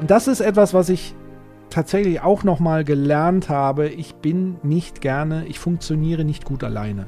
[0.00, 1.14] Und das ist etwas, was ich
[1.68, 3.88] tatsächlich auch nochmal gelernt habe.
[3.88, 7.06] Ich bin nicht gerne, ich funktioniere nicht gut alleine.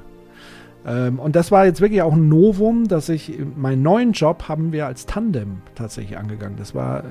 [0.87, 4.73] Ähm, und das war jetzt wirklich auch ein Novum, dass ich meinen neuen Job haben
[4.73, 6.57] wir als Tandem tatsächlich angegangen.
[6.59, 7.05] Das war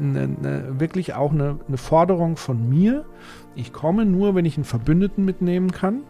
[0.00, 3.04] eine, eine, wirklich auch eine, eine Forderung von mir.
[3.54, 6.04] Ich komme nur, wenn ich einen Verbündeten mitnehmen kann.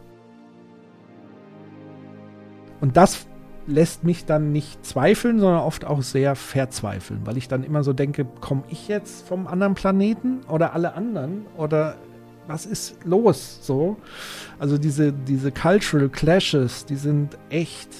[2.81, 3.27] Und das
[3.69, 7.93] lässt mich dann nicht zweifeln, sondern oft auch sehr verzweifeln, weil ich dann immer so
[7.93, 11.97] denke, komme ich jetzt vom anderen Planeten oder alle anderen oder
[12.47, 13.99] was ist los so?
[14.59, 17.91] Also diese, diese Cultural Clashes, die sind echt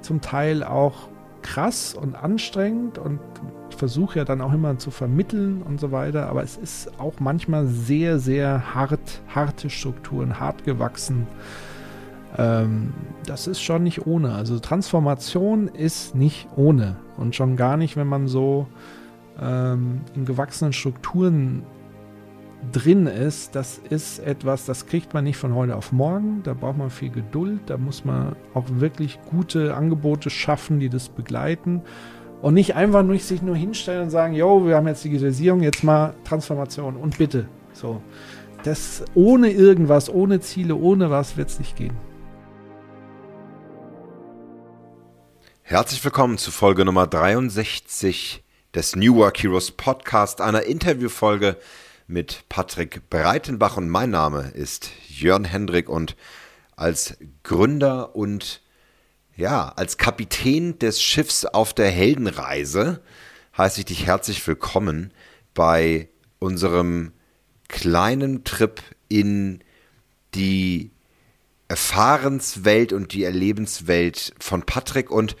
[0.00, 1.08] zum Teil auch
[1.42, 3.20] krass und anstrengend und
[3.68, 7.20] ich versuche ja dann auch immer zu vermitteln und so weiter, aber es ist auch
[7.20, 11.26] manchmal sehr, sehr hart, harte Strukturen, hart gewachsen.
[12.36, 12.92] Ähm,
[13.26, 14.32] das ist schon nicht ohne.
[14.34, 18.66] Also Transformation ist nicht ohne und schon gar nicht, wenn man so
[19.40, 21.62] ähm, in gewachsenen Strukturen
[22.72, 26.42] drin ist, das ist etwas, das kriegt man nicht von heute auf morgen.
[26.44, 27.60] Da braucht man viel Geduld.
[27.66, 31.82] Da muss man auch wirklich gute Angebote schaffen, die das begleiten.
[32.42, 35.82] Und nicht einfach nur sich nur hinstellen und sagen, yo, wir haben jetzt Digitalisierung, jetzt
[35.82, 37.48] mal Transformation und bitte.
[37.72, 38.02] So.
[38.64, 41.94] Das ohne irgendwas, ohne Ziele, ohne was wird es nicht gehen.
[45.66, 51.56] Herzlich willkommen zu Folge Nummer 63 des New Work Heroes Podcast, einer Interviewfolge
[52.06, 53.78] mit Patrick Breitenbach.
[53.78, 56.16] Und mein Name ist Jörn Hendrik und
[56.76, 58.60] als Gründer und
[59.38, 63.00] ja, als Kapitän des Schiffs auf der Heldenreise
[63.56, 65.14] heiße ich dich herzlich willkommen
[65.54, 67.12] bei unserem
[67.68, 69.60] kleinen Trip in
[70.34, 70.90] die
[71.68, 75.10] Erfahrenswelt und die Erlebenswelt von Patrick.
[75.10, 75.36] Und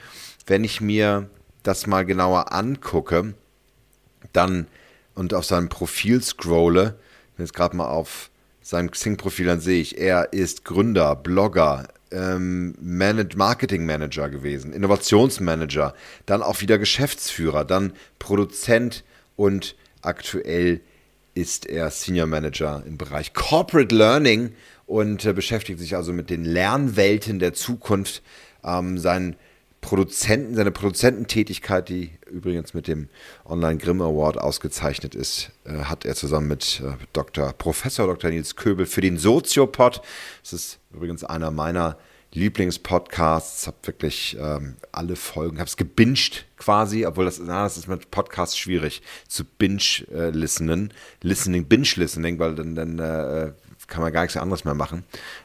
[0.46, 1.28] wenn ich mir
[1.62, 3.34] das mal genauer angucke,
[4.32, 4.66] dann
[5.14, 6.98] und auf seinem Profil scrolle,
[7.38, 8.30] jetzt gerade mal auf
[8.62, 15.94] seinem Xing-Profil, dann sehe ich, er ist Gründer, Blogger, ähm, Marketing Manager gewesen, Innovationsmanager,
[16.26, 19.04] dann auch wieder Geschäftsführer, dann Produzent
[19.36, 20.80] und aktuell
[21.34, 24.52] ist er Senior Manager im Bereich Corporate Learning
[24.86, 28.22] und äh, beschäftigt sich also mit den Lernwelten der Zukunft.
[28.62, 29.36] Ähm, sein
[29.84, 33.08] Produzenten, seine Produzententätigkeit, die übrigens mit dem
[33.44, 37.52] Online Grimm Award ausgezeichnet ist, äh, hat er zusammen mit äh, Dr.
[37.52, 38.30] Professor Dr.
[38.30, 40.00] Nils Köbel für den Soziopod.
[40.42, 41.98] Das ist übrigens einer meiner
[42.32, 43.66] Lieblingspodcasts.
[43.66, 48.10] Habe wirklich ähm, alle Folgen, habe es gebinged quasi, obwohl das, na, das ist mit
[48.10, 50.94] Podcasts schwierig zu binge-listenen, äh,
[51.26, 53.52] listening, binge-listening, weil dann, dann äh,
[53.88, 55.04] kann man gar nichts anderes mehr machen.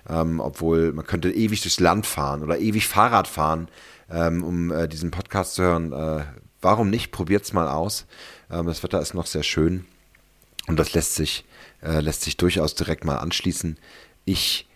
[0.10, 3.68] Ähm, obwohl man könnte ewig durchs Land fahren oder ewig Fahrrad fahren,
[4.12, 5.94] ähm, um äh, diesen Podcast zu hören.
[5.94, 6.26] Äh,
[6.62, 7.12] warum nicht?
[7.12, 8.06] Probiert es mal aus.
[8.52, 9.86] Ähm, das Wetter ist noch sehr schön
[10.68, 11.46] und das lässt sich,
[11.84, 13.78] äh, lässt sich durchaus direkt mal anschließen.
[14.26, 14.68] Ich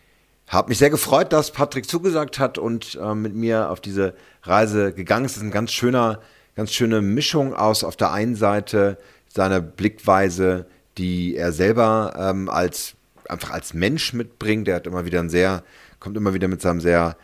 [0.47, 4.93] habe mich sehr gefreut, dass Patrick zugesagt hat und äh, mit mir auf diese Reise
[4.93, 5.31] gegangen ist.
[5.31, 6.21] Es ist eine ganz schöner,
[6.55, 8.97] ganz schöne Mischung aus auf der einen Seite
[9.27, 12.95] seiner Blickweise, die er selber ähm, als
[13.29, 14.67] einfach als Mensch mitbringt.
[14.67, 15.63] Der hat immer wieder ein sehr,
[15.99, 17.17] kommt immer wieder mit seinem sehr,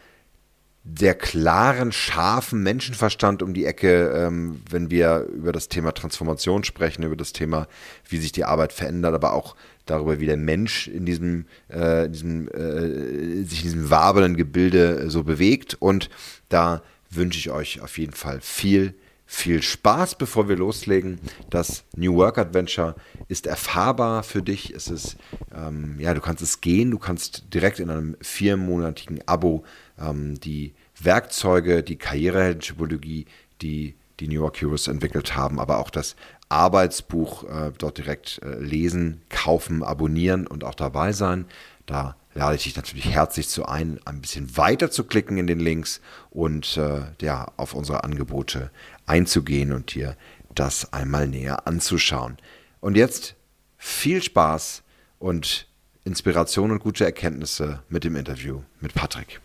[0.97, 7.03] sehr klaren, scharfen Menschenverstand um die Ecke, ähm, wenn wir über das Thema Transformation sprechen,
[7.03, 7.67] über das Thema,
[8.07, 9.55] wie sich die Arbeit verändert, aber auch
[9.85, 15.23] darüber, wie der Mensch in diesem, äh, diesem äh, sich in diesem wabelnden Gebilde so
[15.23, 15.75] bewegt.
[15.79, 16.09] Und
[16.47, 18.95] da wünsche ich euch auf jeden Fall viel
[19.31, 21.19] viel Spaß, bevor wir loslegen.
[21.51, 22.95] Das New Work Adventure
[23.27, 24.73] ist erfahrbar für dich.
[24.73, 25.17] Es ist,
[25.55, 29.63] ähm, ja, du kannst es gehen, du kannst direkt in einem viermonatigen Abo
[29.99, 33.27] ähm, die Werkzeuge, die Karrieretypologie,
[33.61, 36.15] die die New York Heroes entwickelt haben, aber auch das
[36.49, 41.45] Arbeitsbuch äh, dort direkt äh, lesen, kaufen, abonnieren und auch dabei sein.
[41.85, 45.59] Da lade ich dich natürlich herzlich zu ein, ein bisschen weiter zu klicken in den
[45.59, 46.01] Links
[46.31, 48.71] und äh, ja, auf unsere Angebote
[49.09, 50.15] einzugehen und dir
[50.55, 52.37] das einmal näher anzuschauen.
[52.79, 53.35] Und jetzt
[53.77, 54.83] viel Spaß
[55.19, 55.67] und
[56.03, 59.41] Inspiration und gute Erkenntnisse mit dem Interview mit Patrick.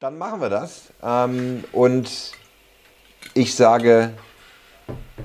[0.00, 0.92] Dann machen wir das.
[1.02, 2.32] Ähm, und
[3.34, 4.12] ich sage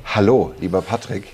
[0.06, 1.34] Hallo, lieber Patrick.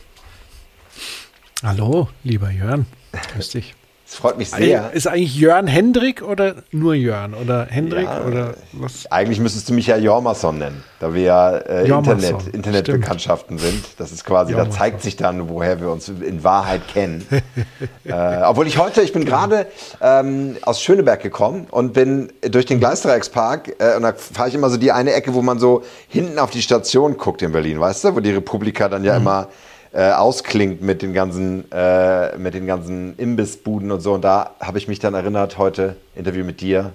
[1.63, 2.85] Hallo, lieber Jörn.
[3.33, 3.78] Grüß dich.
[4.09, 4.91] Es freut mich sehr.
[4.91, 7.35] Ist eigentlich Jörn Hendrik oder nur Jörn?
[7.35, 9.05] Oder Hendrik ja, oder was?
[9.11, 13.85] Eigentlich müsstest du mich ja Jormason nennen, da wir ja äh, Internet, Internetbekanntschaften sind.
[13.99, 14.71] Das ist quasi, Jormason.
[14.71, 17.23] da zeigt sich dann, woher wir uns in Wahrheit kennen.
[18.03, 18.13] äh,
[18.45, 19.37] obwohl ich heute, ich bin genau.
[19.37, 19.67] gerade
[20.01, 24.71] ähm, aus Schöneberg gekommen und bin durch den Gleisdreieckspark äh, und da fahre ich immer
[24.71, 28.05] so die eine Ecke, wo man so hinten auf die Station guckt in Berlin, weißt
[28.05, 29.21] du, wo die Republika dann ja mhm.
[29.21, 29.47] immer
[29.91, 34.13] äh, ausklingt mit den ganzen, äh, mit den ganzen Imbissbuden und so.
[34.13, 36.93] Und da habe ich mich dann erinnert, heute Interview mit dir.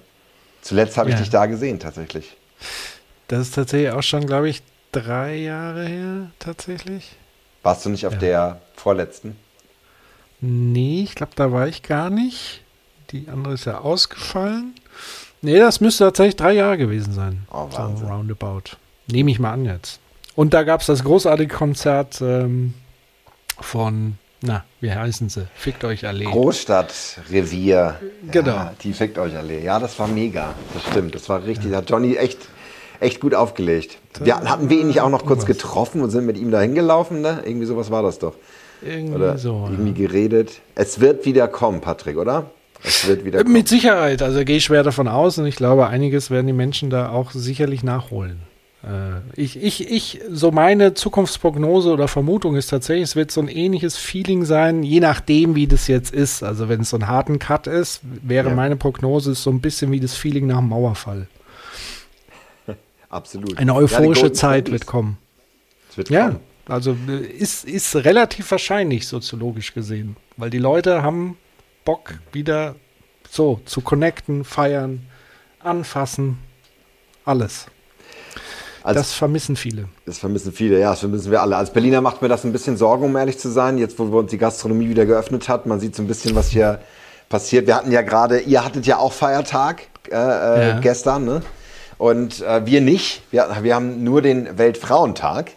[0.62, 1.16] Zuletzt habe ja.
[1.16, 2.36] ich dich da gesehen, tatsächlich.
[3.28, 4.62] Das ist tatsächlich auch schon, glaube ich,
[4.92, 7.16] drei Jahre her, tatsächlich.
[7.62, 8.18] Warst du nicht auf ja.
[8.18, 9.36] der vorletzten?
[10.40, 12.62] Nee, ich glaube, da war ich gar nicht.
[13.10, 14.74] Die andere ist ja ausgefallen.
[15.42, 17.46] Nee, das müsste tatsächlich drei Jahre gewesen sein.
[17.50, 18.06] Oh, Wahnsinn.
[18.06, 18.76] So roundabout.
[19.06, 20.00] Nehme ich mal an jetzt.
[20.34, 22.74] Und da gab es das großartige Konzert ähm,
[23.60, 25.46] von, na, wie heißen sie?
[25.54, 26.24] Fickt euch alle.
[26.24, 28.00] Großstadtrevier.
[28.30, 28.50] Genau.
[28.50, 29.60] Ja, die Fickt euch alle.
[29.60, 30.54] Ja, das war mega.
[30.74, 31.14] Das stimmt.
[31.14, 31.66] Das war richtig.
[31.66, 31.72] Ja.
[31.72, 32.38] Da hat Johnny echt,
[33.00, 33.98] echt gut aufgelegt.
[34.20, 37.20] Wir, hatten wir ihn nicht auch noch kurz getroffen und sind mit ihm da hingelaufen?
[37.20, 37.42] Ne?
[37.44, 38.34] Irgendwie sowas war das doch.
[38.82, 39.68] Irgendwie oder so.
[39.70, 40.08] Irgendwie ja.
[40.08, 40.60] geredet.
[40.74, 42.50] Es wird wieder kommen, Patrick, oder?
[42.82, 43.52] Es wird wieder kommen.
[43.52, 44.20] Mit Sicherheit.
[44.20, 47.30] Also gehe ich schwer davon aus und ich glaube, einiges werden die Menschen da auch
[47.30, 48.40] sicherlich nachholen.
[48.84, 53.48] Äh, ich, ich, ich, so meine Zukunftsprognose oder Vermutung ist tatsächlich, es wird so ein
[53.48, 56.42] ähnliches Feeling sein, je nachdem, wie das jetzt ist.
[56.42, 58.54] Also wenn es so ein harten Cut ist, wäre ja.
[58.54, 61.28] meine Prognose so ein bisschen wie das Feeling nach dem Mauerfall.
[63.08, 63.56] Absolut.
[63.56, 65.16] Eine euphorische ja, Zeit wird kommen.
[65.90, 66.40] Es wird ja, kommen.
[66.66, 71.38] also äh, ist, ist relativ wahrscheinlich soziologisch gesehen, weil die Leute haben
[71.86, 72.74] Bock wieder
[73.30, 75.06] so zu connecten, feiern,
[75.60, 76.38] anfassen,
[77.24, 77.66] alles.
[78.84, 79.88] Als, das vermissen viele.
[80.04, 81.56] Das vermissen viele, ja, das vermissen wir alle.
[81.56, 83.78] Als Berliner macht mir das ein bisschen Sorgen, um ehrlich zu sein.
[83.78, 86.50] Jetzt, wo wir uns die Gastronomie wieder geöffnet hat, man sieht so ein bisschen, was
[86.50, 86.80] hier
[87.30, 87.66] passiert.
[87.66, 90.80] Wir hatten ja gerade, ihr hattet ja auch Feiertag äh, äh, ja.
[90.80, 91.40] gestern, ne?
[91.96, 93.22] Und äh, wir nicht.
[93.30, 95.52] Wir, wir haben nur den Weltfrauentag,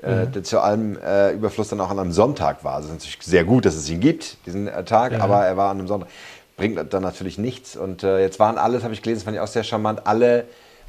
[0.00, 0.32] äh, mhm.
[0.32, 2.76] der zu allem äh, Überfluss dann auch an einem Sonntag war.
[2.76, 5.18] Also ist natürlich sehr gut, dass es ihn gibt, diesen äh, Tag, ja.
[5.18, 6.08] aber er war an einem Sonntag.
[6.56, 7.76] Bringt dann natürlich nichts.
[7.76, 10.44] Und jetzt waren alles, habe ich gelesen, fand ich auch sehr charmant, alle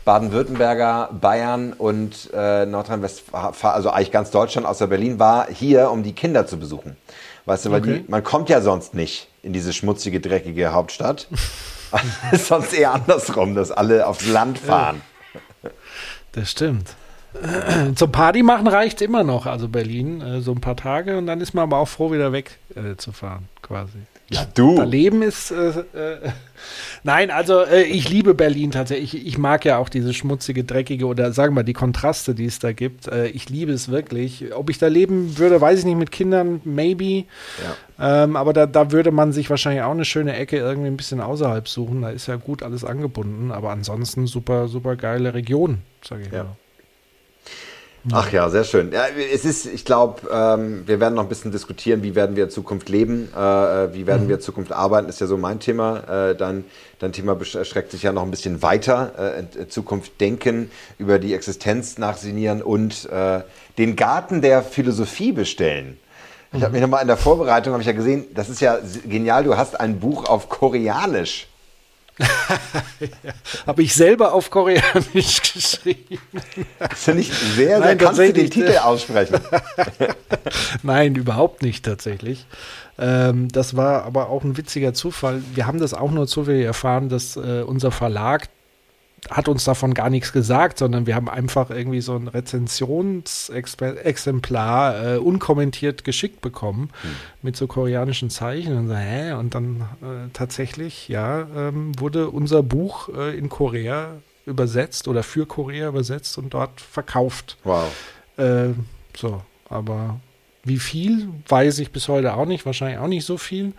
[0.06, 6.14] Baden-Württemberger, Bayern und äh, Nordrhein-Westfalen, also eigentlich ganz Deutschland außer Berlin, war hier, um die
[6.14, 6.98] Kinder zu besuchen.
[7.46, 8.04] Weißt du, weil okay.
[8.06, 11.28] die, man kommt ja sonst nicht in diese schmutzige, dreckige Hauptstadt.
[12.32, 15.02] ist sonst eher andersrum, dass alle aufs Land fahren.
[16.32, 16.96] Das stimmt.
[17.96, 21.42] Zum Party machen reicht immer noch, also Berlin, äh, so ein paar Tage und dann
[21.42, 24.00] ist man aber auch froh, wieder weg äh, zu fahren, quasi.
[24.38, 24.76] Ja, du.
[24.76, 25.52] Da Leben ist.
[25.52, 26.32] Äh, äh,
[27.04, 29.16] nein, also äh, ich liebe Berlin tatsächlich.
[29.16, 32.60] Ich, ich, mag ja auch diese schmutzige, dreckige oder sagen wir die Kontraste, die es
[32.60, 33.08] da gibt.
[33.08, 34.54] Äh, ich liebe es wirklich.
[34.54, 37.26] Ob ich da leben würde, weiß ich nicht, mit Kindern, maybe.
[38.00, 38.24] Ja.
[38.24, 41.22] Ähm, aber da, da würde man sich wahrscheinlich auch eine schöne Ecke irgendwie ein bisschen
[41.22, 42.02] außerhalb suchen.
[42.02, 43.52] Da ist ja gut alles angebunden.
[43.52, 46.44] Aber ansonsten super, super geile Region, sage ich ja.
[46.44, 46.56] mal.
[48.12, 48.92] Ach ja, sehr schön.
[48.92, 52.46] Ja, es ist, ich glaube, ähm, wir werden noch ein bisschen diskutieren, wie werden wir
[52.46, 54.28] in Zukunft leben, äh, äh wie werden mhm.
[54.28, 56.30] wir in Zukunft arbeiten, ist ja so mein Thema.
[56.32, 56.66] Äh, dein,
[57.00, 59.14] dein Thema erschreckt sich ja noch ein bisschen weiter.
[59.18, 63.42] Äh, in Zukunft denken, über die Existenz nachsinieren und äh,
[63.78, 65.98] den Garten der Philosophie bestellen.
[66.52, 66.74] Ich habe mhm.
[66.74, 69.80] mich nochmal in der Vorbereitung, habe ich ja gesehen, das ist ja genial, du hast
[69.80, 71.48] ein Buch auf Koreanisch
[73.00, 73.34] ja,
[73.66, 76.20] Habe ich selber auf Koreanisch geschrieben.
[76.80, 77.80] Das finde ich sehr, sehr.
[77.80, 79.40] Nein, kannst du den Titel aussprechen?
[80.84, 82.46] Nein, überhaupt nicht tatsächlich.
[83.00, 85.42] Ähm, das war aber auch ein witziger Zufall.
[85.56, 88.50] Wir haben das auch nur zufällig erfahren, dass äh, unser Verlag
[89.30, 95.18] hat uns davon gar nichts gesagt, sondern wir haben einfach irgendwie so ein Rezensionsexemplar äh,
[95.18, 97.12] unkommentiert geschickt bekommen hm.
[97.42, 99.32] mit so koreanischen Zeichen und, so, hä?
[99.34, 105.46] und dann äh, tatsächlich, ja, ähm, wurde unser Buch äh, in Korea übersetzt oder für
[105.46, 107.58] Korea übersetzt und dort verkauft.
[107.64, 107.90] Wow.
[108.38, 108.72] Äh,
[109.16, 110.20] so, aber
[110.64, 113.74] wie viel, weiß ich bis heute auch nicht, wahrscheinlich auch nicht so viel.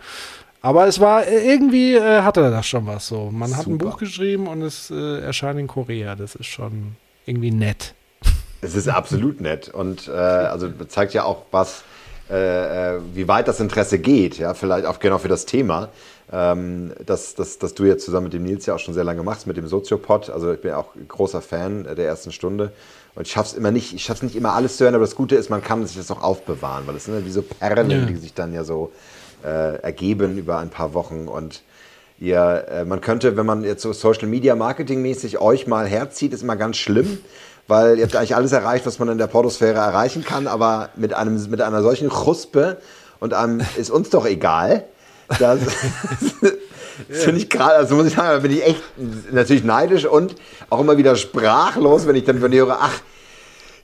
[0.65, 3.29] Aber es war äh, irgendwie äh, hatte er das schon was so.
[3.31, 3.59] Man Super.
[3.59, 6.15] hat ein Buch geschrieben und es äh, erscheint in Korea.
[6.15, 6.95] Das ist schon
[7.27, 7.93] irgendwie nett.
[8.61, 11.83] Es ist absolut nett und äh, also zeigt ja auch was,
[12.31, 14.39] äh, äh, wie weit das Interesse geht.
[14.39, 15.89] Ja, vielleicht auch genau für das Thema.
[16.33, 19.21] Ähm, dass, dass, dass du jetzt zusammen mit dem Nils ja auch schon sehr lange
[19.21, 20.31] machst, mit dem Soziopod.
[20.31, 22.71] Also ich bin auch großer Fan der ersten Stunde.
[23.13, 25.35] Und ich schaff's immer nicht, ich schaff's nicht immer alles zu hören, aber das Gute
[25.35, 28.05] ist, man kann sich das auch aufbewahren, weil das sind ja wie so Perlen, ja.
[28.05, 28.91] die sich dann ja so
[29.45, 31.27] äh, ergeben über ein paar Wochen.
[31.27, 31.61] Und
[32.19, 36.33] ihr, äh, man könnte, wenn man jetzt so Social Media Marketing mäßig euch mal herzieht,
[36.33, 37.19] ist immer ganz schlimm,
[37.67, 41.13] weil ihr habt eigentlich alles erreicht, was man in der Portosphäre erreichen kann, aber mit
[41.13, 42.77] einem, mit einer solchen Chuspe
[43.19, 44.85] und einem ist uns doch egal,
[45.27, 45.59] Das,
[47.09, 48.81] das finde ich gerade, also muss ich sagen, da bin ich echt
[49.31, 50.35] natürlich neidisch und
[50.69, 53.01] auch immer wieder sprachlos, wenn ich dann höre, ach,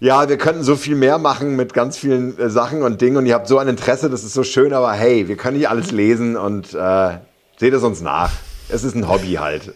[0.01, 3.27] ja, wir könnten so viel mehr machen mit ganz vielen äh, Sachen und Dingen und
[3.27, 5.91] ihr habt so ein Interesse, das ist so schön, aber hey, wir können nicht alles
[5.91, 7.17] lesen und äh,
[7.57, 8.31] seht es uns nach.
[8.67, 9.73] Es ist ein Hobby halt.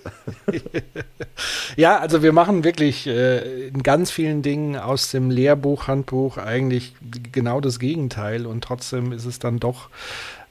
[1.76, 6.96] ja, also wir machen wirklich äh, in ganz vielen Dingen aus dem Lehrbuch, Handbuch eigentlich
[7.32, 9.90] genau das Gegenteil und trotzdem ist es dann doch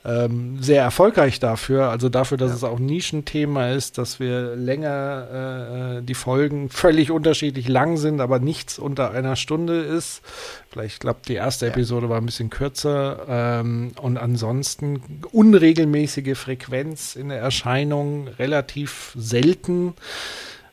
[0.05, 1.89] ähm, sehr erfolgreich dafür.
[1.89, 2.57] Also dafür, dass ja.
[2.57, 8.21] es auch Nischenthema ist, dass wir länger äh, äh, die Folgen völlig unterschiedlich lang sind,
[8.21, 10.21] aber nichts unter einer Stunde ist.
[10.69, 13.25] Vielleicht, glaube die erste Episode war ein bisschen kürzer.
[13.29, 15.01] Ähm, und ansonsten
[15.33, 19.95] unregelmäßige Frequenz in der Erscheinung, relativ selten.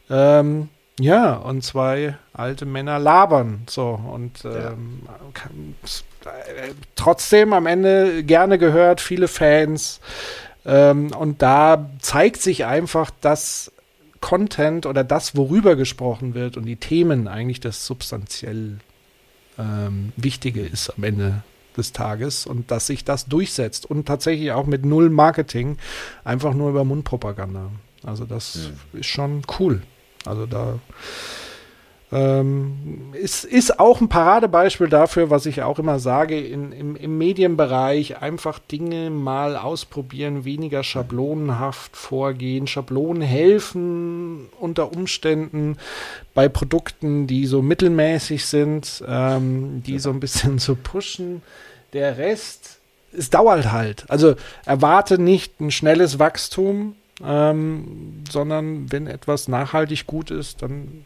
[0.10, 0.68] Ähm,
[1.00, 3.62] ja, und zwei alte Männer labern.
[3.70, 5.50] So, und ähm, ja.
[6.96, 10.00] Trotzdem am Ende gerne gehört, viele Fans.
[10.66, 13.72] Ähm, und da zeigt sich einfach, dass
[14.22, 18.78] Content oder das, worüber gesprochen wird und die Themen eigentlich das substanziell
[19.58, 21.44] ähm, Wichtige ist am Ende
[21.76, 25.78] des Tages und dass sich das durchsetzt und tatsächlich auch mit null Marketing,
[26.24, 27.72] einfach nur über Mundpropaganda.
[28.04, 29.00] Also das mhm.
[29.00, 29.82] ist schon cool.
[30.26, 30.80] Also da
[32.14, 37.18] ähm, ist, ist auch ein Paradebeispiel dafür, was ich auch immer sage, in, im, im
[37.18, 42.68] Medienbereich einfach Dinge mal ausprobieren, weniger schablonenhaft vorgehen.
[42.68, 45.78] Schablonen helfen unter Umständen
[46.34, 51.42] bei Produkten, die so mittelmäßig sind, ähm, die so ein bisschen zu pushen.
[51.94, 52.80] Der Rest,
[53.18, 54.04] es dauert halt.
[54.10, 61.06] Also erwarte nicht ein schnelles Wachstum, ähm, sondern wenn etwas nachhaltig gut ist, dann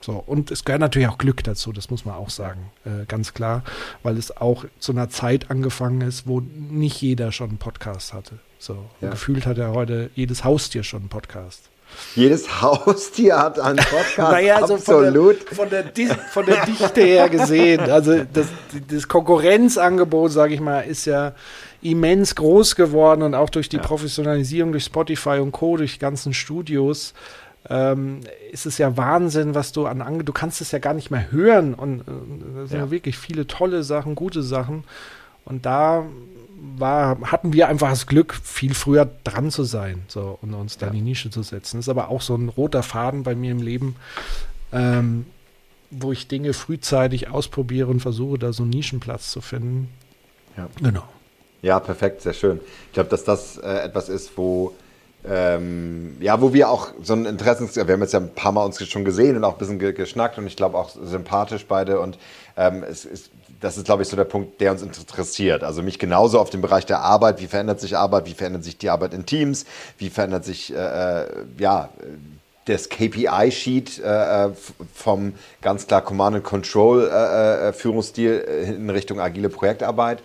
[0.00, 0.22] so.
[0.26, 3.64] Und es gehört natürlich auch Glück dazu, das muss man auch sagen, äh, ganz klar,
[4.02, 8.38] weil es auch zu einer Zeit angefangen ist, wo nicht jeder schon einen Podcast hatte.
[8.60, 8.84] So.
[9.00, 9.10] Ja.
[9.10, 11.70] gefühlt hat er heute jedes Haustier schon einen Podcast.
[12.14, 14.32] Jedes Haustier hat einen Podcast.
[14.32, 15.42] naja, also absolut.
[15.44, 17.80] Von der, von, der, von der Dichte her gesehen.
[17.80, 18.48] Also das,
[18.88, 21.34] das Konkurrenzangebot, sage ich mal, ist ja
[21.80, 23.82] immens groß geworden und auch durch die ja.
[23.82, 27.14] Professionalisierung durch Spotify und Co., durch die ganzen Studios,
[27.70, 28.20] ähm,
[28.50, 31.30] ist es ja Wahnsinn, was du an Ange du kannst es ja gar nicht mehr
[31.30, 32.90] hören und äh, sind ja.
[32.90, 34.84] wirklich viele tolle Sachen, gute Sachen
[35.44, 36.04] und da
[36.76, 40.88] war, hatten wir einfach das Glück, viel früher dran zu sein so, und uns da
[40.88, 41.78] in die Nische zu setzen.
[41.78, 43.96] Das ist aber auch so ein roter Faden bei mir im Leben,
[44.72, 45.26] ähm,
[45.90, 49.88] wo ich Dinge frühzeitig ausprobiere und versuche, da so einen Nischenplatz zu finden.
[50.56, 50.68] Ja.
[50.82, 51.04] Genau.
[51.62, 52.60] Ja, perfekt, sehr schön.
[52.86, 54.74] Ich glaube, dass das äh, etwas ist, wo
[55.26, 58.64] ähm, ja, wo wir auch so ein Interessens, wir haben jetzt ja ein paar Mal
[58.64, 62.00] uns schon gesehen und auch ein bisschen ge geschnackt und ich glaube auch sympathisch beide
[62.00, 62.18] und
[62.56, 65.64] ähm, es ist, das ist, glaube ich, so der Punkt, der uns interessiert.
[65.64, 68.78] Also mich genauso auf dem Bereich der Arbeit, wie verändert sich Arbeit, wie verändert sich
[68.78, 69.66] die Arbeit in Teams,
[69.98, 71.26] wie verändert sich, äh, äh
[71.58, 71.88] ja,
[72.66, 74.50] das KPI-Sheet äh,
[74.94, 75.32] vom
[75.62, 78.36] ganz klar Command and Control äh, äh Führungsstil
[78.76, 80.20] in Richtung agile Projektarbeit.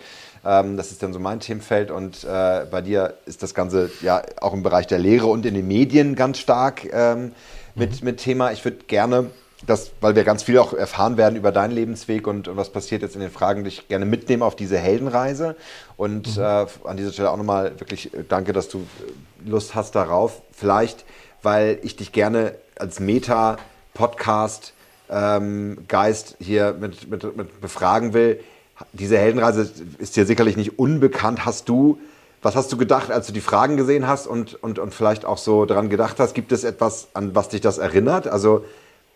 [0.45, 4.21] Ähm, das ist dann so mein Themenfeld und äh, bei dir ist das Ganze ja
[4.41, 7.31] auch im Bereich der Lehre und in den Medien ganz stark ähm,
[7.75, 8.05] mit, mhm.
[8.05, 8.51] mit Thema.
[8.51, 9.29] Ich würde gerne
[9.65, 13.01] das, weil wir ganz viel auch erfahren werden über deinen Lebensweg und, und was passiert
[13.01, 15.55] jetzt in den Fragen, dich gerne mitnehmen auf diese Heldenreise.
[15.95, 16.43] Und mhm.
[16.43, 20.41] äh, an dieser Stelle auch nochmal wirklich äh, danke, dass du äh, Lust hast darauf.
[20.51, 21.05] Vielleicht,
[21.41, 24.73] weil ich dich gerne als Meta-Podcast
[25.09, 28.43] ähm, Geist hier mit, mit, mit befragen will
[28.91, 31.45] diese Heldenreise ist dir sicherlich nicht unbekannt.
[31.45, 31.99] Hast du,
[32.41, 35.37] was hast du gedacht, als du die Fragen gesehen hast und, und, und vielleicht auch
[35.37, 36.33] so daran gedacht hast?
[36.33, 38.27] Gibt es etwas, an was dich das erinnert?
[38.27, 38.65] Also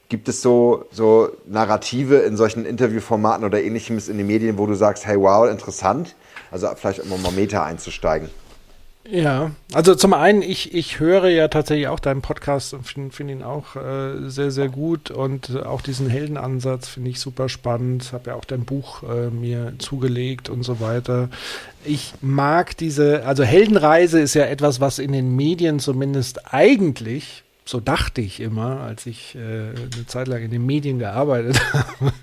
[0.09, 4.75] gibt es so, so Narrative in solchen Interviewformaten oder ähnlichem in den Medien, wo du
[4.75, 6.15] sagst, hey, wow, interessant?
[6.51, 8.29] Also vielleicht um mal Meter einzusteigen.
[9.09, 13.31] Ja, also zum einen, ich, ich höre ja tatsächlich auch deinen Podcast und finde find
[13.31, 18.11] ihn auch äh, sehr, sehr gut und auch diesen Heldenansatz finde ich super spannend.
[18.11, 21.29] Habe ja auch dein Buch äh, mir zugelegt und so weiter.
[21.85, 27.81] Ich mag diese, also Heldenreise ist ja etwas, was in den Medien zumindest eigentlich so
[27.81, 32.13] dachte ich immer, als ich äh, eine Zeit lang in den Medien gearbeitet habe,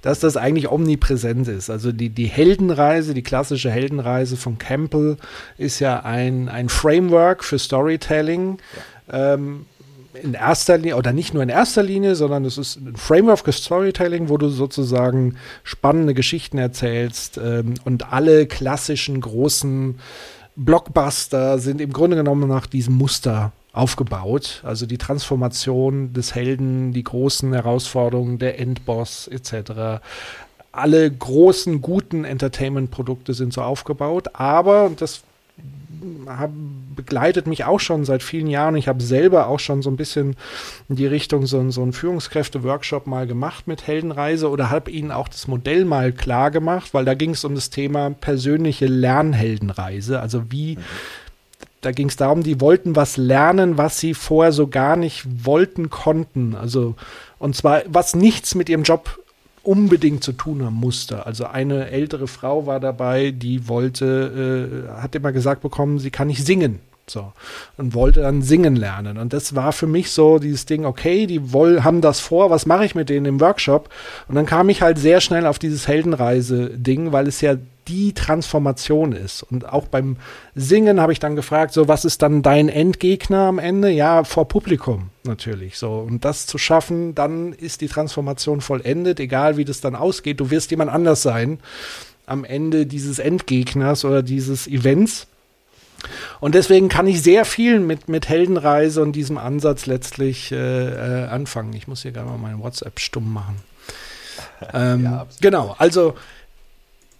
[0.00, 1.68] dass das eigentlich omnipräsent ist.
[1.68, 5.18] Also die, die Heldenreise, die klassische Heldenreise von Campbell
[5.58, 8.58] ist ja ein, ein Framework für Storytelling.
[9.12, 9.34] Ja.
[9.34, 9.66] Ähm,
[10.22, 13.52] in erster Linie, oder nicht nur in erster Linie, sondern es ist ein Framework für
[13.52, 19.98] Storytelling, wo du sozusagen spannende Geschichten erzählst ähm, und alle klassischen großen
[20.56, 24.62] Blockbuster sind im Grunde genommen nach diesem Muster aufgebaut.
[24.64, 30.00] Also die Transformation des Helden, die großen Herausforderungen, der Endboss etc.
[30.72, 34.28] Alle großen, guten Entertainment-Produkte sind so aufgebaut.
[34.34, 35.22] Aber, und das
[36.26, 36.50] hab,
[36.94, 38.76] begleitet mich auch schon seit vielen Jahren.
[38.76, 40.36] Ich habe selber auch schon so ein bisschen
[40.88, 45.28] in die Richtung so, so einen Führungskräfte-Workshop mal gemacht mit Heldenreise oder habe ihnen auch
[45.28, 50.20] das Modell mal klar gemacht, weil da ging es um das Thema persönliche Lernheldenreise.
[50.20, 50.82] Also wie, mhm.
[51.86, 55.88] Da ging es darum, die wollten was lernen, was sie vorher so gar nicht wollten,
[55.88, 56.56] konnten.
[56.56, 56.96] Also,
[57.38, 59.20] und zwar, was nichts mit ihrem Job
[59.62, 61.26] unbedingt zu tun haben musste.
[61.26, 66.26] Also eine ältere Frau war dabei, die wollte, äh, hat immer gesagt bekommen, sie kann
[66.26, 66.80] nicht singen.
[67.08, 67.32] So.
[67.76, 69.16] Und wollte dann singen lernen.
[69.16, 72.66] Und das war für mich so dieses Ding, okay, die woll, haben das vor, was
[72.66, 73.88] mache ich mit denen im Workshop?
[74.26, 77.56] Und dann kam ich halt sehr schnell auf dieses Heldenreise-Ding, weil es ja
[77.88, 79.44] die Transformation ist.
[79.44, 80.16] Und auch beim
[80.56, 83.90] Singen habe ich dann gefragt, so, was ist dann dein Endgegner am Ende?
[83.90, 85.78] Ja, vor Publikum natürlich.
[85.78, 85.92] So.
[85.92, 90.40] Und das zu schaffen, dann ist die Transformation vollendet, egal wie das dann ausgeht.
[90.40, 91.60] Du wirst jemand anders sein
[92.26, 95.28] am Ende dieses Endgegners oder dieses Events.
[96.40, 101.26] Und deswegen kann ich sehr viel mit, mit Heldenreise und diesem Ansatz letztlich äh, äh,
[101.26, 101.72] anfangen.
[101.74, 103.56] Ich muss hier gerade mal meinen WhatsApp stumm machen.
[104.72, 106.14] Ähm, ja, genau, also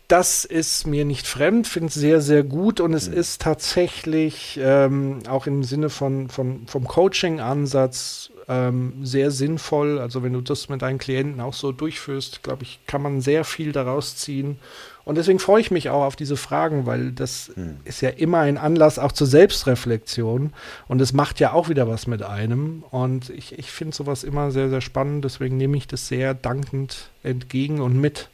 [0.09, 3.17] das ist mir nicht fremd, finde es sehr, sehr gut und es mhm.
[3.17, 9.99] ist tatsächlich ähm, auch im Sinne von, von, vom Coaching-Ansatz ähm, sehr sinnvoll.
[9.99, 13.45] Also wenn du das mit deinen Klienten auch so durchführst, glaube ich, kann man sehr
[13.45, 14.59] viel daraus ziehen
[15.07, 17.77] und deswegen freue ich mich auch auf diese Fragen, weil das hm.
[17.85, 20.53] ist ja immer ein Anlass auch zur Selbstreflexion.
[20.89, 22.83] Und es macht ja auch wieder was mit einem.
[22.91, 25.25] Und ich, ich finde sowas immer sehr, sehr spannend.
[25.25, 28.31] Deswegen nehme ich das sehr dankend entgegen und mit.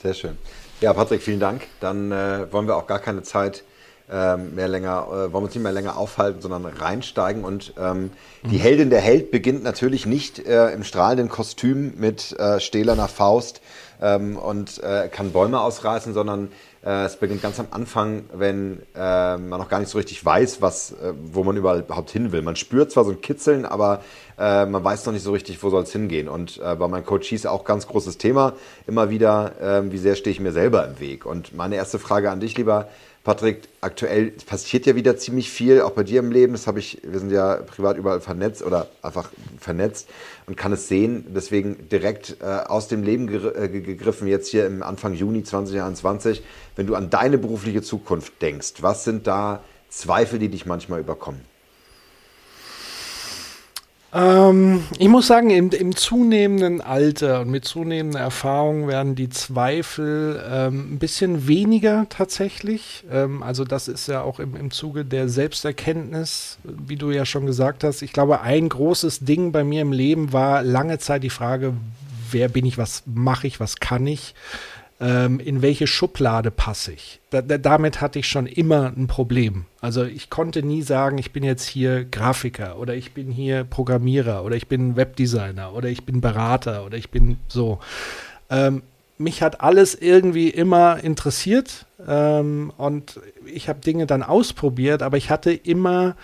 [0.00, 0.38] Sehr schön.
[0.80, 1.66] Ja, Patrick, vielen Dank.
[1.80, 3.62] Dann äh, wollen wir auch gar keine Zeit
[4.10, 7.44] ähm, mehr länger, äh, wollen uns nicht mehr länger aufhalten, sondern reinsteigen.
[7.44, 8.48] Und ähm, mhm.
[8.50, 13.60] die Heldin der Held beginnt natürlich nicht äh, im strahlenden Kostüm mit äh, stählerner Faust
[14.00, 16.50] ähm, und äh, kann Bäume ausreißen, sondern
[16.84, 20.62] äh, es beginnt ganz am Anfang, wenn äh, man noch gar nicht so richtig weiß,
[20.62, 22.42] was, äh, wo man überhaupt hin will.
[22.42, 24.02] Man spürt zwar so ein Kitzeln, aber
[24.38, 26.28] äh, man weiß noch nicht so richtig, wo soll es hingehen.
[26.28, 28.52] Und äh, bei meinen Coaches auch ganz großes Thema
[28.86, 31.26] immer wieder, äh, wie sehr stehe ich mir selber im Weg.
[31.26, 32.88] Und meine erste Frage an dich, lieber
[33.26, 36.52] Patrick, aktuell passiert ja wieder ziemlich viel, auch bei dir im Leben.
[36.52, 40.08] Das habe ich, wir sind ja privat überall vernetzt oder einfach vernetzt
[40.46, 41.26] und kann es sehen.
[41.34, 46.44] Deswegen direkt äh, aus dem Leben äh, gegriffen, jetzt hier im Anfang Juni 2021.
[46.76, 51.40] Wenn du an deine berufliche Zukunft denkst, was sind da Zweifel, die dich manchmal überkommen?
[54.16, 60.42] Ähm, ich muss sagen, im, im, zunehmenden Alter und mit zunehmender Erfahrung werden die Zweifel
[60.48, 63.04] ähm, ein bisschen weniger tatsächlich.
[63.10, 67.44] Ähm, also das ist ja auch im, im Zuge der Selbsterkenntnis, wie du ja schon
[67.44, 68.00] gesagt hast.
[68.00, 71.74] Ich glaube, ein großes Ding bei mir im Leben war lange Zeit die Frage,
[72.30, 74.34] wer bin ich, was mache ich, was kann ich
[75.00, 77.20] ähm, in welche Schublade passe ich.
[77.30, 79.66] Da, da, damit hatte ich schon immer ein Problem.
[79.80, 84.44] Also ich konnte nie sagen, ich bin jetzt hier Grafiker oder ich bin hier Programmierer
[84.44, 87.78] oder ich bin Webdesigner oder ich bin Berater oder ich bin so.
[88.48, 88.82] Ähm,
[89.18, 95.30] mich hat alles irgendwie immer interessiert ähm, und ich habe Dinge dann ausprobiert, aber ich
[95.30, 96.16] hatte immer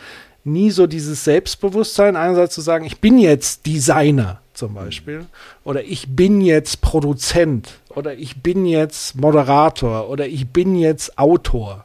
[0.44, 5.26] nie so dieses Selbstbewusstsein, einerseits zu sagen, ich bin jetzt Designer zum Beispiel,
[5.64, 11.84] oder ich bin jetzt Produzent, oder ich bin jetzt Moderator, oder ich bin jetzt Autor.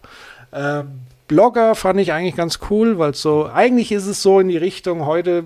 [0.51, 0.83] Äh,
[1.27, 5.05] Blogger fand ich eigentlich ganz cool, weil so, eigentlich ist es so in die Richtung,
[5.05, 5.43] heute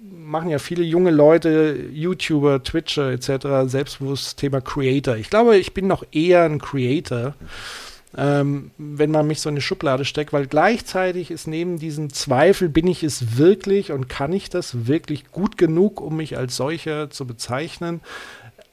[0.00, 5.16] machen ja viele junge Leute, YouTuber, Twitcher etc., selbstbewusst Thema Creator.
[5.16, 7.34] Ich glaube, ich bin noch eher ein Creator.
[7.40, 12.12] Mhm ähm, wenn man mich so in eine Schublade steckt, weil gleichzeitig ist neben diesem
[12.12, 16.56] Zweifel, bin ich es wirklich und kann ich das wirklich gut genug, um mich als
[16.56, 18.00] solcher zu bezeichnen,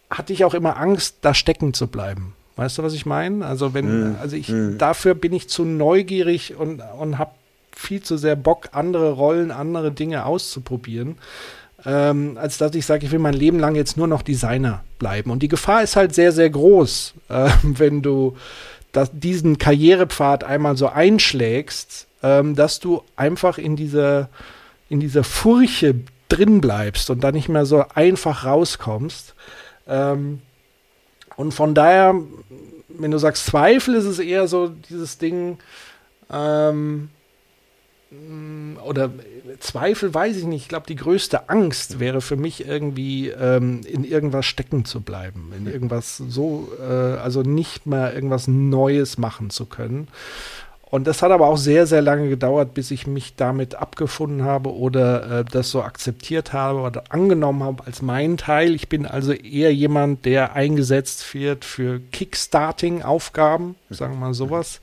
[0.09, 2.33] hatte ich auch immer Angst, da stecken zu bleiben.
[2.55, 3.45] Weißt du, was ich meine?
[3.45, 4.77] Also wenn, mm, also ich, mm.
[4.77, 7.31] dafür bin ich zu neugierig und, und habe
[7.75, 11.17] viel zu sehr Bock, andere Rollen, andere Dinge auszuprobieren.
[11.85, 15.29] Ähm, als dass ich sage, ich will mein Leben lang jetzt nur noch Designer bleiben.
[15.29, 18.37] Und die Gefahr ist halt sehr, sehr groß, äh, wenn du
[18.95, 24.29] dass diesen Karrierepfad einmal so einschlägst, ähm, dass du einfach in dieser,
[24.87, 25.95] in dieser Furche
[26.29, 29.35] drin bleibst und da nicht mehr so einfach rauskommst.
[29.87, 30.41] Ähm,
[31.35, 32.15] und von daher,
[32.87, 35.57] wenn du sagst Zweifel, ist es eher so dieses Ding,
[36.31, 37.09] ähm,
[38.85, 39.11] oder
[39.59, 40.63] Zweifel weiß ich nicht.
[40.63, 45.51] Ich glaube, die größte Angst wäre für mich irgendwie ähm, in irgendwas stecken zu bleiben,
[45.57, 50.07] in irgendwas so, äh, also nicht mehr irgendwas Neues machen zu können.
[50.95, 54.73] Und das hat aber auch sehr, sehr lange gedauert, bis ich mich damit abgefunden habe
[54.73, 58.75] oder äh, das so akzeptiert habe oder angenommen habe als mein Teil.
[58.75, 64.79] Ich bin also eher jemand, der eingesetzt wird für Kickstarting-Aufgaben, sagen wir mal sowas.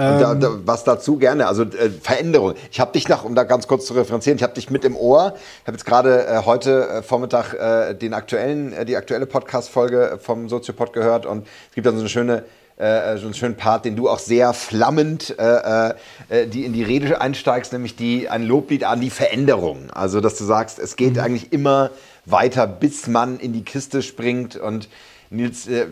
[0.00, 2.54] Da, da, was dazu gerne, also äh, Veränderung.
[2.70, 4.96] Ich habe dich noch, um da ganz kurz zu referenzieren, ich habe dich mit im
[4.96, 5.34] Ohr.
[5.62, 10.18] Ich habe jetzt gerade äh, heute äh, Vormittag äh, den aktuellen, äh, die aktuelle Podcast-Folge
[10.22, 12.44] vom Soziopod gehört und es gibt dann so eine schöne
[12.80, 15.90] äh, so einen schönen Part, den du auch sehr flammend äh,
[16.30, 19.90] äh, die in die Rede einsteigst, nämlich die ein Loblied an die Veränderung.
[19.90, 21.20] Also dass du sagst, es geht mhm.
[21.20, 21.90] eigentlich immer
[22.24, 24.88] weiter, bis man in die Kiste springt und
[25.30, 25.86] Nils äh,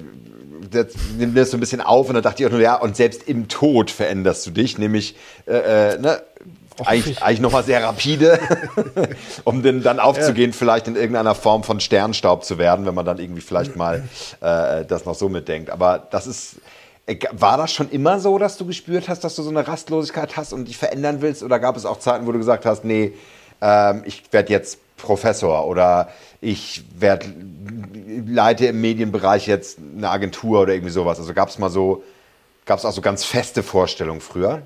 [1.16, 3.28] nimmt das so ein bisschen auf und dann dachte ich auch nur, ja, und selbst
[3.28, 6.20] im Tod veränderst du dich, nämlich äh, äh, ne,
[6.84, 8.38] eigentlich, eigentlich nochmal sehr rapide,
[9.44, 10.56] um dann, dann aufzugehen, ja.
[10.56, 14.04] vielleicht in irgendeiner Form von Sternstaub zu werden, wenn man dann irgendwie vielleicht mal
[14.40, 15.70] äh, das noch so mitdenkt.
[15.70, 16.56] Aber das ist,
[17.06, 20.36] äh, war das schon immer so, dass du gespürt hast, dass du so eine Rastlosigkeit
[20.36, 21.42] hast und dich verändern willst?
[21.42, 23.12] Oder gab es auch Zeiten, wo du gesagt hast, nee,
[23.60, 26.08] ähm, ich werde jetzt Professor oder
[26.40, 27.24] ich werd,
[28.26, 31.18] leite im Medienbereich jetzt eine Agentur oder irgendwie sowas.
[31.18, 32.02] Also gab es mal so,
[32.64, 34.62] gab es auch so ganz feste Vorstellungen früher?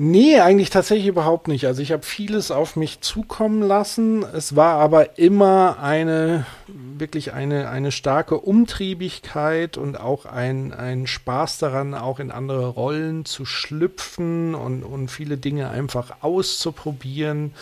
[0.00, 1.66] Nee, eigentlich tatsächlich überhaupt nicht.
[1.66, 4.22] Also ich habe vieles auf mich zukommen lassen.
[4.22, 11.58] Es war aber immer eine, wirklich eine, eine starke Umtriebigkeit und auch ein, ein Spaß
[11.58, 17.52] daran, auch in andere Rollen zu schlüpfen und, und viele Dinge einfach auszuprobieren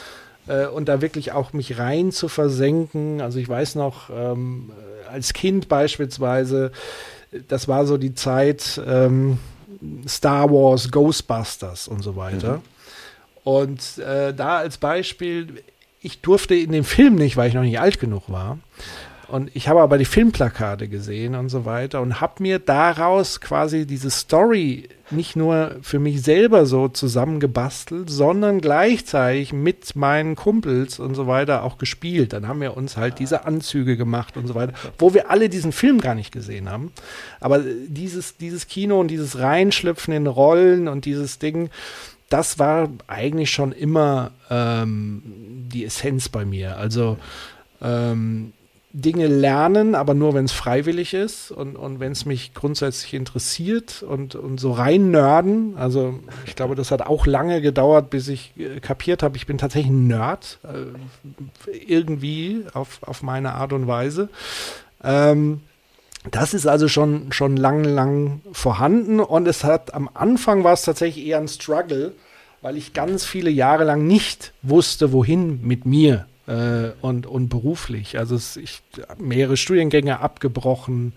[0.47, 3.21] äh, und da wirklich auch mich rein zu versenken.
[3.21, 4.71] Also ich weiß noch, ähm,
[5.11, 6.73] als Kind beispielsweise,
[7.49, 9.39] das war so die Zeit ähm,
[10.09, 12.57] Star Wars, Ghostbusters und so weiter.
[12.57, 12.63] Mhm.
[13.45, 15.63] Und äh, da als Beispiel,
[16.01, 18.59] ich durfte in dem Film nicht, weil ich noch nicht alt genug war.
[19.29, 23.87] Und ich habe aber die Filmplakate gesehen und so weiter und habe mir daraus quasi
[23.87, 31.15] diese Story nicht nur für mich selber so zusammengebastelt, sondern gleichzeitig mit meinen Kumpels und
[31.15, 32.33] so weiter auch gespielt.
[32.33, 35.73] Dann haben wir uns halt diese Anzüge gemacht und so weiter, wo wir alle diesen
[35.73, 36.93] Film gar nicht gesehen haben.
[37.41, 41.71] Aber dieses, dieses Kino und dieses Reinschlüpfen in Rollen und dieses Ding,
[42.29, 45.23] das war eigentlich schon immer ähm,
[45.73, 46.77] die Essenz bei mir.
[46.77, 47.19] Also
[47.81, 48.53] ähm,
[48.99, 54.03] Dinge lernen, aber nur, wenn es freiwillig ist und, und wenn es mich grundsätzlich interessiert
[54.03, 55.77] und, und so rein nörden.
[55.77, 59.59] Also ich glaube, das hat auch lange gedauert, bis ich äh, kapiert habe, ich bin
[59.59, 64.31] tatsächlich ein Nerd, äh, irgendwie auf, auf meine Art und Weise.
[65.05, 65.61] Ähm,
[66.31, 70.83] das ist also schon, schon lang, lang vorhanden und es hat am Anfang war es
[70.83, 72.13] tatsächlich eher ein Struggle,
[72.63, 78.19] weil ich ganz viele Jahre lang nicht wusste, wohin mit mir äh, und, und beruflich.
[78.19, 78.83] Also es, ich
[79.19, 81.13] mehrere Studiengänge abgebrochen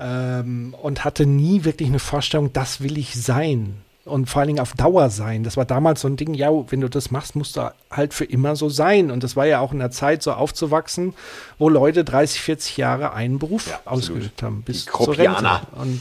[0.00, 3.76] ähm, und hatte nie wirklich eine Vorstellung, das will ich sein.
[4.04, 5.44] Und vor allen Dingen auf Dauer sein.
[5.44, 8.26] Das war damals so ein Ding, ja, wenn du das machst, musst du halt für
[8.26, 9.10] immer so sein.
[9.10, 11.14] Und das war ja auch in der Zeit so aufzuwachsen,
[11.58, 14.60] wo Leute 30, 40 Jahre einen Beruf ja, ausgeübt haben.
[14.60, 15.60] Bis zur Rente.
[15.72, 16.00] Und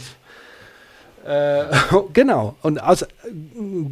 [1.26, 1.66] äh,
[2.14, 2.56] genau.
[2.62, 3.06] Und aus,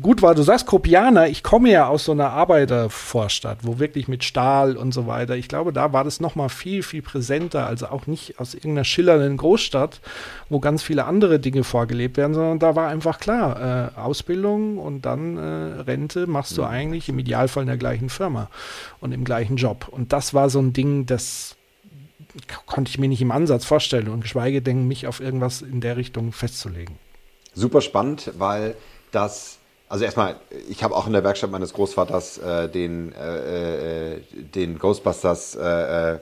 [0.01, 4.23] gut war, du sagst Kopianer, ich komme ja aus so einer Arbeitervorstadt, wo wirklich mit
[4.23, 5.35] Stahl und so weiter.
[5.35, 7.67] Ich glaube, da war das noch mal viel, viel präsenter.
[7.67, 10.01] Also auch nicht aus irgendeiner schillernden Großstadt,
[10.49, 15.05] wo ganz viele andere Dinge vorgelebt werden, sondern da war einfach klar, äh, Ausbildung und
[15.05, 16.67] dann äh, Rente machst du mhm.
[16.67, 18.49] eigentlich im Idealfall in der gleichen Firma
[18.99, 19.87] und im gleichen Job.
[19.89, 21.55] Und das war so ein Ding, das
[22.65, 25.97] konnte ich mir nicht im Ansatz vorstellen und geschweige denn, mich auf irgendwas in der
[25.97, 26.95] Richtung festzulegen
[27.53, 28.75] super spannend, weil
[29.11, 29.57] das,
[29.89, 30.35] also erstmal,
[30.69, 36.13] ich habe auch in der Werkstatt meines Großvaters äh, den, äh, äh, den Ghostbusters, äh,
[36.13, 36.19] äh,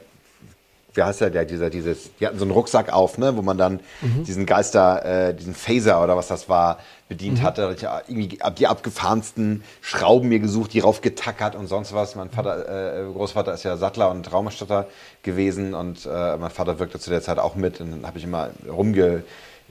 [0.96, 3.60] wie heißt der, der, dieser, dieses, die hatten so einen Rucksack auf, ne, wo man
[3.60, 4.24] dann mhm.
[4.24, 7.44] diesen Geister, äh, diesen Phaser oder was das war, bedient mhm.
[7.44, 7.76] hatte.
[7.78, 12.15] Ich irgendwie die abgefahrensten Schrauben mir gesucht, die raufgetackert und sonst was.
[12.15, 14.88] Mein Vater, äh, Großvater ist ja Sattler und Raumerstatter
[15.22, 18.24] gewesen und äh, mein Vater wirkte zu der Zeit auch mit und dann habe ich
[18.24, 19.22] immer rumge äh,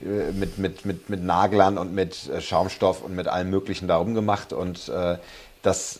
[0.01, 4.53] mit, mit, mit, mit Naglern und mit äh, Schaumstoff und mit allem Möglichen darum gemacht.
[4.53, 5.17] Und äh,
[5.61, 5.99] das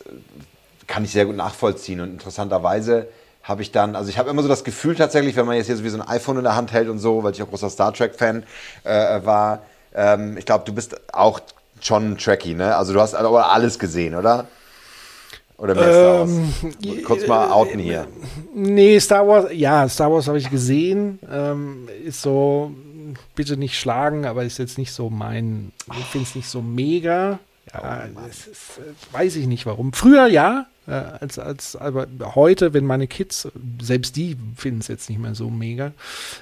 [0.88, 2.00] kann ich sehr gut nachvollziehen.
[2.02, 3.08] Und interessanterweise
[3.44, 5.78] habe ich dann, also ich habe immer so das Gefühl tatsächlich, wenn man jetzt hier
[5.78, 7.70] so wie so ein iPhone in der Hand hält und so, weil ich auch großer
[7.70, 8.44] Star Trek-Fan
[8.84, 11.40] äh, war, ähm, ich glaube, du bist auch
[11.82, 12.76] schon Trekkie, ne?
[12.76, 14.48] Also du hast aber alles gesehen, oder?
[15.58, 18.08] Oder mehr ähm, Star Kurz mal outen hier.
[18.54, 21.20] Nee, Star Wars, ja, Star Wars habe ich gesehen.
[21.30, 22.72] Ähm, ist so,
[23.36, 27.40] bitte nicht schlagen, aber ist jetzt nicht so mein, ich finde es nicht so mega.
[27.74, 29.94] Ja, oh, ist, äh, weiß ich nicht warum.
[29.94, 33.48] Früher ja, äh, als, als, aber heute, wenn meine Kids,
[33.82, 35.92] selbst die finden es jetzt nicht mehr so mega.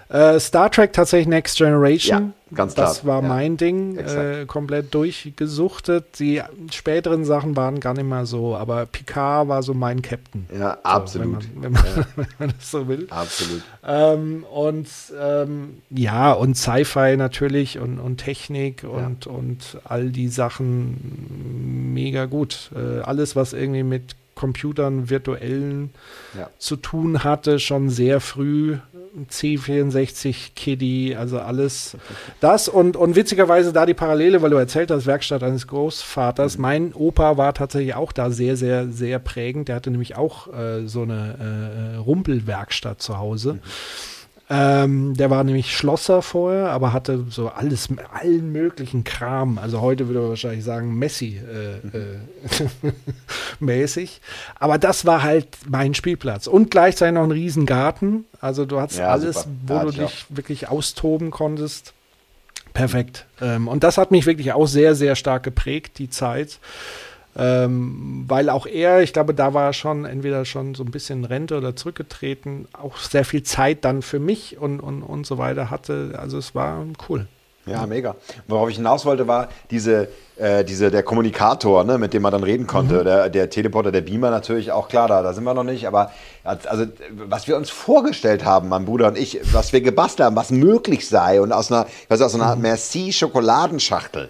[0.09, 2.33] Äh, Star Trek tatsächlich Next Generation.
[2.46, 2.87] Ja, ganz klar.
[2.87, 6.19] Das war ja, mein Ding, äh, komplett durchgesuchtet.
[6.19, 10.47] Die späteren Sachen waren gar nicht mehr so, aber Picard war so mein Captain.
[10.51, 11.47] Ja, so, absolut.
[11.61, 12.05] Wenn man, wenn, man, ja.
[12.15, 13.07] wenn man, das so will.
[13.09, 13.61] Absolut.
[13.85, 14.87] Ähm, und
[15.19, 22.71] ähm, ja, und Sci-Fi natürlich und, und Technik und, und all die Sachen mega gut.
[22.75, 25.89] Äh, alles, was irgendwie mit Computern, virtuellen
[26.37, 26.49] ja.
[26.59, 28.77] zu tun hatte, schon sehr früh.
[29.25, 31.97] C64 Kiddie, also alles
[32.39, 36.57] das und, und witzigerweise da die Parallele, weil du erzählt hast, Werkstatt eines Großvaters.
[36.57, 36.61] Mhm.
[36.61, 39.67] Mein Opa war tatsächlich auch da sehr, sehr, sehr prägend.
[39.67, 43.53] Der hatte nämlich auch äh, so eine äh, Rumpelwerkstatt zu Hause.
[43.53, 43.59] Mhm.
[44.49, 49.57] Ähm, der war nämlich Schlosser vorher, aber hatte so alles, allen möglichen Kram.
[49.57, 52.19] Also heute würde man wahrscheinlich sagen Messi äh, äh,
[53.59, 54.21] mäßig.
[54.57, 56.47] Aber das war halt mein Spielplatz.
[56.47, 58.23] Und gleichzeitig noch ein Riesengarten.
[58.39, 59.49] Also du hattest ja, alles, super.
[59.65, 60.11] wo ja, du dich auch.
[60.29, 61.93] wirklich austoben konntest.
[62.73, 63.25] Perfekt.
[63.41, 66.59] Ähm, und das hat mich wirklich auch sehr, sehr stark geprägt, die Zeit.
[67.37, 71.23] Ähm, weil auch er, ich glaube, da war er schon entweder schon so ein bisschen
[71.23, 75.69] Rente oder zurückgetreten, auch sehr viel Zeit dann für mich und, und, und so weiter
[75.69, 76.17] hatte.
[76.17, 77.27] Also es war cool.
[77.67, 78.15] Ja, mega.
[78.47, 82.43] Worauf ich hinaus wollte, war diese, äh, diese, der Kommunikator, ne, mit dem man dann
[82.43, 83.01] reden konnte.
[83.01, 83.03] Mhm.
[83.03, 85.85] Der, der Teleporter, der Beamer natürlich auch klar, da, da sind wir noch nicht.
[85.85, 86.11] Aber
[86.43, 90.49] also, was wir uns vorgestellt haben, mein Bruder und ich, was wir gebastelt haben, was
[90.49, 92.61] möglich sei und aus einer, weiß, aus einer mhm.
[92.63, 94.29] Merci-Schokoladenschachtel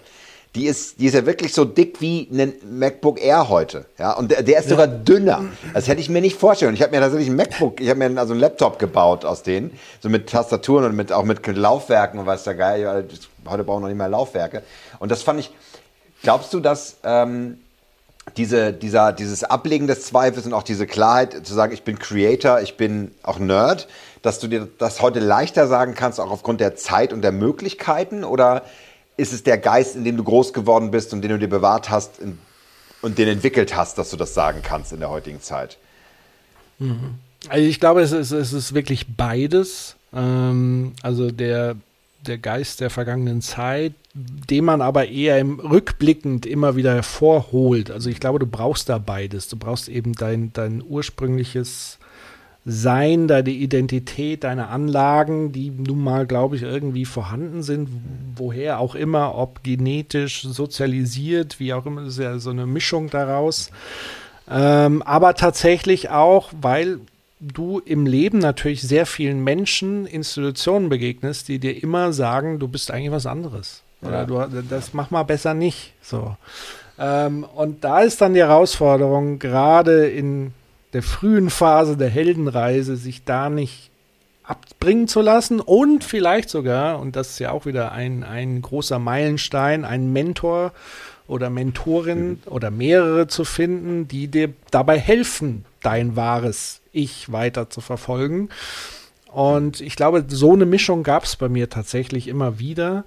[0.54, 3.84] die ist, die ist ja wirklich so dick wie ein MacBook Air heute.
[3.98, 5.44] Ja, und der, der ist sogar dünner.
[5.74, 6.74] Das hätte ich mir nicht vorstellen.
[6.74, 9.70] Ich habe mir tatsächlich ein MacBook, ich habe mir also einen Laptop gebaut aus denen,
[10.00, 13.08] so mit Tastaturen und mit, auch mit Laufwerken und was da geil.
[13.46, 14.62] Heute brauchen wir noch nicht mehr Laufwerke.
[14.98, 15.50] Und das fand ich,
[16.22, 17.58] glaubst du, dass, ähm,
[18.36, 22.60] diese, dieser, dieses Ablegen des Zweifels und auch diese Klarheit zu sagen, ich bin Creator,
[22.60, 23.88] ich bin auch Nerd,
[24.22, 28.24] dass du dir das heute leichter sagen kannst, auch aufgrund der Zeit und der Möglichkeiten?
[28.24, 28.62] Oder
[29.18, 31.90] ist es der Geist, in dem du groß geworden bist und den du dir bewahrt
[31.90, 32.20] hast
[33.02, 35.76] und den entwickelt hast, dass du das sagen kannst in der heutigen Zeit?
[36.78, 37.16] Mhm.
[37.48, 39.96] Also ich glaube, es ist, es ist wirklich beides.
[40.12, 41.76] Ähm, also der,
[42.26, 47.90] der Geist der vergangenen Zeit, den man aber eher im rückblickend immer wieder hervorholt.
[47.90, 49.48] Also ich glaube, du brauchst da beides.
[49.48, 51.98] Du brauchst eben dein, dein ursprüngliches
[52.70, 57.88] sein, deine Identität, deine Anlagen, die nun mal, glaube ich, irgendwie vorhanden sind,
[58.36, 63.08] woher auch immer, ob genetisch, sozialisiert, wie auch immer, das ist ja so eine Mischung
[63.08, 63.70] daraus.
[64.50, 67.00] Ähm, aber tatsächlich auch, weil
[67.40, 72.90] du im Leben natürlich sehr vielen Menschen, Institutionen begegnest, die dir immer sagen, du bist
[72.90, 73.82] eigentlich was anderes.
[74.02, 74.46] Oder ja.
[74.46, 75.94] du, das mach mal besser nicht.
[76.02, 76.36] So.
[76.98, 80.52] Ähm, und da ist dann die Herausforderung, gerade in
[80.92, 83.90] der frühen Phase der Heldenreise sich da nicht
[84.42, 88.98] abbringen zu lassen und vielleicht sogar, und das ist ja auch wieder ein, ein großer
[88.98, 90.72] Meilenstein, einen Mentor
[91.26, 92.38] oder Mentorin mhm.
[92.46, 98.48] oder mehrere zu finden, die dir dabei helfen, dein wahres Ich weiter zu verfolgen.
[99.30, 103.04] Und ich glaube, so eine Mischung gab es bei mir tatsächlich immer wieder.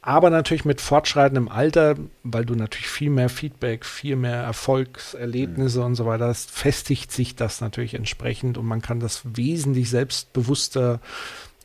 [0.00, 5.86] Aber natürlich mit fortschreitendem Alter, weil du natürlich viel mehr Feedback, viel mehr Erfolgserlebnisse mhm.
[5.86, 11.00] und so weiter hast, festigt sich das natürlich entsprechend und man kann das wesentlich selbstbewusster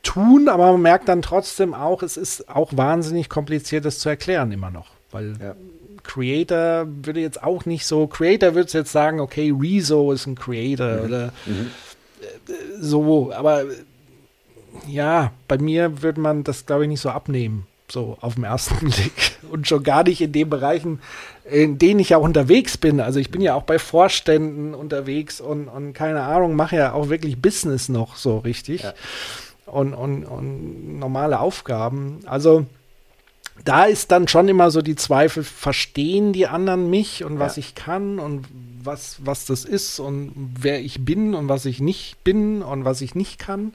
[0.02, 4.52] tun, aber man merkt dann trotzdem auch, es ist auch wahnsinnig kompliziert, das zu erklären
[4.52, 5.56] immer noch, weil ja.
[6.02, 10.98] Creator würde jetzt auch nicht so, Creator würde jetzt sagen, okay, Rezo ist ein Creator
[10.98, 11.06] mhm.
[11.06, 11.72] oder mhm.
[12.80, 13.63] so, aber
[14.88, 18.75] ja, bei mir würde man das, glaube ich, nicht so abnehmen so auf den ersten
[18.89, 19.38] Blick.
[19.49, 20.99] Und schon gar nicht in den Bereichen,
[21.45, 22.99] in denen ich ja unterwegs bin.
[22.99, 27.10] Also ich bin ja auch bei Vorständen unterwegs und, und keine Ahnung, mache ja auch
[27.10, 28.84] wirklich Business noch so richtig.
[28.84, 28.93] Ja.
[29.65, 32.19] Und, und, und normale Aufgaben.
[32.25, 32.65] Also
[33.65, 37.62] da ist dann schon immer so die Zweifel, verstehen die anderen mich und was ja.
[37.62, 38.45] ich kann und
[38.84, 43.01] was, was das ist und wer ich bin und was ich nicht bin und was
[43.01, 43.73] ich nicht kann.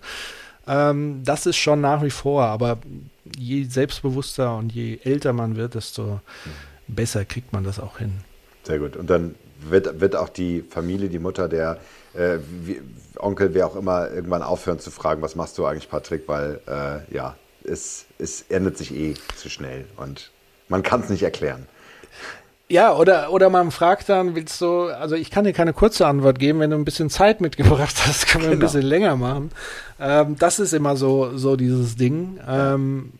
[0.67, 2.79] Ähm, das ist schon nach wie vor, aber
[3.37, 6.21] je selbstbewusster und je älter man wird, desto
[6.87, 8.13] besser kriegt man das auch hin.
[8.65, 8.97] Sehr gut.
[8.97, 11.79] Und dann wird, wird auch die Familie, die Mutter, der
[12.15, 12.81] äh, wie,
[13.19, 16.29] Onkel, wer auch immer, irgendwann aufhören zu fragen, was machst du eigentlich, Patrick?
[16.29, 20.31] Weil äh, ja, es, es ändert sich eh zu schnell und
[20.69, 21.67] man kann es nicht erklären.
[22.71, 26.39] Ja, oder, oder man fragt dann, willst du, also ich kann dir keine kurze Antwort
[26.39, 28.61] geben, wenn du ein bisschen Zeit mitgebracht hast, können wir genau.
[28.61, 29.51] ein bisschen länger machen.
[29.99, 32.39] Ähm, das ist immer so, so dieses Ding.
[32.47, 33.13] Ähm,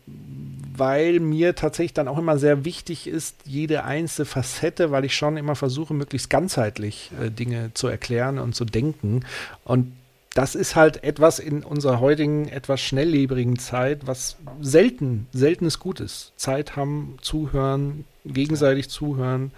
[0.79, 5.35] weil mir tatsächlich dann auch immer sehr wichtig ist, jede einzelne Facette, weil ich schon
[5.35, 9.25] immer versuche, möglichst ganzheitlich äh, Dinge zu erklären und zu denken.
[9.65, 9.91] Und
[10.39, 16.31] das ist halt etwas in unserer heutigen, etwas schnelllebigen Zeit, was selten, seltenes Gut ist.
[16.37, 19.51] Zeit haben, zuhören, gegenseitig zuhören.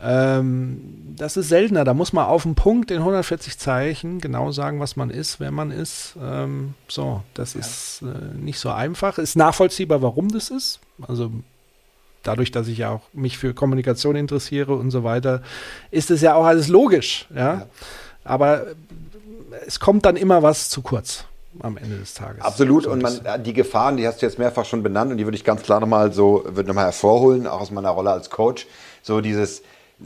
[0.00, 1.84] Ähm, das ist seltener.
[1.84, 5.50] Da muss man auf den Punkt in 140 Zeichen genau sagen, was man ist, wer
[5.50, 6.16] man ist.
[6.18, 7.60] Ähm, so, das ja.
[7.60, 9.18] ist äh, nicht so einfach.
[9.18, 10.80] Ist nachvollziehbar, warum das ist.
[11.06, 11.30] Also
[12.22, 15.42] dadurch, dass ich ja auch mich für Kommunikation interessiere und so weiter,
[15.90, 17.26] ist es ja auch alles logisch.
[17.34, 17.36] Ja?
[17.36, 17.66] ja.
[18.24, 18.66] Aber
[19.66, 21.24] es kommt dann immer was zu kurz
[21.60, 22.42] am Ende des Tages.
[22.42, 22.86] Absolut.
[22.86, 25.44] und man, die Gefahren, die hast du jetzt mehrfach schon benannt und die würde ich
[25.44, 28.66] ganz klar nochmal so, würde nochmal hervorholen, auch aus meiner Rolle als Coach.
[29.02, 29.62] So dieses,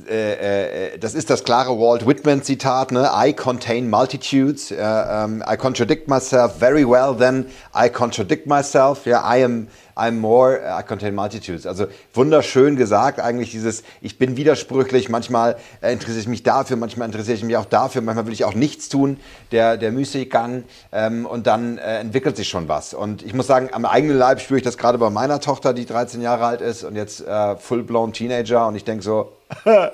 [0.09, 3.11] äh, äh, das ist das klare Walt Whitman Zitat, ne?
[3.15, 9.23] I contain multitudes, uh, um, I contradict myself very well, then I contradict myself, yeah,
[9.23, 11.67] I am I'm more, I contain multitudes.
[11.67, 17.07] Also wunderschön gesagt, eigentlich dieses, ich bin widersprüchlich, manchmal äh, interessiere ich mich dafür, manchmal
[17.07, 19.19] interessiere ich mich auch dafür, manchmal will ich auch nichts tun,
[19.53, 22.93] der, der Müßiggang ähm, und dann äh, entwickelt sich schon was.
[22.93, 25.87] Und ich muss sagen, am eigenen Leib spüre ich das gerade bei meiner Tochter, die
[25.87, 29.33] 13 Jahre alt ist und jetzt äh, full-blown Teenager und ich denke so,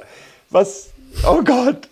[0.51, 0.91] was,
[1.27, 1.89] Oh Gott,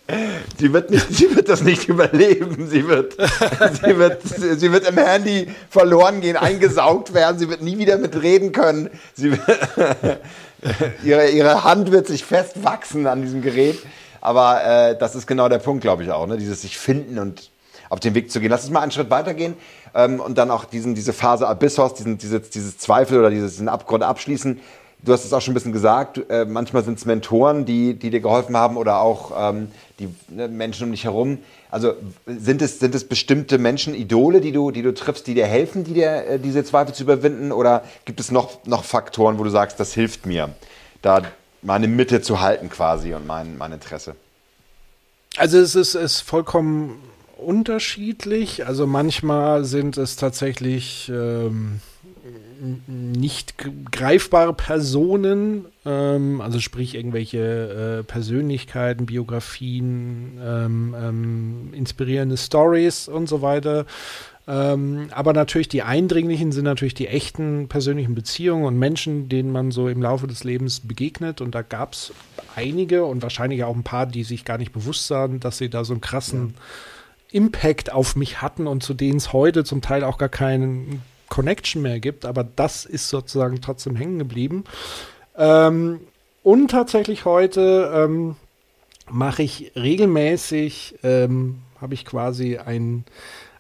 [0.58, 2.68] sie wird, nicht, sie wird das nicht überleben.
[2.68, 7.38] Sie wird, sie, wird, sie wird im Handy verloren gehen, eingesaugt werden.
[7.38, 8.90] Sie wird nie wieder mitreden können.
[9.14, 9.32] Sie,
[11.04, 13.78] ihre, ihre Hand wird sich festwachsen an diesem Gerät.
[14.20, 16.26] Aber äh, das ist genau der Punkt, glaube ich auch.
[16.26, 16.38] Ne?
[16.38, 17.50] Dieses sich finden und
[17.90, 18.50] auf den Weg zu gehen.
[18.50, 19.56] Lass uns mal einen Schritt weitergehen
[19.94, 23.68] ähm, und dann auch diesen, diese Phase Abyssos, diesen, dieses, dieses Zweifel oder dieses, diesen
[23.68, 24.60] Abgrund abschließen.
[25.00, 28.10] Du hast es auch schon ein bisschen gesagt, äh, manchmal sind es Mentoren, die, die
[28.10, 29.68] dir geholfen haben oder auch ähm,
[30.00, 31.38] die ne, Menschen um dich herum.
[31.70, 31.94] Also
[32.26, 35.84] sind es, sind es bestimmte Menschen, Idole, die du, die du triffst, die dir helfen,
[35.84, 37.52] die dir, äh, diese Zweifel zu überwinden?
[37.52, 40.50] Oder gibt es noch, noch Faktoren, wo du sagst, das hilft mir,
[41.00, 41.22] da
[41.62, 44.16] meine Mitte zu halten quasi und mein, mein Interesse?
[45.36, 47.00] Also es ist, ist vollkommen
[47.36, 48.66] unterschiedlich.
[48.66, 51.08] Also manchmal sind es tatsächlich...
[51.08, 51.80] Ähm
[52.86, 53.54] nicht
[53.90, 63.42] greifbare Personen, ähm, also sprich irgendwelche äh, Persönlichkeiten, Biografien, ähm, ähm, inspirierende Stories und so
[63.42, 63.86] weiter.
[64.48, 69.70] Ähm, aber natürlich die eindringlichen sind natürlich die echten persönlichen Beziehungen und Menschen, denen man
[69.70, 71.42] so im Laufe des Lebens begegnet.
[71.42, 72.12] Und da gab es
[72.56, 75.84] einige und wahrscheinlich auch ein paar, die sich gar nicht bewusst waren, dass sie da
[75.84, 76.62] so einen krassen ja.
[77.30, 81.82] Impact auf mich hatten und zu denen es heute zum Teil auch gar keinen Connection
[81.82, 84.64] mehr gibt, aber das ist sozusagen trotzdem hängen geblieben.
[85.36, 86.00] Ähm,
[86.42, 88.36] und tatsächlich heute ähm,
[89.10, 93.04] mache ich regelmäßig, ähm, habe ich quasi ein,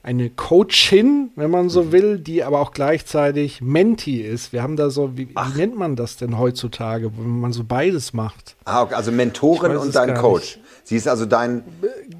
[0.08, 1.92] eine Coachin, wenn man so mhm.
[1.92, 4.54] will, die aber auch gleichzeitig Menti ist.
[4.54, 8.14] Wir haben da so, wie, wie nennt man das denn heutzutage, wenn man so beides
[8.14, 8.56] macht?
[8.64, 10.56] Ah, okay, also Mentorin und dein Coach.
[10.56, 10.60] Nicht.
[10.84, 11.62] Sie ist also dein.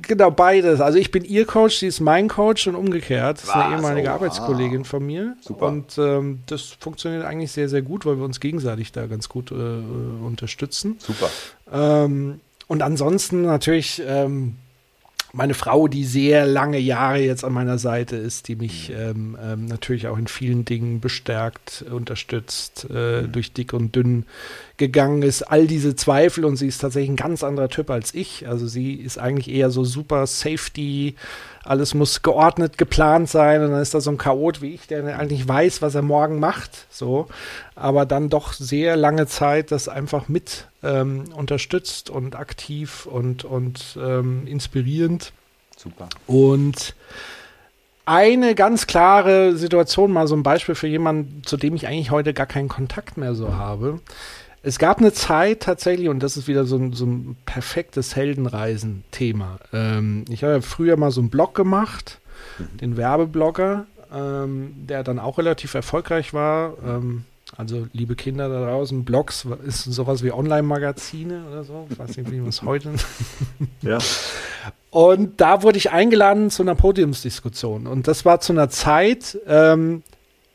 [0.02, 0.82] Genau, beides.
[0.82, 3.38] Also ich bin ihr Coach, sie ist mein Coach und umgekehrt.
[3.38, 5.36] Das ist eine ehemalige oh, Arbeitskollegin von mir.
[5.40, 5.68] Super.
[5.68, 9.50] Und ähm, das funktioniert eigentlich sehr, sehr gut, weil wir uns gegenseitig da ganz gut
[9.50, 10.98] äh, unterstützen.
[10.98, 11.30] Super.
[11.72, 14.02] Ähm, und ansonsten natürlich.
[14.06, 14.56] Ähm,
[15.32, 18.96] meine Frau, die sehr lange Jahre jetzt an meiner Seite ist, die mich mhm.
[18.96, 23.32] ähm, ähm, natürlich auch in vielen Dingen bestärkt, unterstützt, äh, mhm.
[23.32, 24.24] durch dick und dünn
[24.78, 25.42] gegangen ist.
[25.42, 28.48] All diese Zweifel und sie ist tatsächlich ein ganz anderer Typ als ich.
[28.48, 31.16] Also sie ist eigentlich eher so super Safety,
[31.64, 35.18] alles muss geordnet, geplant sein und dann ist da so ein Chaot wie ich, der
[35.18, 37.28] eigentlich weiß, was er morgen macht, so,
[37.74, 43.98] aber dann doch sehr lange Zeit das einfach mit ähm, unterstützt und aktiv und, und
[44.00, 45.32] ähm, inspirierend.
[45.76, 46.08] Super.
[46.26, 46.94] Und
[48.06, 52.32] eine ganz klare Situation, mal so ein Beispiel für jemanden, zu dem ich eigentlich heute
[52.32, 54.00] gar keinen Kontakt mehr so habe.
[54.62, 59.58] Es gab eine Zeit tatsächlich, und das ist wieder so ein, so ein perfektes Heldenreisen-Thema.
[59.72, 62.18] Ähm, ich habe ja früher mal so einen Blog gemacht,
[62.58, 62.76] mhm.
[62.78, 66.74] den Werbeblogger, ähm, der dann auch relativ erfolgreich war.
[66.84, 67.24] Ähm,
[67.56, 71.86] also, liebe Kinder da draußen, Blogs ist sowas wie Online-Magazine oder so.
[71.90, 72.92] Ich weiß nicht, wie man es heute.
[73.82, 73.98] ja.
[74.90, 77.86] Und da wurde ich eingeladen zu einer Podiumsdiskussion.
[77.86, 80.02] Und das war zu einer Zeit, ähm,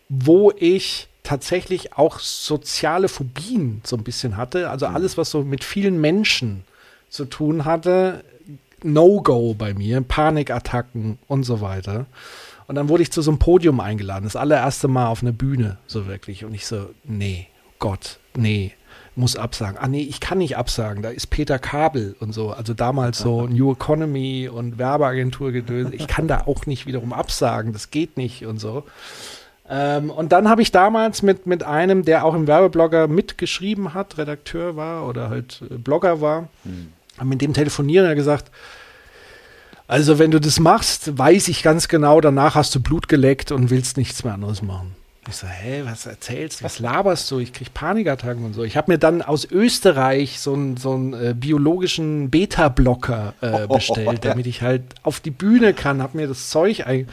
[0.09, 4.69] wo ich tatsächlich auch soziale Phobien so ein bisschen hatte.
[4.69, 4.95] Also mhm.
[4.95, 6.63] alles, was so mit vielen Menschen
[7.09, 8.23] zu tun hatte,
[8.83, 12.05] No-Go bei mir, Panikattacken und so weiter.
[12.67, 15.77] Und dann wurde ich zu so einem Podium eingeladen, das allererste Mal auf einer Bühne,
[15.87, 16.45] so wirklich.
[16.45, 17.47] Und ich so, nee,
[17.79, 18.73] Gott, nee,
[19.15, 19.77] muss absagen.
[19.77, 23.47] Ah nee, ich kann nicht absagen, da ist Peter Kabel und so, also damals so
[23.47, 25.91] New Economy und Werbeagentur gedöns.
[25.93, 28.83] Ich kann da auch nicht wiederum absagen, das geht nicht und so.
[29.75, 34.19] Ähm, und dann habe ich damals mit, mit einem, der auch im Werbeblogger mitgeschrieben hat,
[34.19, 36.93] Redakteur war oder halt äh, Blogger war, hm.
[37.27, 38.51] mit dem telefonieren, er gesagt,
[39.87, 43.71] also wenn du das machst, weiß ich ganz genau, danach hast du Blut geleckt und
[43.71, 44.95] willst nichts mehr anderes machen.
[45.29, 46.65] Ich so, hä, was erzählst du?
[46.65, 47.39] Was laberst du?
[47.39, 48.63] Ich krieg Panikattacken und so.
[48.63, 54.17] Ich habe mir dann aus Österreich so einen so äh, biologischen Beta-Blocker äh, bestellt, oh,
[54.19, 57.07] damit ich halt auf die Bühne kann, habe mir das Zeug ein.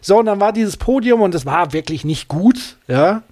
[0.00, 3.22] So, und dann war dieses Podium und es war wirklich nicht gut, ja.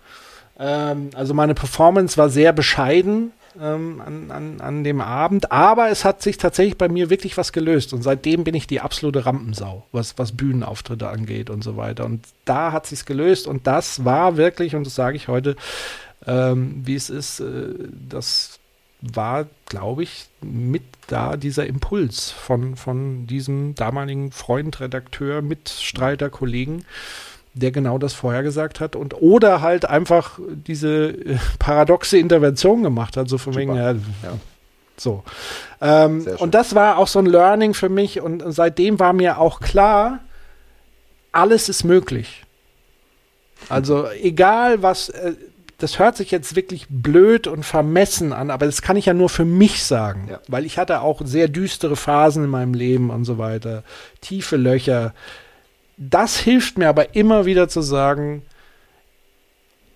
[0.59, 5.53] Ähm, also meine Performance war sehr bescheiden ähm, an, an, an dem Abend.
[5.53, 7.93] Aber es hat sich tatsächlich bei mir wirklich was gelöst.
[7.93, 12.05] Und seitdem bin ich die absolute Rampensau, was, was Bühnenauftritte angeht und so weiter.
[12.05, 13.47] Und da hat sich's gelöst.
[13.47, 15.57] Und das war wirklich, und das sage ich heute,
[16.27, 17.75] ähm, wie es ist, äh,
[18.09, 18.59] das
[19.01, 26.85] war, glaube ich, mit da dieser Impuls von, von diesem damaligen Freund, Redakteur, Mitstreiter, Kollegen,
[27.55, 33.29] der genau das vorhergesagt hat und oder halt einfach diese äh, paradoxe Intervention gemacht hat,
[33.29, 33.61] so von Super.
[33.61, 33.99] wegen, ja, ja.
[34.97, 35.23] so.
[35.81, 39.61] Ähm, und das war auch so ein Learning für mich und seitdem war mir auch
[39.61, 40.21] klar,
[41.33, 42.45] alles ist möglich.
[43.69, 45.35] Also egal was, äh,
[45.79, 49.29] das hört sich jetzt wirklich blöd und vermessen an, aber das kann ich ja nur
[49.29, 50.41] für mich sagen, ja.
[50.49, 53.85] weil ich hatte auch sehr düstere Phasen in meinem Leben und so weiter,
[54.21, 55.15] tiefe Löcher
[55.99, 58.43] das hilft mir aber immer wieder zu sagen,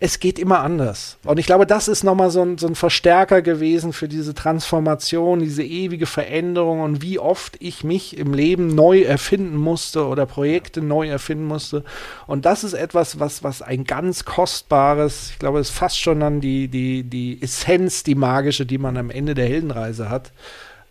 [0.04, 1.16] es geht immer anders.
[1.24, 5.38] Und ich glaube, das ist nochmal so ein, so ein Verstärker gewesen für diese Transformation,
[5.38, 10.82] diese ewige Veränderung und wie oft ich mich im Leben neu erfinden musste oder Projekte
[10.82, 11.84] neu erfinden musste.
[12.26, 16.18] Und das ist etwas, was, was ein ganz kostbares, ich glaube, es ist fast schon
[16.18, 20.32] dann die, die, die Essenz, die magische, die man am Ende der Heldenreise hat.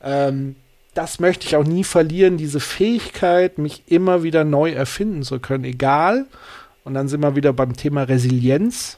[0.02, 0.56] Ähm,
[0.94, 5.64] das möchte ich auch nie verlieren, diese Fähigkeit, mich immer wieder neu erfinden zu können,
[5.64, 6.26] egal.
[6.84, 8.98] Und dann sind wir wieder beim Thema Resilienz,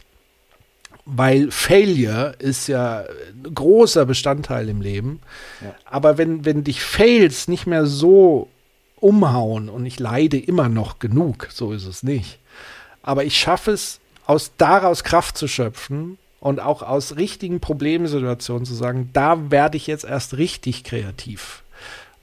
[1.06, 5.20] weil Failure ist ja ein großer Bestandteil im Leben.
[5.62, 5.76] Ja.
[5.86, 8.50] Aber wenn, wenn dich Fails nicht mehr so
[8.96, 12.40] umhauen und ich leide immer noch genug, so ist es nicht.
[13.02, 18.74] Aber ich schaffe es, aus daraus Kraft zu schöpfen und auch aus richtigen Problemsituationen zu
[18.74, 21.63] sagen, da werde ich jetzt erst richtig kreativ.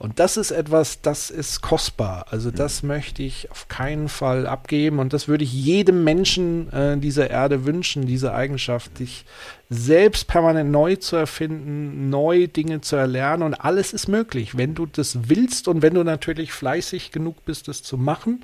[0.01, 2.25] Und das ist etwas, das ist kostbar.
[2.31, 2.55] Also mhm.
[2.55, 4.97] das möchte ich auf keinen Fall abgeben.
[4.97, 9.25] Und das würde ich jedem Menschen äh, dieser Erde wünschen, diese Eigenschaft, dich
[9.69, 13.43] selbst permanent neu zu erfinden, neue Dinge zu erlernen.
[13.43, 17.67] Und alles ist möglich, wenn du das willst und wenn du natürlich fleißig genug bist,
[17.67, 18.41] das zu machen.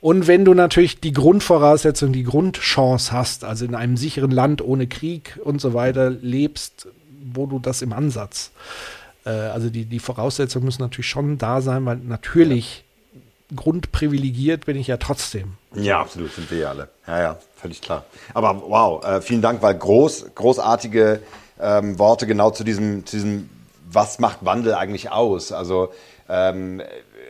[0.00, 4.86] Und wenn du natürlich die Grundvoraussetzung, die Grundchance hast, also in einem sicheren Land ohne
[4.86, 6.88] Krieg und so weiter lebst,
[7.34, 11.84] wo du das im Ansatz äh, also die, die Voraussetzungen müssen natürlich schon da sein,
[11.84, 13.20] weil natürlich ja.
[13.56, 15.54] grundprivilegiert bin ich ja trotzdem.
[15.74, 16.88] Ja, absolut, sind wir ja alle.
[17.06, 18.04] Ja, ja, völlig klar.
[18.34, 21.20] Aber wow, äh, vielen Dank, weil groß, großartige
[21.60, 23.50] ähm, Worte genau zu diesem, zu diesem,
[23.90, 25.52] was macht Wandel eigentlich aus?
[25.52, 25.92] Also
[26.28, 26.82] ähm,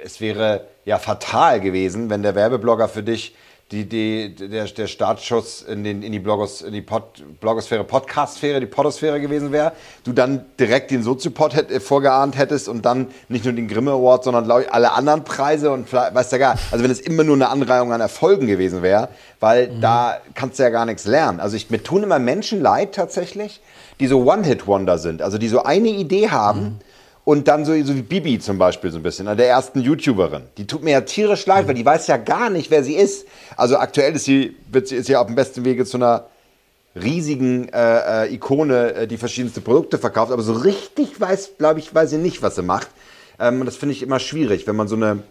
[0.05, 3.35] es wäre ja fatal gewesen, wenn der Werbeblogger für dich
[3.73, 8.61] die, die, der, der Startschuss in, den, in die, Blogos, in die Pod, Blogosphäre, Podcastsphäre,
[8.61, 9.73] die Podosphäre gewesen wäre,
[10.05, 13.91] du dann direkt den Soziopod hätt, äh, vorgeahnt hättest und dann nicht nur den Grimme
[13.91, 17.35] Award, sondern ich alle anderen Preise und weißt du gar, also wenn es immer nur
[17.35, 19.09] eine Anreihung an Erfolgen gewesen wäre,
[19.41, 19.81] weil mhm.
[19.81, 21.41] da kannst du ja gar nichts lernen.
[21.41, 23.61] Also ich, mir tun immer Menschen leid tatsächlich,
[23.99, 26.79] die so One-Hit-Wonder sind, also die so eine Idee haben, mhm
[27.27, 30.45] und dann so, so wie Bibi zum Beispiel so ein bisschen, der ersten YouTuberin.
[30.59, 31.69] Die tut mir ja tierisch leid, mhm.
[31.69, 33.27] weil die weiß ja gar nicht, wer sie ist.
[33.57, 36.27] Also aktuell ist sie, wird sie ist ja auf dem besten Wege zu einer
[36.95, 40.31] riesigen äh, äh, Ikone, äh, die verschiedenste Produkte verkauft.
[40.31, 42.87] Aber so richtig weiß, glaube ich, weiß sie nicht, was sie macht.
[43.41, 45.25] Ähm, und das finde ich immer schwierig, wenn man so eine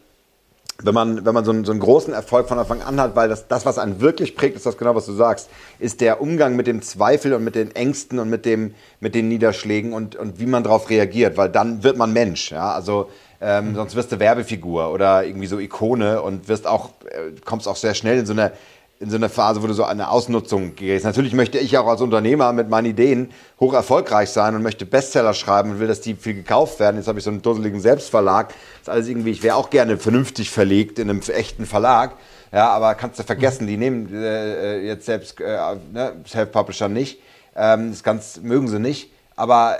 [0.83, 3.29] wenn man, wenn man so einen, so einen großen Erfolg von Anfang an hat, weil
[3.29, 5.49] das, das, was einen wirklich prägt, ist das genau, was du sagst,
[5.79, 9.29] ist der Umgang mit dem Zweifel und mit den Ängsten und mit, dem, mit den
[9.29, 12.51] Niederschlägen und, und wie man darauf reagiert, weil dann wird man Mensch.
[12.51, 12.73] Ja?
[12.73, 13.09] Also
[13.41, 17.75] ähm, sonst wirst du Werbefigur oder irgendwie so Ikone und wirst auch, äh, kommst auch
[17.75, 18.51] sehr schnell in so eine
[18.99, 21.03] in so einer Phase, wo du so eine Ausnutzung gehst.
[21.03, 23.29] Natürlich möchte ich auch als Unternehmer mit meinen Ideen
[23.59, 26.95] hoch erfolgreich sein und möchte Bestseller schreiben und will, dass die viel gekauft werden.
[26.95, 28.49] Jetzt habe ich so einen dusseligen Selbstverlag.
[28.49, 32.13] Das ist alles irgendwie, ich wäre auch gerne vernünftig verlegt in einem echten Verlag.
[32.53, 35.57] Ja, aber kannst du vergessen, die nehmen äh, äh jetzt selbst äh,
[35.91, 37.19] ne, Self-Publisher nicht.
[37.53, 39.11] Ähm, das ganz, mögen sie nicht.
[39.35, 39.77] Aber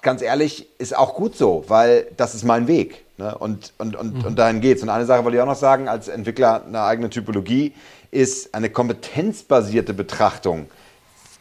[0.00, 3.04] ganz ehrlich, ist auch gut so, weil das ist mein Weg.
[3.18, 3.36] Ne?
[3.36, 4.24] Und, und, und, mhm.
[4.24, 4.82] und dahin geht's.
[4.82, 7.74] Und eine Sache wollte ich auch noch sagen, als Entwickler einer eigenen Typologie
[8.16, 10.68] ist eine kompetenzbasierte Betrachtung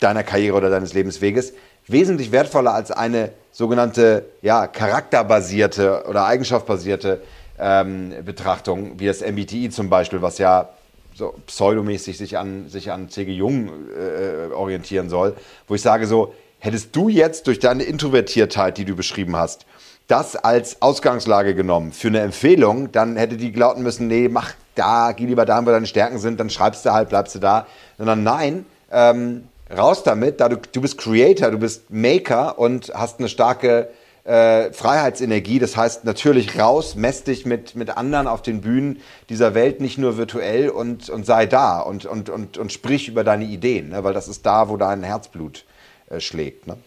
[0.02, 1.54] deiner Karriere oder deines Lebensweges
[1.88, 7.22] wesentlich wertvoller als eine sogenannte ja, charakterbasierte oder eigenschaftsbasierte
[7.58, 10.70] ähm, Betrachtung, wie das MBTI zum Beispiel, was ja
[11.14, 13.32] so pseudomäßig sich an, sich an C.G.
[13.32, 15.36] Jung äh, orientieren soll,
[15.68, 19.66] wo ich sage so, hättest du jetzt durch deine Introvertiertheit, die du beschrieben hast,
[20.08, 25.14] das als Ausgangslage genommen für eine Empfehlung, dann hätte die glauben müssen, nee, mach da,
[25.14, 27.66] geh lieber dahin, wo deine Stärken sind, dann schreibst du halt, bleibst du da.
[27.98, 33.20] Sondern nein, ähm, raus damit, da du, du bist Creator, du bist Maker und hast
[33.20, 33.90] eine starke
[34.26, 35.60] äh, Freiheitsenergie.
[35.60, 39.00] Das heißt natürlich raus, mess dich mit, mit anderen auf den Bühnen
[39.30, 43.24] dieser Welt, nicht nur virtuell und, und sei da und, und, und, und sprich über
[43.24, 44.04] deine Ideen, ne?
[44.04, 45.66] weil das ist da, wo dein Herzblut
[46.10, 46.68] äh, schlägt.
[46.68, 46.78] Ne?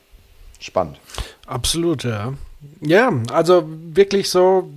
[0.61, 1.01] Spannend.
[1.47, 2.35] Absolut, ja.
[2.81, 4.71] Ja, also wirklich so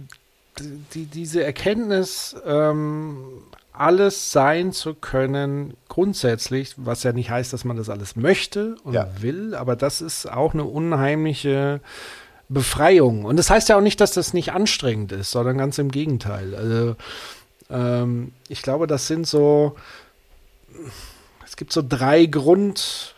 [0.93, 3.17] die, diese Erkenntnis, ähm,
[3.73, 8.93] alles sein zu können, grundsätzlich, was ja nicht heißt, dass man das alles möchte und
[8.93, 9.07] ja.
[9.19, 11.79] will, aber das ist auch eine unheimliche
[12.49, 13.25] Befreiung.
[13.25, 16.53] Und das heißt ja auch nicht, dass das nicht anstrengend ist, sondern ganz im Gegenteil.
[16.53, 16.95] Also
[17.69, 19.75] ähm, ich glaube, das sind so,
[21.45, 23.15] es gibt so drei Grund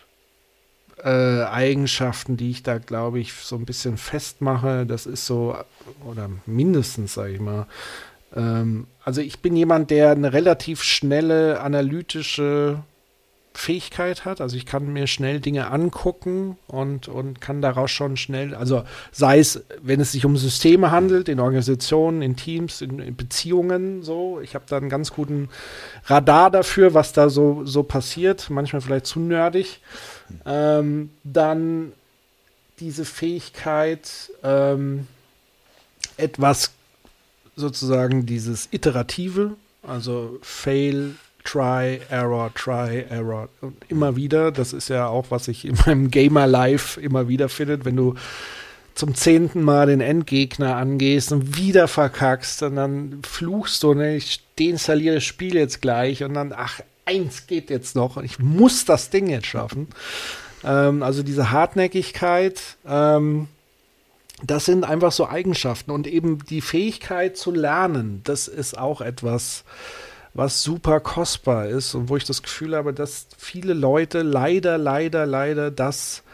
[1.04, 4.86] äh, Eigenschaften, die ich da, glaube ich, so ein bisschen festmache.
[4.86, 5.56] Das ist so,
[6.04, 7.66] oder mindestens, sage ich mal.
[8.34, 12.82] Ähm, also ich bin jemand, der eine relativ schnelle analytische
[13.56, 14.40] Fähigkeit hat.
[14.40, 18.82] Also ich kann mir schnell Dinge angucken und, und kann daraus schon schnell, also
[19.12, 24.02] sei es, wenn es sich um Systeme handelt, in Organisationen, in Teams, in, in Beziehungen,
[24.02, 24.40] so.
[24.40, 25.50] Ich habe da einen ganz guten
[26.06, 28.50] Radar dafür, was da so, so passiert.
[28.50, 29.80] Manchmal vielleicht zu nerdig.
[30.46, 31.92] Ähm, dann
[32.80, 35.06] diese Fähigkeit, ähm,
[36.16, 36.72] etwas
[37.56, 39.52] sozusagen dieses Iterative,
[39.82, 41.14] also Fail,
[41.44, 44.50] Try, Error, Try, Error und immer wieder.
[44.50, 48.14] Das ist ja auch, was ich in meinem Gamer Life immer wieder findet, wenn du
[48.94, 54.40] zum zehnten Mal den Endgegner angehst und wieder verkackst und dann fluchst du, ne, ich
[54.58, 59.10] deinstalliere das Spiel jetzt gleich und dann, ach, eins geht jetzt noch ich muss das
[59.10, 59.88] Ding jetzt schaffen.
[60.64, 63.48] Ähm, also diese Hartnäckigkeit, ähm,
[64.42, 69.64] das sind einfach so Eigenschaften und eben die Fähigkeit zu lernen, das ist auch etwas,
[70.34, 75.26] was super kostbar ist und wo ich das Gefühl habe, dass viele Leute leider, leider,
[75.26, 76.24] leider das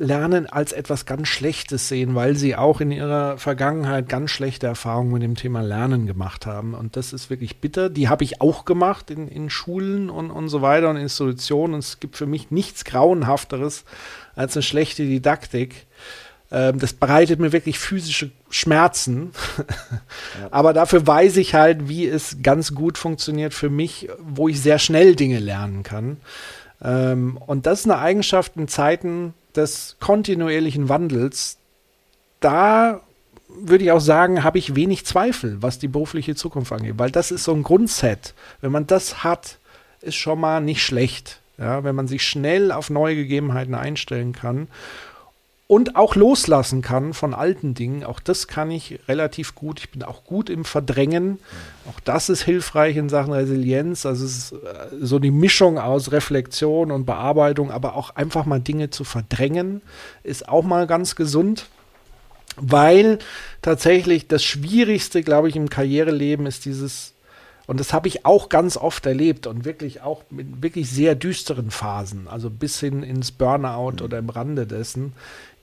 [0.00, 5.12] Lernen als etwas ganz Schlechtes sehen, weil sie auch in ihrer Vergangenheit ganz schlechte Erfahrungen
[5.12, 6.72] mit dem Thema Lernen gemacht haben.
[6.72, 7.90] Und das ist wirklich bitter.
[7.90, 11.74] Die habe ich auch gemacht in, in Schulen und, und so weiter und Institutionen.
[11.74, 13.84] Und es gibt für mich nichts Grauenhafteres
[14.34, 15.86] als eine schlechte Didaktik.
[16.50, 19.32] Ähm, das bereitet mir wirklich physische Schmerzen.
[19.58, 20.48] ja.
[20.50, 24.78] Aber dafür weiß ich halt, wie es ganz gut funktioniert für mich, wo ich sehr
[24.78, 26.16] schnell Dinge lernen kann.
[26.82, 31.58] Ähm, und das ist eine Eigenschaft in Zeiten, des kontinuierlichen Wandels,
[32.40, 33.00] da
[33.48, 37.30] würde ich auch sagen, habe ich wenig Zweifel, was die berufliche Zukunft angeht, weil das
[37.30, 38.34] ist so ein Grundset.
[38.60, 39.58] Wenn man das hat,
[40.00, 41.40] ist schon mal nicht schlecht.
[41.58, 44.68] Ja, wenn man sich schnell auf neue Gegebenheiten einstellen kann
[45.70, 48.02] und auch loslassen kann von alten Dingen.
[48.02, 49.78] Auch das kann ich relativ gut.
[49.78, 51.38] Ich bin auch gut im Verdrängen.
[51.88, 54.04] Auch das ist hilfreich in Sachen Resilienz.
[54.04, 54.56] Also es ist äh,
[55.00, 59.80] so die Mischung aus Reflexion und Bearbeitung, aber auch einfach mal Dinge zu verdrängen,
[60.24, 61.66] ist auch mal ganz gesund.
[62.56, 63.20] Weil
[63.62, 67.14] tatsächlich das Schwierigste, glaube ich, im Karriereleben ist dieses
[67.70, 71.70] und das habe ich auch ganz oft erlebt und wirklich auch mit wirklich sehr düsteren
[71.70, 74.04] Phasen, also bis hin ins Burnout mhm.
[74.04, 75.12] oder im Rande dessen,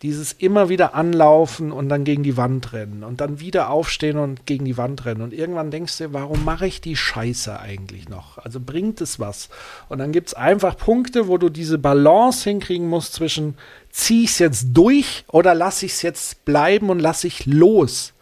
[0.04, 4.46] dieses immer wieder anlaufen und dann gegen die Wand rennen und dann wieder aufstehen und
[4.46, 5.22] gegen die Wand rennen.
[5.22, 8.38] Und irgendwann denkst du, warum mache ich die Scheiße eigentlich noch?
[8.38, 9.50] Also bringt es was?
[9.90, 13.58] Und dann gibt es einfach Punkte, wo du diese Balance hinkriegen musst zwischen,
[13.90, 18.14] ziehe ich es jetzt durch oder lasse ich es jetzt bleiben und lasse ich los?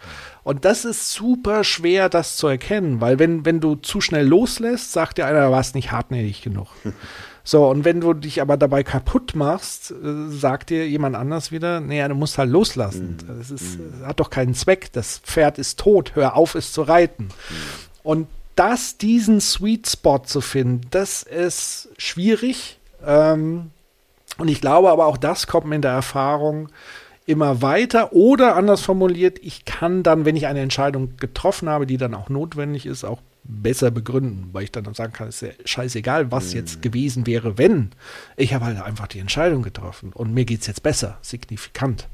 [0.43, 4.91] Und das ist super schwer, das zu erkennen, weil wenn, wenn du zu schnell loslässt,
[4.91, 6.67] sagt dir einer, du warst nicht hartnäckig genug.
[7.47, 11.79] So, und wenn du dich aber dabei kaputt machst, äh, sagt dir jemand anders wieder,
[11.79, 13.17] naja, du musst halt loslassen.
[13.27, 14.05] Das ist, mm.
[14.05, 14.91] hat doch keinen Zweck.
[14.91, 16.15] Das Pferd ist tot.
[16.15, 17.25] Hör auf, es zu reiten.
[17.25, 17.31] Mm.
[18.01, 22.79] Und das, diesen Sweet Spot zu finden, das ist schwierig.
[23.05, 23.69] Ähm,
[24.39, 26.69] und ich glaube aber auch das kommt mir in der Erfahrung
[27.27, 31.97] immer weiter oder anders formuliert, ich kann dann, wenn ich eine Entscheidung getroffen habe, die
[31.97, 35.65] dann auch notwendig ist, auch besser begründen, weil ich dann sagen kann, es ist ja
[35.65, 36.59] scheißegal, was mhm.
[36.59, 37.91] jetzt gewesen wäre, wenn.
[38.37, 42.07] Ich habe halt einfach die Entscheidung getroffen und mir geht es jetzt besser, signifikant.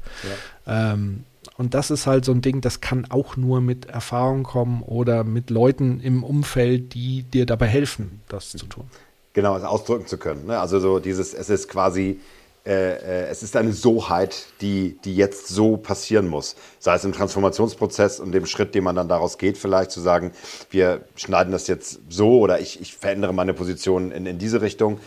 [0.66, 0.92] Ja.
[0.92, 1.24] Ähm,
[1.56, 5.24] und das ist halt so ein Ding, das kann auch nur mit Erfahrung kommen oder
[5.24, 8.58] mit Leuten im Umfeld, die dir dabei helfen, das mhm.
[8.58, 8.84] zu tun.
[9.32, 10.46] Genau, es ausdrücken zu können.
[10.46, 10.58] Ne?
[10.58, 12.20] Also so dieses, es ist quasi
[12.64, 16.54] äh, äh, es ist eine Soheit, die, die jetzt so passieren muss.
[16.78, 20.30] Sei es im Transformationsprozess und dem Schritt, den man dann daraus geht, vielleicht zu sagen,
[20.70, 25.00] wir schneiden das jetzt so oder ich, ich verändere meine Position in, in diese Richtung.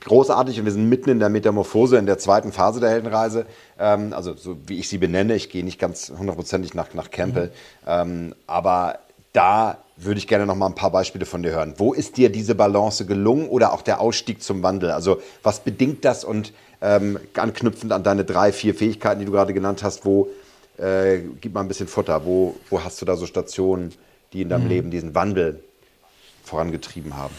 [0.00, 3.46] Großartig und wir sind mitten in der Metamorphose, in der zweiten Phase der Heldenreise.
[3.78, 7.46] Ähm, also so wie ich sie benenne, ich gehe nicht ganz hundertprozentig nach, nach Campbell,
[7.46, 7.52] mhm.
[7.86, 8.98] ähm, aber
[9.32, 11.74] da würde ich gerne noch mal ein paar Beispiele von dir hören.
[11.76, 14.90] Wo ist dir diese Balance gelungen oder auch der Ausstieg zum Wandel?
[14.90, 19.54] Also was bedingt das und ähm, anknüpfend an deine drei, vier Fähigkeiten, die du gerade
[19.54, 20.28] genannt hast, wo
[20.78, 23.92] äh, gib mal ein bisschen Futter, wo, wo hast du da so Stationen,
[24.32, 24.70] die in deinem mhm.
[24.70, 25.62] Leben diesen Wandel
[26.42, 27.34] vorangetrieben haben?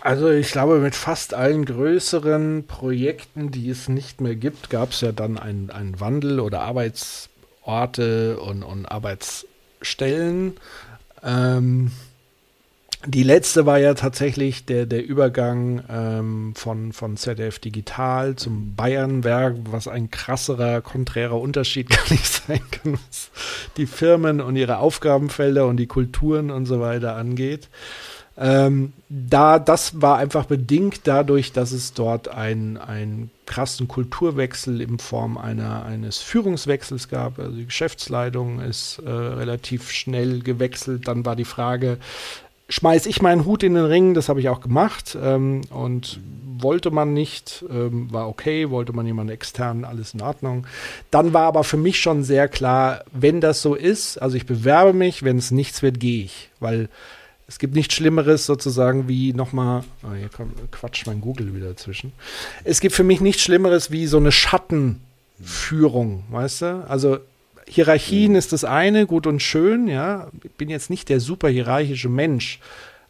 [0.00, 5.00] Also ich glaube, mit fast allen größeren Projekten, die es nicht mehr gibt, gab es
[5.00, 9.46] ja dann einen, einen Wandel oder Arbeitsorte und, und Arbeits
[9.82, 10.54] stellen.
[11.22, 11.90] Ähm,
[13.04, 19.56] die letzte war ja tatsächlich der, der Übergang ähm, von, von ZDF Digital zum Bayernwerk,
[19.64, 23.30] was ein krasserer, konträrer Unterschied gar nicht sein kann, was
[23.76, 27.68] die Firmen und ihre Aufgabenfelder und die Kulturen und so weiter angeht.
[28.36, 35.36] Ähm, da, das war einfach bedingt dadurch, dass es dort einen krassen Kulturwechsel in Form
[35.36, 37.38] einer, eines Führungswechsels gab.
[37.38, 41.08] Also die Geschäftsleitung ist äh, relativ schnell gewechselt.
[41.08, 41.98] Dann war die Frage,
[42.68, 46.20] schmeiß ich meinen Hut in den Ring, das habe ich auch gemacht ähm, und
[46.58, 50.66] wollte man nicht, ähm, war okay, wollte man jemanden externen, alles in Ordnung.
[51.10, 54.92] Dann war aber für mich schon sehr klar, wenn das so ist, also ich bewerbe
[54.92, 56.88] mich, wenn es nichts wird, gehe ich, weil
[57.52, 62.12] es gibt nichts Schlimmeres sozusagen wie nochmal, oh, hier kommt Quatsch, mein Google wieder dazwischen.
[62.64, 66.86] Es gibt für mich nichts Schlimmeres wie so eine Schattenführung, weißt du?
[66.88, 67.18] Also
[67.66, 68.38] Hierarchien mhm.
[68.38, 70.30] ist das eine, gut und schön, ja.
[70.42, 72.58] Ich bin jetzt nicht der super hierarchische Mensch,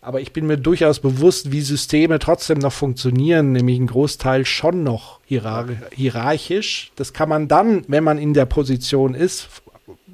[0.01, 4.83] aber ich bin mir durchaus bewusst, wie Systeme trotzdem noch funktionieren, nämlich ein Großteil schon
[4.83, 6.91] noch hierarchisch.
[6.97, 9.49] Das kann man dann, wenn man in der Position ist,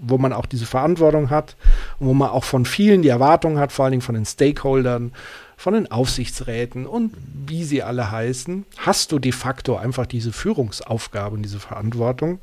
[0.00, 1.56] wo man auch diese Verantwortung hat
[1.98, 5.12] und wo man auch von vielen die Erwartungen hat, vor allen Dingen von den Stakeholdern,
[5.56, 7.14] von den Aufsichtsräten und
[7.46, 12.38] wie sie alle heißen, hast du de facto einfach diese Führungsaufgabe und diese Verantwortung.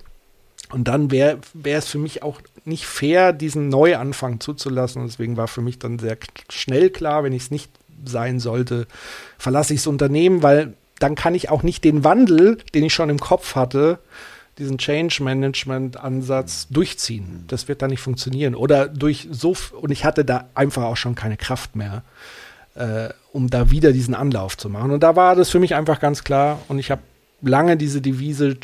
[0.71, 5.01] Und dann wäre es für mich auch nicht fair, diesen Neuanfang zuzulassen.
[5.01, 6.17] Und deswegen war für mich dann sehr
[6.49, 7.71] schnell klar, wenn ich es nicht
[8.03, 8.87] sein sollte,
[9.37, 13.09] verlasse ich das Unternehmen, weil dann kann ich auch nicht den Wandel, den ich schon
[13.09, 13.99] im Kopf hatte,
[14.57, 17.43] diesen Change Management Ansatz durchziehen.
[17.47, 18.55] Das wird da nicht funktionieren.
[18.55, 22.03] Oder durch so, und ich hatte da einfach auch schon keine Kraft mehr,
[22.75, 24.91] äh, um da wieder diesen Anlauf zu machen.
[24.91, 26.61] Und da war das für mich einfach ganz klar.
[26.67, 27.01] Und ich habe
[27.41, 28.57] lange diese Devise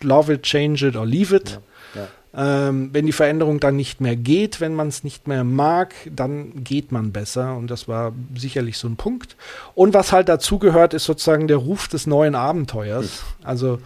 [0.00, 1.60] Love it, change it or leave it.
[1.94, 2.08] Ja, ja.
[2.36, 6.64] Ähm, wenn die Veränderung dann nicht mehr geht, wenn man es nicht mehr mag, dann
[6.64, 7.54] geht man besser.
[7.56, 9.36] Und das war sicherlich so ein Punkt.
[9.74, 13.04] Und was halt dazugehört, ist sozusagen der Ruf des neuen Abenteuers.
[13.04, 13.46] Hm.
[13.46, 13.78] Also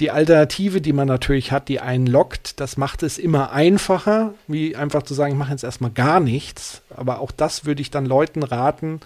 [0.00, 4.74] die Alternative, die man natürlich hat, die einen lockt, das macht es immer einfacher, wie
[4.74, 6.82] einfach zu sagen, ich mache jetzt erstmal gar nichts.
[6.90, 9.00] Aber auch das würde ich dann Leuten raten.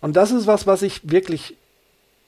[0.00, 1.56] Und das ist was, was ich wirklich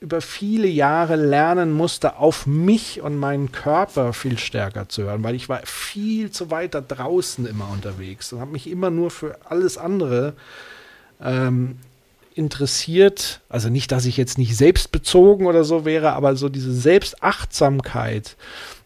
[0.00, 5.34] über viele Jahre lernen musste, auf mich und meinen Körper viel stärker zu hören, weil
[5.34, 9.36] ich war viel zu weit da draußen immer unterwegs und habe mich immer nur für
[9.44, 10.32] alles andere
[11.22, 11.78] ähm,
[12.40, 18.36] interessiert, also nicht, dass ich jetzt nicht selbstbezogen oder so wäre, aber so diese Selbstachtsamkeit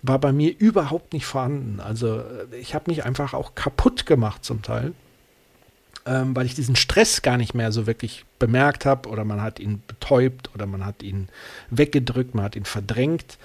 [0.02, 1.80] war bei mir überhaupt nicht vorhanden.
[1.80, 4.92] Also äh, ich habe mich einfach auch kaputt gemacht zum Teil,
[6.04, 9.60] ähm, weil ich diesen Stress gar nicht mehr so wirklich bemerkt habe oder man hat
[9.60, 11.28] ihn betäubt oder man hat ihn
[11.70, 13.38] weggedrückt, man hat ihn verdrängt.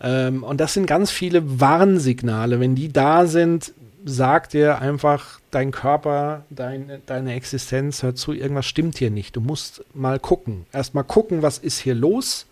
[0.00, 2.58] Ähm, und das sind ganz viele Warnsignale.
[2.58, 3.74] Wenn die da sind,
[4.04, 9.36] sagt dir einfach dein Körper, dein, deine Existenz, hör zu, irgendwas stimmt hier nicht.
[9.36, 10.66] Du musst mal gucken.
[10.72, 12.46] Erst mal gucken, was ist hier los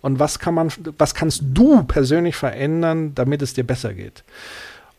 [0.00, 4.24] und was kann man, was kannst du persönlich verändern, damit es dir besser geht.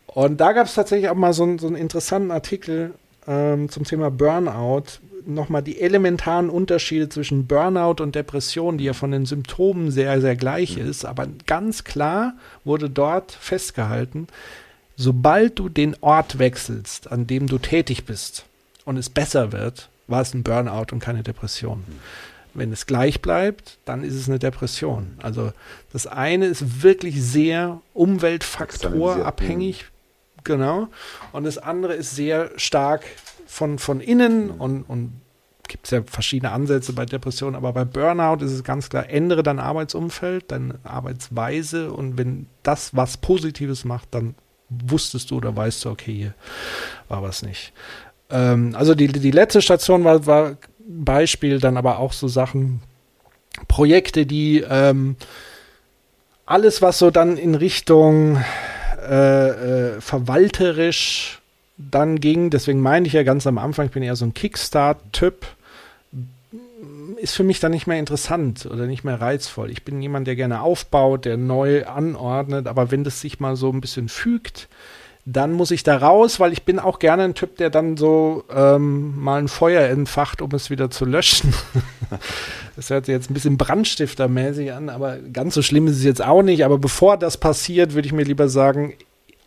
[0.08, 2.94] Und da gab es tatsächlich auch mal so, so einen interessanten Artikel
[3.28, 5.00] ähm, zum Thema Burnout.
[5.26, 10.36] Nochmal die elementaren Unterschiede zwischen Burnout und Depression, die ja von den Symptomen sehr, sehr
[10.36, 10.90] gleich mhm.
[10.90, 11.06] ist.
[11.06, 12.34] Aber ganz klar
[12.64, 14.28] wurde dort festgehalten,
[14.96, 18.46] sobald du den Ort wechselst, an dem du tätig bist,
[18.86, 21.84] und es besser wird, war es ein Burnout und keine Depression.
[22.54, 25.18] Wenn es gleich bleibt, dann ist es eine Depression.
[25.22, 25.54] Also
[25.92, 29.86] das eine ist wirklich sehr umweltfaktorabhängig,
[30.44, 30.90] genau.
[31.32, 33.06] Und das andere ist sehr stark
[33.48, 35.14] von, von innen und, und
[35.68, 39.42] gibt es ja verschiedene Ansätze bei Depressionen, aber bei Burnout ist es ganz klar, ändere
[39.42, 44.36] dein Arbeitsumfeld, deine Arbeitsweise und wenn das was Positives macht, dann
[44.86, 46.34] wusstest du oder weißt du, okay, hier
[47.10, 47.74] war was nicht.
[48.30, 52.82] Ähm, also die, die letzte Station war, war Beispiel, dann aber auch so Sachen,
[53.68, 55.16] Projekte, die ähm,
[56.46, 58.44] alles, was so dann in Richtung
[59.08, 59.50] äh,
[59.96, 61.40] äh, verwalterisch
[61.78, 65.46] dann ging, deswegen meine ich ja ganz am Anfang, ich bin eher so ein Kickstart-Typ,
[67.24, 69.72] ist für mich dann nicht mehr interessant oder nicht mehr reizvoll.
[69.72, 73.72] Ich bin jemand, der gerne aufbaut, der neu anordnet, aber wenn das sich mal so
[73.72, 74.68] ein bisschen fügt,
[75.26, 78.44] dann muss ich da raus, weil ich bin auch gerne ein Typ, der dann so
[78.54, 81.54] ähm, mal ein Feuer entfacht, um es wieder zu löschen.
[82.76, 86.22] das hört sich jetzt ein bisschen brandstiftermäßig an, aber ganz so schlimm ist es jetzt
[86.22, 86.66] auch nicht.
[86.66, 88.96] Aber bevor das passiert, würde ich mir lieber sagen,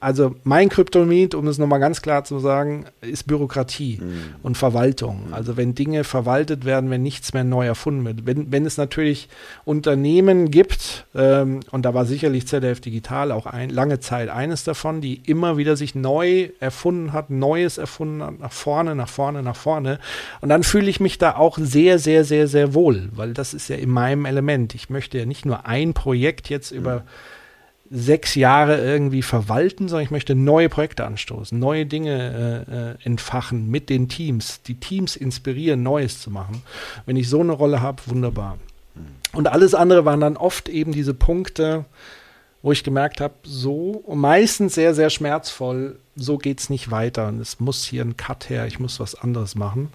[0.07, 4.37] also mein Kryptonit, um es nochmal ganz klar zu sagen, ist Bürokratie mhm.
[4.45, 5.27] und Verwaltung.
[5.27, 5.35] Mhm.
[5.35, 8.25] Also wenn Dinge verwaltet werden, wenn nichts mehr neu erfunden wird.
[8.25, 9.29] Wenn, wenn es natürlich
[9.65, 15.01] Unternehmen gibt, ähm, und da war sicherlich ZDF Digital auch ein, lange Zeit eines davon,
[15.01, 19.57] die immer wieder sich neu erfunden hat, Neues erfunden hat, nach vorne, nach vorne, nach
[19.57, 19.99] vorne.
[20.41, 23.67] Und dann fühle ich mich da auch sehr, sehr, sehr, sehr wohl, weil das ist
[23.67, 24.77] ja in meinem Element.
[24.77, 26.79] Ich möchte ja nicht nur ein Projekt jetzt mhm.
[27.91, 33.71] Sechs Jahre irgendwie verwalten, sondern ich möchte neue Projekte anstoßen, neue Dinge äh, äh, entfachen
[33.71, 36.63] mit den Teams, die Teams inspirieren, Neues zu machen.
[37.05, 38.59] Wenn ich so eine Rolle habe, wunderbar.
[39.33, 41.85] Und alles andere waren dann oft eben diese Punkte,
[42.63, 47.41] wo ich gemerkt habe, so, meistens sehr, sehr schmerzvoll, so geht es nicht weiter und
[47.41, 49.93] es muss hier ein Cut her, ich muss was anderes machen.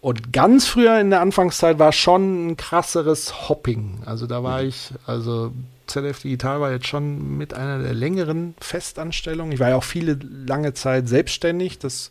[0.00, 4.02] Und ganz früher in der Anfangszeit war schon ein krasseres Hopping.
[4.06, 5.52] Also da war ich, also
[5.90, 9.52] ZDF Digital war jetzt schon mit einer der längeren Festanstellungen.
[9.52, 11.78] Ich war ja auch viele lange Zeit selbstständig.
[11.78, 12.10] Das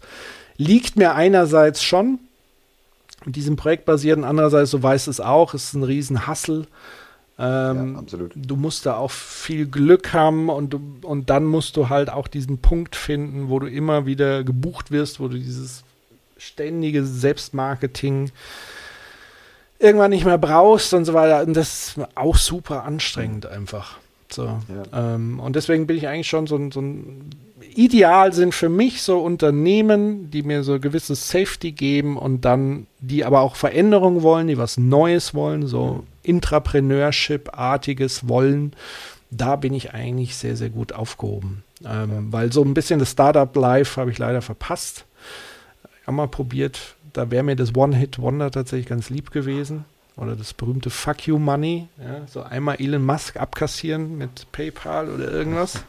[0.58, 2.20] liegt mir einerseits schon
[3.26, 6.68] mit diesem Projekt basiert, andererseits, du weißt es auch, ist ein riesen Hassel.
[7.38, 8.32] Ähm, ja, absolut.
[8.36, 12.60] Du musst da auch viel Glück haben und, und dann musst du halt auch diesen
[12.60, 15.84] Punkt finden, wo du immer wieder gebucht wirst, wo du dieses
[16.38, 18.32] ständige Selbstmarketing
[19.80, 21.48] irgendwann nicht mehr brauchst und so weiter.
[21.48, 23.98] Und das ist auch super anstrengend einfach.
[24.30, 24.46] So.
[24.46, 25.16] Ja.
[25.16, 27.32] Ähm, und deswegen bin ich eigentlich schon so, so ein
[27.76, 33.26] Ideal sind für mich so Unternehmen, die mir so gewisses Safety geben und dann, die
[33.26, 36.04] aber auch Veränderungen wollen, die was Neues wollen, so mhm.
[36.24, 38.74] Intrapreneurship-artiges wollen.
[39.32, 41.64] Da bin ich eigentlich sehr, sehr gut aufgehoben.
[41.86, 42.22] Ähm, ja.
[42.32, 45.06] Weil so ein bisschen das Startup-Life habe ich leider verpasst.
[46.02, 49.86] Ich habe mal probiert, da wäre mir das One-Hit-Wonder tatsächlich ganz lieb gewesen.
[50.16, 51.88] Oder das berühmte Fuck You Money.
[51.98, 55.84] Ja, so einmal Elon Musk abkassieren mit PayPal oder irgendwas.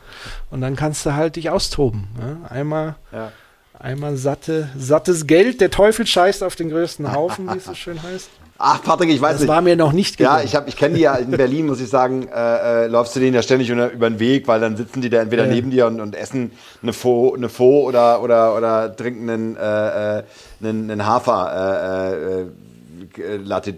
[0.51, 2.07] Und dann kannst du halt dich austoben.
[2.17, 2.49] Ja?
[2.49, 3.33] Einmal, ja.
[3.77, 5.61] einmal satte, sattes Geld.
[5.61, 8.31] Der Teufel scheißt auf den größten Haufen, wie es so schön heißt.
[8.63, 9.49] Ach, Patrick, ich weiß das nicht.
[9.49, 10.37] Das war mir noch nicht gelungen.
[10.37, 13.17] Ja, ich, hab, ich kenne die ja in Berlin, muss ich sagen, äh, äh, läufst
[13.17, 15.55] du denen ja ständig über, über den Weg, weil dann sitzen die da entweder ja.
[15.55, 16.53] neben dir und, und essen
[16.83, 20.23] eine Faux, eine Faux oder, oder, oder trinken einen, äh, äh
[20.63, 22.13] einen, einen Hafer.
[22.13, 22.49] Äh, äh,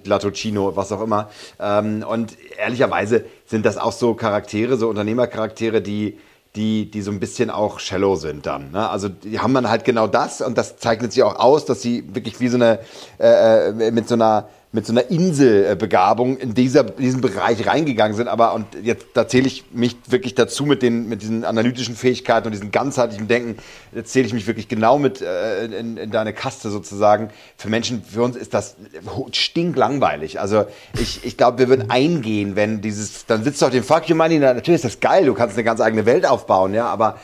[0.05, 1.30] Lattuccino, was auch immer.
[1.61, 6.18] Ähm, und ehrlicherweise sind das auch so Charaktere, so Unternehmercharaktere, die,
[6.57, 8.72] die, die so ein bisschen auch shallow sind dann.
[8.72, 8.89] Ne?
[8.91, 12.05] Also die haben dann halt genau das und das zeichnet sich auch aus, dass sie
[12.14, 12.80] wirklich wie so eine,
[13.20, 18.26] äh, mit so einer mit so einer Inselbegabung in dieser, diesen Bereich reingegangen sind.
[18.26, 22.46] Aber, und jetzt da zähle ich mich wirklich dazu mit, den, mit diesen analytischen Fähigkeiten
[22.46, 23.58] und diesem ganzheitlichen Denken,
[23.94, 27.28] jetzt zähle ich mich wirklich genau mit äh, in, in deine Kaste sozusagen.
[27.58, 28.76] Für Menschen, für uns ist das
[29.32, 30.40] stinklangweilig.
[30.40, 30.64] Also
[30.98, 34.16] ich, ich glaube, wir würden eingehen, wenn dieses, dann sitzt du auf dem Fuck You
[34.16, 37.18] Money, natürlich ist das geil, du kannst eine ganz eigene Welt aufbauen, ja, aber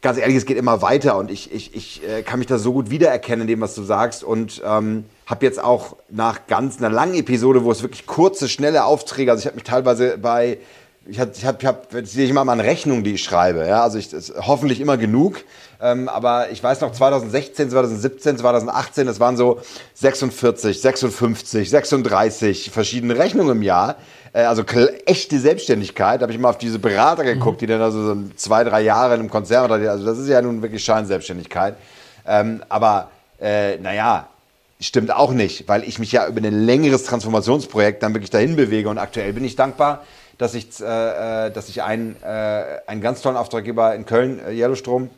[0.00, 2.72] ganz ehrlich, es geht immer weiter und ich, ich, ich äh, kann mich da so
[2.72, 6.90] gut wiedererkennen in dem, was du sagst und ähm, habe jetzt auch nach ganz einer
[6.90, 10.58] langen Episode, wo es wirklich kurze, schnelle Aufträge, also ich habe mich teilweise bei,
[11.06, 13.64] ich habe, ich habe, ich hab, jetzt sehe ich mal an Rechnungen, die ich schreibe,
[13.64, 15.44] ja, also ich, das, hoffentlich immer genug,
[15.80, 19.60] ähm, aber ich weiß noch 2016, 2017, 2018, das waren so
[19.94, 23.96] 46, 56, 36 verschiedene Rechnungen im Jahr,
[24.32, 24.64] äh, also
[25.06, 28.80] echte Selbstständigkeit, habe ich mal auf diese Berater geguckt, die dann also so zwei, drei
[28.80, 31.76] Jahre in einem Konzern, also das ist ja nun wirklich Scheinselbstständigkeit,
[32.26, 33.10] ähm, aber
[33.40, 34.26] äh, naja,
[34.82, 38.88] Stimmt auch nicht, weil ich mich ja über ein längeres Transformationsprojekt dann wirklich dahin bewege.
[38.88, 40.06] Und aktuell bin ich dankbar,
[40.38, 44.52] dass ich, äh, äh dass ich einen, äh, einen ganz tollen Auftraggeber in Köln, äh,
[44.52, 45.10] Yellowstrom,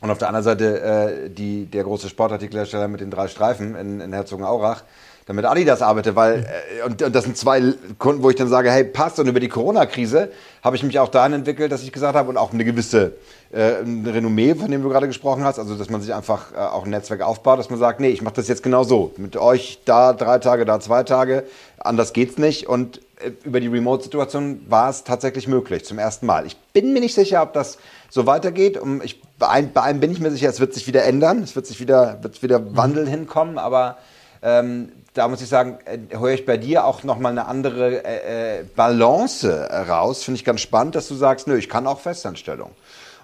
[0.00, 4.00] Und auf der anderen Seite äh, die, der große Sportartikelhersteller mit den drei Streifen in,
[4.00, 4.82] in Herzogenaurach,
[5.26, 6.46] damit Adidas arbeite, weil,
[6.78, 9.18] äh, und, und das sind zwei Kunden, wo ich dann sage, hey, passt.
[9.18, 10.30] Und über die Corona-Krise
[10.62, 13.16] habe ich mich auch dahin entwickelt, dass ich gesagt habe, und auch eine gewisse
[13.50, 13.74] äh,
[14.06, 16.90] Renommee, von dem du gerade gesprochen hast, also dass man sich einfach äh, auch ein
[16.90, 19.14] Netzwerk aufbaut, dass man sagt, nee, ich mache das jetzt genau so.
[19.16, 21.42] Mit euch da drei Tage, da zwei Tage,
[21.78, 22.68] anders geht's nicht.
[22.68, 26.46] Und äh, über die Remote-Situation war es tatsächlich möglich, zum ersten Mal.
[26.46, 27.78] Ich bin mir nicht sicher, ob das
[28.10, 28.80] so weitergeht.
[28.80, 31.42] Um, ich, bei, einem, bei einem bin ich mir sicher, es wird sich wieder ändern,
[31.42, 32.76] es wird sich wieder, wird wieder mhm.
[32.76, 33.98] Wandel hinkommen, aber
[34.42, 38.60] ähm, da muss ich sagen, äh, höre ich bei dir auch nochmal eine andere äh,
[38.60, 39.48] äh, Balance
[39.88, 40.22] raus.
[40.22, 42.70] Finde ich ganz spannend, dass du sagst, nö, ich kann auch Festanstellung.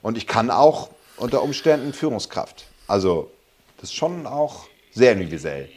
[0.00, 2.64] Und ich kann auch unter Umständen Führungskraft.
[2.88, 3.30] Also,
[3.78, 5.68] das ist schon auch sehr individuell.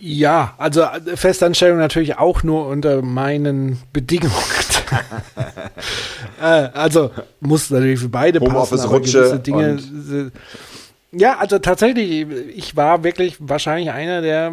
[0.00, 4.32] Ja, also äh, Festanstellung natürlich auch nur unter meinen Bedingungen.
[6.40, 7.10] also
[7.40, 10.30] muss natürlich für beide Homeoffice passen, aber gewisse Dinge.
[11.14, 14.52] Ja, also tatsächlich, ich war wirklich wahrscheinlich einer der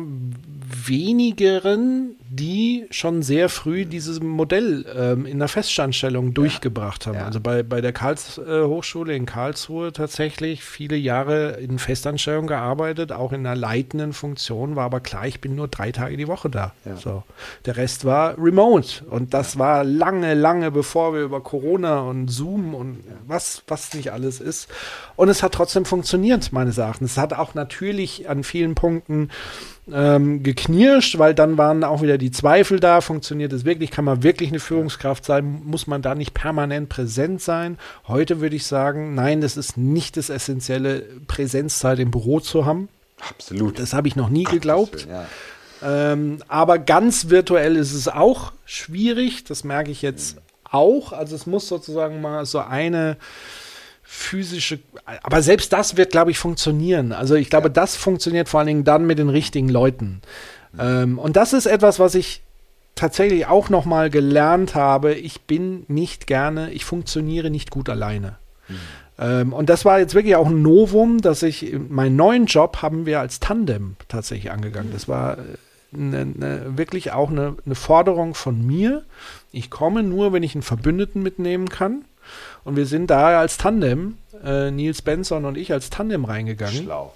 [0.85, 7.17] wenigeren, die schon sehr früh dieses Modell ähm, in der Feststandstellung durchgebracht haben.
[7.17, 7.25] Ja.
[7.25, 13.11] Also bei, bei der Karls äh, Hochschule in Karlsruhe tatsächlich viele Jahre in Festanstellung gearbeitet,
[13.11, 16.51] auch in einer leitenden Funktion, war aber klar, ich bin nur drei Tage die Woche
[16.51, 16.73] da.
[16.85, 16.97] Ja.
[16.97, 17.23] So.
[17.65, 22.75] Der Rest war remote und das war lange, lange bevor wir über Corona und Zoom
[22.75, 24.69] und was, was nicht alles ist.
[25.15, 27.13] Und es hat trotzdem funktioniert, meines Erachtens.
[27.13, 29.29] Es hat auch natürlich an vielen Punkten
[29.91, 34.23] ähm, geknirscht, weil dann waren auch wieder die Zweifel da, funktioniert es wirklich, kann man
[34.23, 37.77] wirklich eine Führungskraft sein, muss man da nicht permanent präsent sein?
[38.07, 42.89] Heute würde ich sagen, nein, das ist nicht das essentielle, Präsenzzeit im Büro zu haben.
[43.27, 43.79] Absolut.
[43.79, 45.07] Das habe ich noch nie geglaubt.
[45.09, 45.25] Ja.
[45.81, 50.41] Ähm, aber ganz virtuell ist es auch schwierig, das merke ich jetzt mhm.
[50.71, 51.13] auch.
[51.13, 53.17] Also es muss sozusagen mal so eine
[54.03, 54.79] physische,
[55.21, 57.11] aber selbst das wird, glaube ich, funktionieren.
[57.13, 57.73] Also ich glaube, ja.
[57.73, 60.21] das funktioniert vor allen Dingen dann mit den richtigen Leuten.
[60.79, 62.41] Ähm, und das ist etwas, was ich
[62.95, 65.13] tatsächlich auch noch mal gelernt habe.
[65.13, 68.37] Ich bin nicht gerne, ich funktioniere nicht gut alleine.
[68.67, 68.75] Mhm.
[69.19, 73.05] Ähm, und das war jetzt wirklich auch ein Novum, dass ich meinen neuen Job haben
[73.05, 74.91] wir als Tandem tatsächlich angegangen.
[74.91, 75.37] Das war
[75.93, 79.03] eine, eine, wirklich auch eine, eine Forderung von mir.
[79.51, 82.05] Ich komme nur, wenn ich einen Verbündeten mitnehmen kann.
[82.63, 86.83] Und wir sind da als Tandem, äh, Nils Benson und ich als Tandem reingegangen.
[86.83, 87.13] Schlau.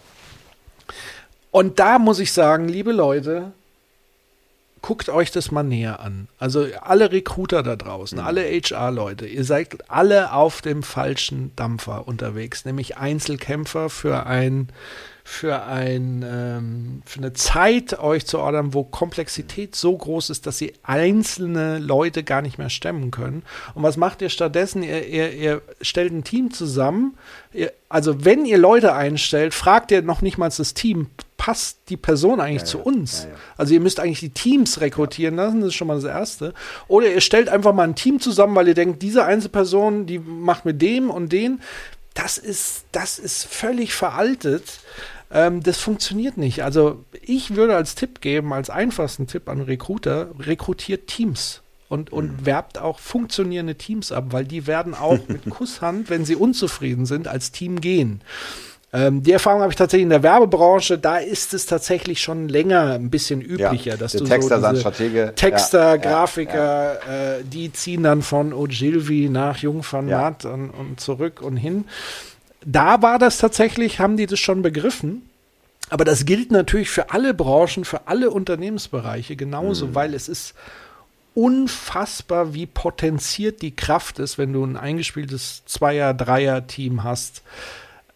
[1.54, 3.52] Und da muss ich sagen, liebe Leute,
[4.82, 6.28] guckt euch das mal näher an.
[6.40, 8.26] Also alle Recruiter da draußen, mhm.
[8.26, 14.70] alle HR-Leute, ihr seid alle auf dem falschen Dampfer unterwegs, nämlich Einzelkämpfer für ein
[15.26, 20.58] für, ein, ähm, für eine Zeit euch zu ordern, wo Komplexität so groß ist, dass
[20.58, 23.44] sie einzelne Leute gar nicht mehr stemmen können.
[23.74, 24.84] Und was macht ihr stattdessen?
[24.84, 27.18] Ihr, ihr, ihr stellt ein Team zusammen.
[27.54, 31.08] Ihr, also wenn ihr Leute einstellt, fragt ihr noch nicht mal das Team,
[31.38, 32.84] passt die Person eigentlich ja, zu ja.
[32.84, 33.24] uns?
[33.24, 36.54] Ja, also ihr müsst eigentlich die Teams rekrutieren lassen, das ist schon mal das Erste.
[36.88, 40.66] Oder ihr stellt einfach mal ein Team zusammen, weil ihr denkt, diese Einzelperson, die macht
[40.66, 41.62] mit dem und den.
[42.14, 44.80] Das ist, das ist völlig veraltet.
[45.34, 46.64] Ähm, das funktioniert nicht.
[46.64, 51.62] Also ich würde als Tipp geben, als einfachsten Tipp an Recruiter, rekrutiert Teams.
[51.90, 52.46] Und, und mhm.
[52.46, 57.28] werbt auch funktionierende Teams ab, weil die werden auch mit Kusshand, wenn sie unzufrieden sind,
[57.28, 58.22] als Team gehen.
[58.94, 61.00] Ähm, die Erfahrung habe ich tatsächlich in der Werbebranche.
[61.00, 65.34] Da ist es tatsächlich schon länger ein bisschen üblicher, ja, dass du Texter so Stratege.
[65.36, 70.70] Texter, ja, Grafiker, ja, äh, die ziehen dann von Ogilvy nach Jung van Matt und,
[70.70, 71.86] und zurück und hin
[72.66, 75.30] da war das tatsächlich, haben die das schon begriffen.
[75.90, 79.96] Aber das gilt natürlich für alle Branchen, für alle Unternehmensbereiche genauso, mhm.
[79.96, 80.56] weil es ist
[81.36, 87.42] unfassbar, wie potenziert die Kraft ist, wenn du ein eingespieltes Zweier-, Dreier-Team hast.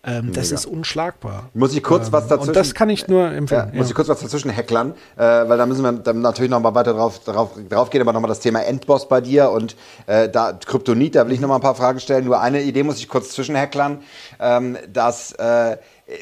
[0.08, 1.50] Ähm, das ist unschlagbar.
[1.54, 2.50] Muss ich kurz ähm, was dazwischen.
[2.52, 3.72] Und das kann ich nur empfehlen.
[3.74, 6.62] Ja, muss ich kurz was dazwischen hecklern, äh, weil da müssen wir dann natürlich noch
[6.62, 9.76] mal weiter drauf, drauf, drauf gehen, aber noch mal das Thema Endboss bei dir und
[10.06, 12.24] äh, da Kryptonit, da will ich noch mal ein paar Fragen stellen.
[12.24, 14.02] Nur eine Idee muss ich kurz zwischenhecklern,
[14.40, 15.76] ähm, dass äh,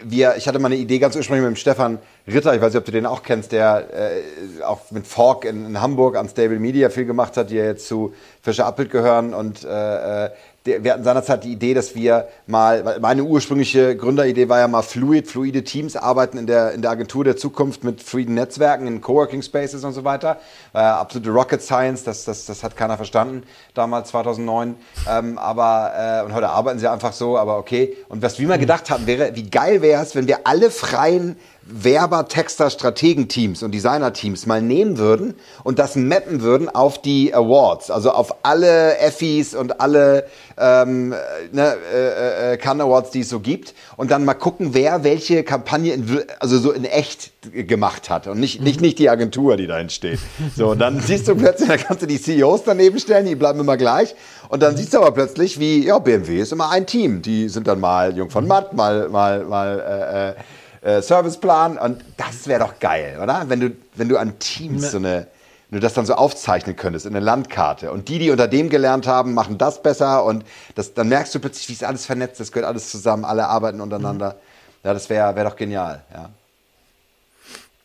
[0.03, 2.79] wir, ich hatte mal eine Idee ganz ursprünglich mit dem Stefan Ritter, ich weiß nicht,
[2.79, 6.57] ob du den auch kennst, der äh, auch mit Fork in, in, Hamburg an Stable
[6.57, 10.29] Media viel gemacht hat, die ja jetzt zu Fischer Appelt gehören und äh, äh
[10.65, 15.27] wir hatten seinerzeit die Idee, dass wir mal, meine ursprüngliche Gründeridee war ja mal fluid,
[15.27, 19.43] fluide Teams arbeiten in der, in der Agentur der Zukunft mit fluiden Netzwerken, in Coworking
[19.43, 20.39] Spaces und so weiter.
[20.73, 23.43] War ja absolute Rocket Science, das, das, das hat keiner verstanden,
[23.75, 24.75] damals 2009.
[25.07, 27.95] Ähm, aber, äh, und heute arbeiten sie einfach so, aber okay.
[28.09, 31.37] Und was wir mal gedacht hatten, wäre, wie geil wäre es, wenn wir alle freien
[31.65, 37.89] Werber, Texter, Strategenteams und Designer-Teams mal nehmen würden und das mappen würden auf die Awards,
[37.89, 40.27] also auf alle Effis und alle
[40.59, 41.09] ähm,
[41.51, 45.43] ne, äh, äh, Cannes Awards, die es so gibt und dann mal gucken, wer welche
[45.43, 49.65] Kampagne in, also so in echt gemacht hat und nicht, nicht, nicht die Agentur, die
[49.65, 50.19] da entsteht.
[50.55, 53.59] So, und dann siehst du plötzlich, da kannst du die CEOs daneben stellen, die bleiben
[53.59, 54.15] immer gleich
[54.49, 57.23] und dann siehst du aber plötzlich, wie, ja, BMW ist immer ein Team.
[57.23, 60.41] Die sind dann mal Jung von Matt, mal, mal, mal äh,
[60.85, 63.45] äh Serviceplan und das wäre doch geil, oder?
[63.47, 65.27] Wenn du, wenn du an Teams so eine,
[65.69, 68.69] wenn du das dann so aufzeichnen könntest in eine Landkarte und die, die unter dem
[68.69, 72.39] gelernt haben, machen das besser und das, dann merkst du plötzlich, wie ist alles vernetzt,
[72.39, 74.35] das gehört alles zusammen, alle arbeiten untereinander.
[74.83, 76.29] Ja, das wäre wär doch genial, ja.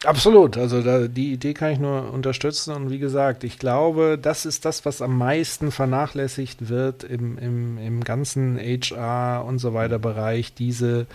[0.05, 4.47] Absolut, also da, die Idee kann ich nur unterstützen und wie gesagt, ich glaube, das
[4.47, 9.99] ist das, was am meisten vernachlässigt wird im, im, im ganzen HR und so weiter
[9.99, 11.07] Bereich, diese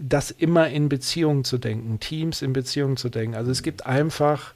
[0.00, 3.34] das immer in Beziehung zu denken, Teams in Beziehung zu denken.
[3.34, 4.54] Also es gibt einfach,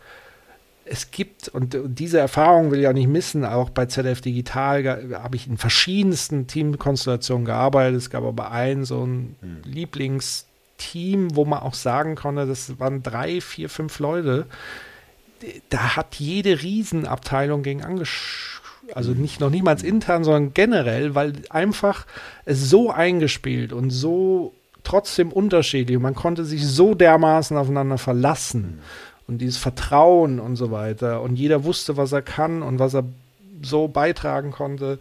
[0.85, 5.37] es gibt, und diese Erfahrung will ich auch nicht missen, auch bei ZF Digital habe
[5.37, 7.99] ich in verschiedensten Teamkonstellationen gearbeitet.
[7.99, 9.63] Es gab aber ein so ein hm.
[9.65, 14.47] Lieblingsteam, wo man auch sagen konnte, das waren drei, vier, fünf Leute.
[15.69, 18.59] Da hat jede Riesenabteilung gegen angeschaut
[18.95, 22.07] also nicht noch niemals intern, sondern generell, weil einfach
[22.47, 24.55] es so eingespielt und so
[24.89, 25.99] trotzdem unterschiedlich.
[25.99, 28.81] man konnte sich so dermaßen aufeinander verlassen.
[29.27, 31.21] Und dieses Vertrauen und so weiter.
[31.21, 33.05] Und jeder wusste, was er kann und was er
[33.63, 34.99] so beitragen konnte.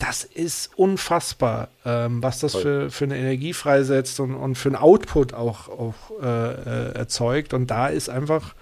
[0.00, 4.76] Das ist unfassbar, ähm, was das für, für eine Energie freisetzt und, und für einen
[4.76, 7.54] Output auch, auch äh, äh, erzeugt.
[7.54, 8.56] Und da ist einfach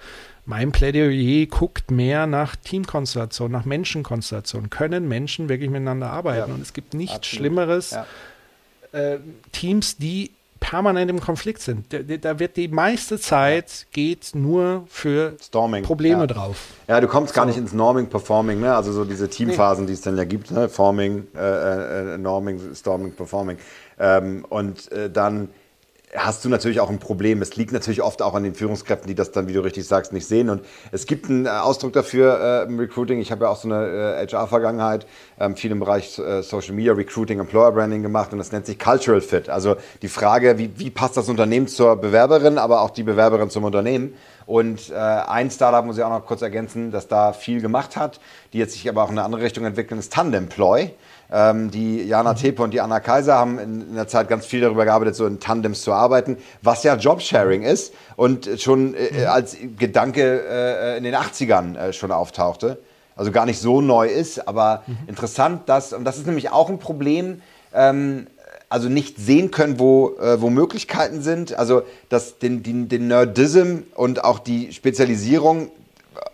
[0.44, 4.68] mein Plädoyer, guckt mehr nach Teamkonstellation, nach Menschenkonstellation.
[4.68, 6.50] Können Menschen wirklich miteinander arbeiten?
[6.50, 7.38] Ja, und es gibt nichts absolut.
[7.38, 7.90] Schlimmeres.
[7.92, 8.06] Ja.
[8.92, 9.20] Äh,
[9.52, 10.32] Teams, die
[10.62, 11.86] permanent im Konflikt sind.
[11.92, 16.26] Da, wird die meiste Zeit geht nur für Storming, Probleme ja.
[16.26, 16.56] drauf.
[16.88, 18.74] Ja, du kommst gar nicht ins Norming, Performing, ne?
[18.74, 19.88] also so diese Teamphasen, nee.
[19.88, 20.68] die es dann ja gibt, ne?
[20.68, 23.58] Forming, äh, äh, äh Norming, Storming, Performing.
[23.98, 25.48] Ähm, und äh, dann
[26.14, 27.40] hast du natürlich auch ein Problem.
[27.40, 30.12] Es liegt natürlich oft auch an den Führungskräften, die das dann, wie du richtig sagst,
[30.12, 30.50] nicht sehen.
[30.50, 33.18] Und es gibt einen äh, Ausdruck dafür äh, im Recruiting.
[33.20, 35.06] Ich habe ja auch so eine äh, HR-Vergangenheit,
[35.40, 38.78] ähm, viel im Bereich äh, Social Media, Recruiting, Employer Branding gemacht und das nennt sich
[38.78, 39.48] Cultural Fit.
[39.48, 43.64] Also die Frage, wie, wie passt das Unternehmen zur Bewerberin, aber auch die Bewerberin zum
[43.64, 44.14] Unternehmen.
[44.44, 48.20] Und äh, ein Startup muss ich auch noch kurz ergänzen, das da viel gemacht hat,
[48.52, 50.90] die jetzt sich aber auch in eine andere Richtung entwickeln, ist Tandemploy.
[51.34, 54.60] Ähm, die Jana Tepe und die Anna Kaiser haben in, in, der Zeit ganz viel
[54.60, 59.56] darüber gearbeitet, so in Tandems zu arbeiten, was ja Jobsharing ist und schon äh, als
[59.78, 62.78] Gedanke äh, in den 80ern äh, schon auftauchte.
[63.16, 64.96] Also gar nicht so neu ist, aber mhm.
[65.06, 67.40] interessant, dass, und das ist nämlich auch ein Problem,
[67.72, 68.26] ähm,
[68.68, 71.54] also nicht sehen können, wo, äh, wo Möglichkeiten sind.
[71.58, 75.70] Also dass den, den, den Nerdism und auch die Spezialisierung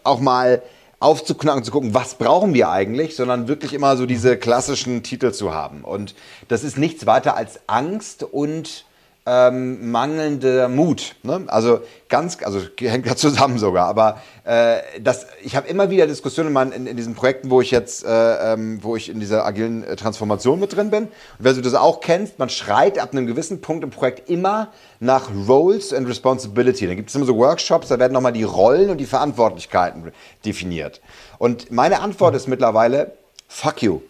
[0.02, 0.62] auch mal
[1.00, 5.54] aufzuknacken, zu gucken, was brauchen wir eigentlich, sondern wirklich immer so diese klassischen Titel zu
[5.54, 5.84] haben.
[5.84, 6.14] Und
[6.48, 8.84] das ist nichts weiter als Angst und
[9.28, 11.14] ähm, mangelnder Mut.
[11.22, 11.44] Ne?
[11.48, 13.86] Also ganz, also hängt ja zusammen sogar.
[13.86, 18.06] Aber äh, das, ich habe immer wieder Diskussionen in, in, diesen Projekten, wo ich jetzt,
[18.06, 21.04] äh, ähm, wo ich in dieser agilen äh, Transformation mit drin bin.
[21.04, 24.72] Und wer du das auch kennst, man schreit ab einem gewissen Punkt im Projekt immer
[24.98, 26.86] nach Roles and Responsibility.
[26.86, 30.10] Dann gibt es immer so Workshops, da werden nochmal die Rollen und die Verantwortlichkeiten
[30.46, 31.02] definiert.
[31.36, 33.12] Und meine Antwort ist mittlerweile,
[33.46, 34.00] fuck you.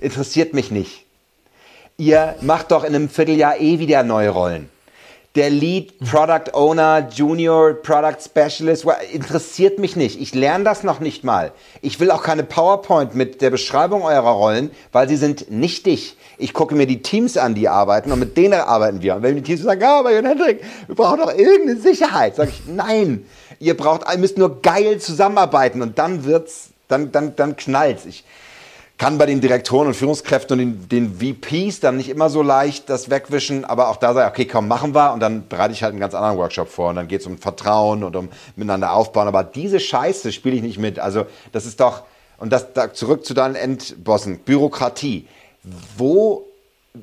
[0.00, 1.03] Interessiert mich nicht
[1.96, 4.68] ihr macht doch in einem Vierteljahr eh wieder neue Rollen.
[5.34, 10.20] Der Lead Product Owner, Junior Product Specialist, interessiert mich nicht.
[10.20, 11.50] Ich lerne das noch nicht mal.
[11.82, 16.16] Ich will auch keine PowerPoint mit der Beschreibung eurer Rollen, weil sie sind nichtig.
[16.38, 19.16] Ich gucke mir die Teams an, die arbeiten und mit denen arbeiten wir.
[19.16, 22.50] Und wenn die Teams sagen, ja, aber Jan Hendrik, wir brauchen doch irgendeine Sicherheit, sage
[22.50, 23.26] ich, nein.
[23.58, 28.06] Ihr braucht, ihr müsst nur geil zusammenarbeiten und dann wird's, dann, dann, dann knallt's.
[28.06, 28.22] Ich,
[28.96, 32.88] kann bei den Direktoren und Führungskräften und den, den VPs dann nicht immer so leicht
[32.88, 35.92] das wegwischen, aber auch da ich, okay, komm, machen wir und dann bereite ich halt
[35.92, 39.26] einen ganz anderen Workshop vor und dann geht es um Vertrauen und um miteinander aufbauen,
[39.26, 41.00] aber diese Scheiße spiele ich nicht mit.
[41.00, 42.04] Also das ist doch,
[42.38, 45.26] und das da, zurück zu deinen Endbossen, Bürokratie.
[45.96, 46.44] Wo,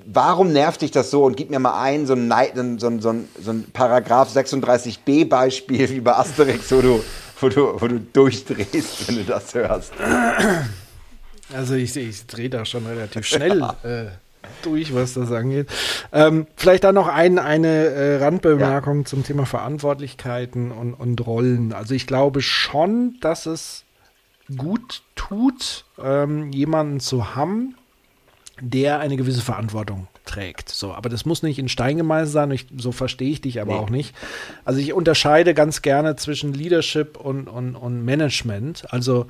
[0.05, 2.29] warum nervt dich das so und gib mir mal ein, so ein,
[2.77, 7.03] so ein, so ein, so ein Paragraph 36b Beispiel wie bei Asterix, wo du,
[7.41, 9.91] wo du, wo du durchdrehst, wenn du das hörst.
[11.55, 14.05] Also ich, ich drehe da schon relativ schnell äh,
[14.63, 15.67] durch, was das angeht.
[16.11, 19.05] Ähm, vielleicht dann noch ein, eine äh, Randbemerkung ja.
[19.05, 21.73] zum Thema Verantwortlichkeiten und, und Rollen.
[21.73, 23.83] Also ich glaube schon, dass es
[24.57, 27.75] gut tut, ähm, jemanden zu haben,
[28.59, 30.69] der eine gewisse Verantwortung trägt.
[30.69, 33.73] So, aber das muss nicht in Stein gemeißelt sein, ich, so verstehe ich dich aber
[33.73, 33.79] nee.
[33.79, 34.15] auch nicht.
[34.65, 38.91] Also ich unterscheide ganz gerne zwischen Leadership und, und, und Management.
[38.93, 39.27] Also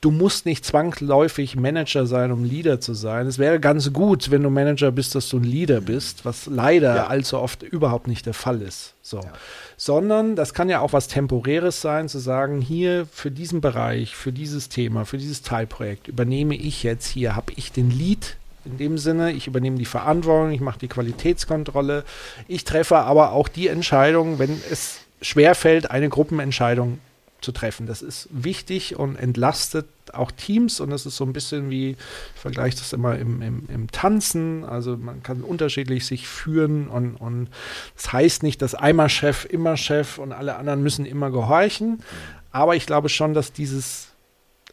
[0.00, 3.26] du musst nicht zwangsläufig Manager sein, um Leader zu sein.
[3.26, 6.96] Es wäre ganz gut, wenn du Manager bist, dass du ein Leader bist, was leider
[6.96, 7.06] ja.
[7.06, 8.94] allzu oft überhaupt nicht der Fall ist.
[9.02, 9.18] So.
[9.18, 9.32] Ja.
[9.76, 14.32] Sondern das kann ja auch was Temporäres sein, zu sagen, hier für diesen Bereich, für
[14.32, 18.98] dieses Thema, für dieses Teilprojekt übernehme ich jetzt hier, habe ich den Lead in dem
[18.98, 22.04] Sinne, ich übernehme die Verantwortung, ich mache die Qualitätskontrolle,
[22.48, 26.98] ich treffe aber auch die Entscheidung, wenn es schwerfällt, eine Gruppenentscheidung
[27.46, 27.86] zu treffen.
[27.86, 32.40] Das ist wichtig und entlastet auch Teams und das ist so ein bisschen wie, ich
[32.40, 37.48] vergleiche das immer im, im, im Tanzen, also man kann unterschiedlich sich führen und, und
[37.94, 42.02] das heißt nicht, dass einmal Chef immer Chef und alle anderen müssen immer gehorchen,
[42.50, 44.08] aber ich glaube schon, dass dieses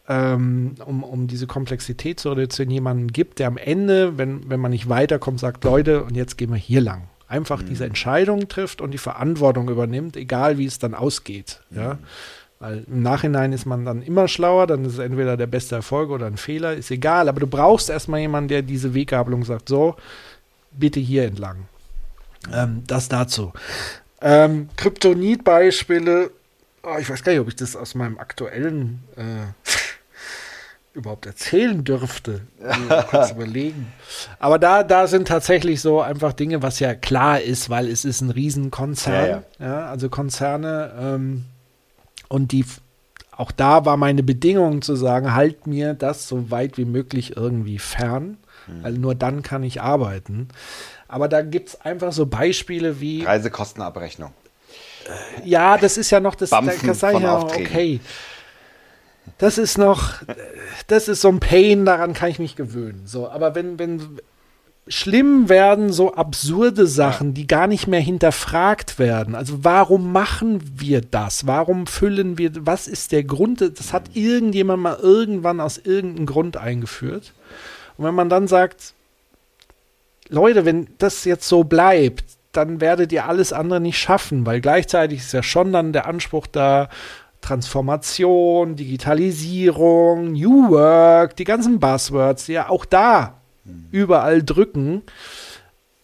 [0.08, 4.72] ähm, um, um diese Komplexität zu reduzieren, jemanden gibt, der am Ende, wenn, wenn man
[4.72, 7.04] nicht weiterkommt, sagt, Leute, und jetzt gehen wir hier lang.
[7.26, 7.68] Einfach mhm.
[7.68, 11.60] diese Entscheidung trifft und die Verantwortung übernimmt, egal wie es dann ausgeht.
[11.70, 11.78] Mhm.
[11.78, 11.98] Ja?
[12.60, 16.10] Weil im Nachhinein ist man dann immer schlauer, dann ist es entweder der beste Erfolg
[16.10, 17.28] oder ein Fehler, ist egal.
[17.28, 19.96] Aber du brauchst erstmal jemanden, der diese Weggabelung sagt, so,
[20.72, 21.66] bitte hier entlang.
[22.52, 23.52] Ähm, das dazu.
[24.20, 26.30] Ähm, Kryptonit-Beispiele,
[26.82, 29.52] oh, ich weiß gar nicht, ob ich das aus meinem aktuellen äh,
[30.94, 32.42] überhaupt erzählen dürfte.
[33.10, 33.92] Kurz überlegen.
[34.38, 38.20] Aber da, da sind tatsächlich so einfach Dinge, was ja klar ist, weil es ist
[38.20, 39.26] ein Riesenkonzern.
[39.26, 39.66] Ja, ja.
[39.66, 41.44] ja also Konzerne ähm,
[42.28, 42.64] und die,
[43.32, 47.78] auch da war meine Bedingung zu sagen, halt mir das so weit wie möglich irgendwie
[47.78, 48.82] fern, mhm.
[48.82, 50.48] weil nur dann kann ich arbeiten.
[51.08, 53.24] Aber da gibt es einfach so Beispiele wie.
[53.24, 54.32] Reisekostenabrechnung.
[55.44, 58.00] Ja, das ist ja noch das, Bampfen da sage ich ja, okay.
[59.38, 60.14] Das ist noch,
[60.86, 63.02] das ist so ein Pain, daran kann ich mich gewöhnen.
[63.06, 64.18] So, aber wenn, wenn,
[64.86, 69.34] schlimm werden so absurde Sachen, die gar nicht mehr hinterfragt werden.
[69.34, 71.46] Also warum machen wir das?
[71.46, 73.60] Warum füllen wir, was ist der Grund?
[73.60, 77.32] Das hat irgendjemand mal irgendwann aus irgendeinem Grund eingeführt.
[77.96, 78.92] Und wenn man dann sagt,
[80.28, 85.20] Leute, wenn das jetzt so bleibt, dann werdet ihr alles andere nicht schaffen, weil gleichzeitig
[85.20, 86.88] ist ja schon dann der Anspruch da,
[87.40, 93.34] Transformation, Digitalisierung, New Work, die ganzen Buzzwords, die ja auch da
[93.90, 95.02] überall drücken.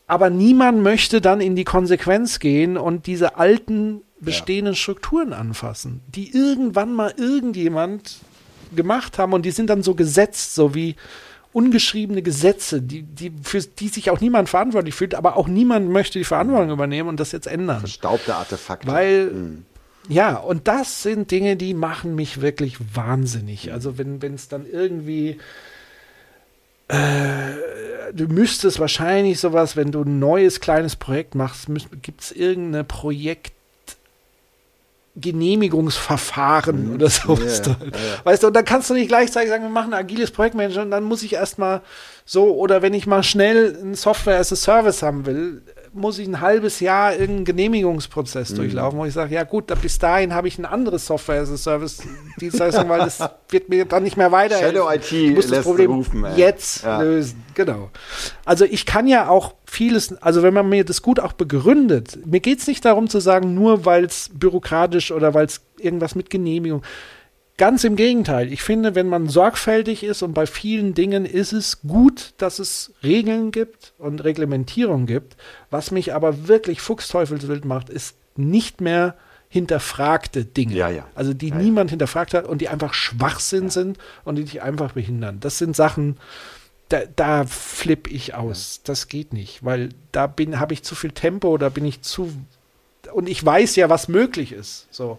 [0.07, 4.79] Aber niemand möchte dann in die Konsequenz gehen und diese alten bestehenden ja.
[4.79, 8.19] Strukturen anfassen, die irgendwann mal irgendjemand
[8.75, 10.97] gemacht haben und die sind dann so gesetzt, so wie
[11.53, 16.19] ungeschriebene Gesetze, die, die, für die sich auch niemand verantwortlich fühlt, aber auch niemand möchte
[16.19, 17.81] die Verantwortung übernehmen und das jetzt ändern.
[17.81, 18.87] Verstaubte Artefakte.
[18.87, 19.65] Weil, mhm.
[20.09, 23.73] ja, und das sind Dinge, die machen mich wirklich wahnsinnig.
[23.73, 25.39] Also wenn es dann irgendwie
[26.91, 31.69] äh, du müsstest wahrscheinlich sowas, wenn du ein neues kleines Projekt machst,
[32.03, 33.53] gibt es irgendeine Projekt
[35.17, 36.95] Genehmigungsverfahren mhm.
[36.95, 37.63] oder sowas.
[37.67, 38.21] Yeah, yeah.
[38.25, 40.91] Weißt du, und dann kannst du nicht gleichzeitig sagen, wir machen ein agiles Projektmanagement und
[40.93, 41.83] dann muss ich erstmal
[42.25, 45.63] so, oder wenn ich mal schnell ein Software as a Service haben will,
[45.93, 48.57] muss ich ein halbes Jahr irgendeinen Genehmigungsprozess mhm.
[48.57, 51.57] durchlaufen, wo ich sage, ja gut, bis dahin habe ich ein anderes Software as a
[51.57, 52.03] Service
[52.41, 54.59] Dienstleistung, weil das wird mir dann nicht mehr weiter.
[54.59, 57.01] Shadow IT lässt das Problem rufen, jetzt ja.
[57.01, 57.43] lösen.
[57.55, 57.91] Genau.
[58.45, 62.41] Also ich kann ja auch vieles, also wenn man mir das gut auch begründet, mir
[62.41, 66.31] geht es nicht darum zu sagen, nur weil es bürokratisch oder weil es irgendwas mit
[66.31, 66.83] Genehmigung
[67.61, 68.51] Ganz im Gegenteil.
[68.55, 72.95] Ich finde, wenn man sorgfältig ist und bei vielen Dingen ist es gut, dass es
[73.03, 75.37] Regeln gibt und Reglementierung gibt.
[75.69, 79.15] Was mich aber wirklich fuchsteufelswild macht, ist nicht mehr
[79.51, 80.73] hinterfragte Dinge.
[80.73, 81.07] Ja, ja.
[81.15, 84.93] Also die ja, niemand hinterfragt hat und die einfach Schwachsinn sind und die dich einfach
[84.93, 85.39] behindern.
[85.41, 86.17] Das sind Sachen,
[86.89, 88.81] da, da flippe ich aus.
[88.85, 92.33] Das geht nicht, weil da bin habe ich zu viel Tempo, da bin ich zu
[93.13, 94.87] und ich weiß ja, was möglich ist.
[94.91, 95.19] So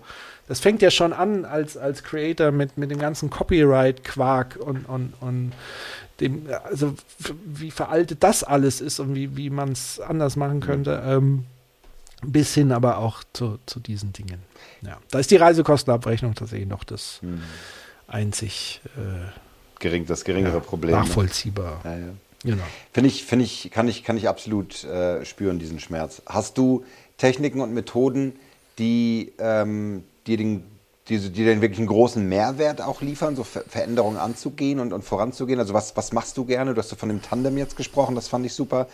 [0.52, 5.14] das fängt ja schon an als, als Creator mit, mit dem ganzen Copyright-Quark und, und,
[5.22, 5.54] und
[6.20, 6.94] dem, also
[7.46, 11.46] wie veraltet das alles ist und wie, wie man es anders machen könnte, ähm,
[12.22, 14.42] bis hin aber auch zu, zu diesen Dingen.
[14.82, 17.42] Ja, da ist die Reisekostenabrechnung tatsächlich noch das hm.
[18.10, 20.96] einzig äh, Gering, das geringere ja, Problem.
[20.96, 21.80] Nachvollziehbar.
[21.86, 22.14] Ja, ja.
[22.44, 22.64] Genau.
[22.92, 26.22] Finde ich, finde ich, kann ich, kann ich absolut äh, spüren, diesen Schmerz.
[26.26, 26.84] Hast du
[27.16, 28.34] Techniken und Methoden,
[28.80, 30.64] die, ähm, die den,
[31.08, 35.04] die, die den wirklich einen großen Mehrwert auch liefern, so Ver Veränderungen anzugehen und, und
[35.04, 35.60] voranzugehen?
[35.60, 36.74] Also was, was machst du gerne?
[36.74, 38.88] Du hast so von dem Tandem jetzt gesprochen, das fand ich super.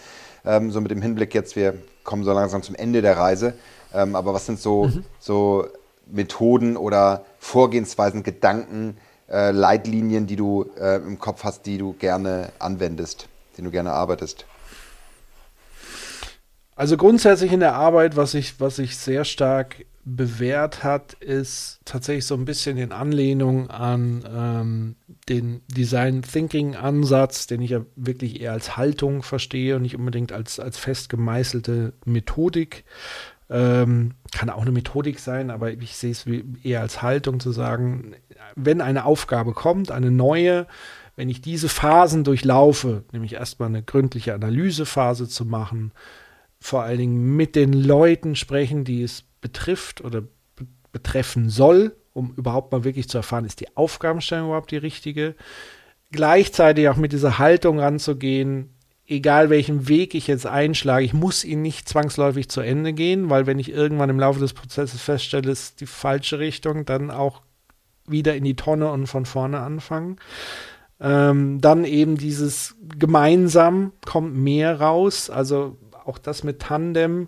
[0.45, 3.54] Ähm, so mit dem Hinblick jetzt, wir kommen so langsam zum Ende der Reise.
[3.94, 5.04] Ähm, aber was sind so, mhm.
[5.20, 5.68] so
[6.06, 8.98] Methoden oder Vorgehensweisen, Gedanken,
[9.30, 13.28] äh, Leitlinien, die du äh, im Kopf hast, die du gerne anwendest?
[13.58, 14.45] den du gerne arbeitest?
[16.76, 22.26] Also grundsätzlich in der Arbeit, was sich was ich sehr stark bewährt hat, ist tatsächlich
[22.26, 24.96] so ein bisschen in Anlehnung an ähm,
[25.28, 30.32] den Design Thinking Ansatz, den ich ja wirklich eher als Haltung verstehe und nicht unbedingt
[30.32, 32.86] als, als fest gemeißelte Methodik.
[33.50, 36.26] Ähm, kann auch eine Methodik sein, aber ich sehe es
[36.64, 38.16] eher als Haltung zu sagen,
[38.56, 40.68] wenn eine Aufgabe kommt, eine neue,
[41.18, 45.92] wenn ich diese Phasen durchlaufe, nämlich erstmal eine gründliche Analysephase zu machen,
[46.60, 50.24] vor allen Dingen mit den Leuten sprechen, die es betrifft oder
[50.91, 55.36] betreffen soll, um überhaupt mal wirklich zu erfahren, ist die Aufgabenstellung überhaupt die richtige.
[56.11, 58.74] Gleichzeitig auch mit dieser Haltung ranzugehen,
[59.06, 63.45] egal welchen Weg ich jetzt einschlage, ich muss ihn nicht zwangsläufig zu Ende gehen, weil
[63.45, 67.41] wenn ich irgendwann im Laufe des Prozesses feststelle, es ist die falsche Richtung, dann auch
[68.06, 70.18] wieder in die Tonne und von vorne anfangen.
[70.99, 77.28] Ähm, dann eben dieses gemeinsam kommt mehr raus, also auch das mit Tandem.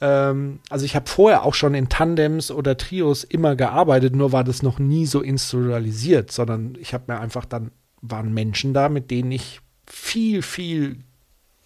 [0.00, 4.44] Ähm, also ich habe vorher auch schon in Tandems oder Trios immer gearbeitet, nur war
[4.44, 7.70] das noch nie so institutionalisiert, sondern ich habe mir einfach dann
[8.02, 10.96] waren Menschen da, mit denen ich viel, viel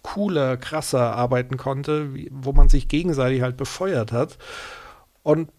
[0.01, 4.37] cooler, krasser arbeiten konnte, wo man sich gegenseitig halt befeuert hat.
[5.23, 5.49] Und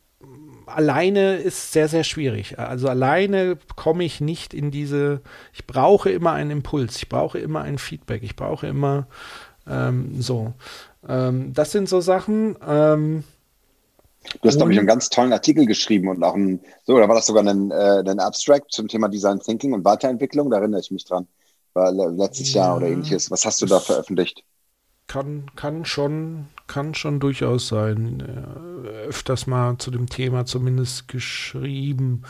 [0.66, 2.58] alleine ist sehr, sehr schwierig.
[2.58, 5.22] Also alleine komme ich nicht in diese,
[5.52, 9.06] ich brauche immer einen Impuls, ich brauche immer ein Feedback, ich brauche immer
[9.66, 10.54] ähm, so.
[11.08, 12.56] Ähm, das sind so Sachen.
[12.66, 13.24] Ähm,
[14.42, 17.14] Du hast, glaube ich, einen ganz tollen Artikel geschrieben und auch ein, so, da war
[17.14, 20.90] das sogar ein, äh, ein Abstract zum Thema Design Thinking und Weiterentwicklung, da erinnere ich
[20.90, 21.28] mich dran.
[21.74, 23.30] War letztes ja, Jahr oder ähnliches.
[23.30, 24.42] Was hast du da veröffentlicht?
[25.06, 28.20] Kann, kann schon, kann schon durchaus sein.
[28.84, 32.22] Äh, öfters mal zu dem Thema zumindest geschrieben.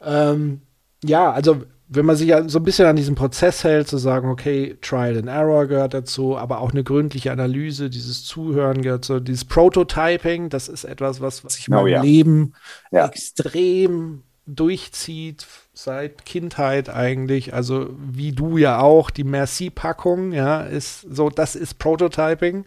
[0.00, 0.62] Ähm,
[1.02, 1.62] ja, also
[1.94, 5.18] wenn man sich ja so ein bisschen an diesen Prozess hält, zu sagen, okay, Trial
[5.18, 10.48] and Error gehört dazu, aber auch eine gründliche Analyse, dieses Zuhören gehört so, dieses Prototyping,
[10.48, 12.02] das ist etwas, was, was ich oh, meinem ja.
[12.02, 12.54] Leben
[12.90, 13.06] ja.
[13.06, 21.30] extrem durchzieht, seit Kindheit eigentlich, also wie du ja auch, die Merci-Packung, ja, ist so,
[21.30, 22.64] das ist Prototyping.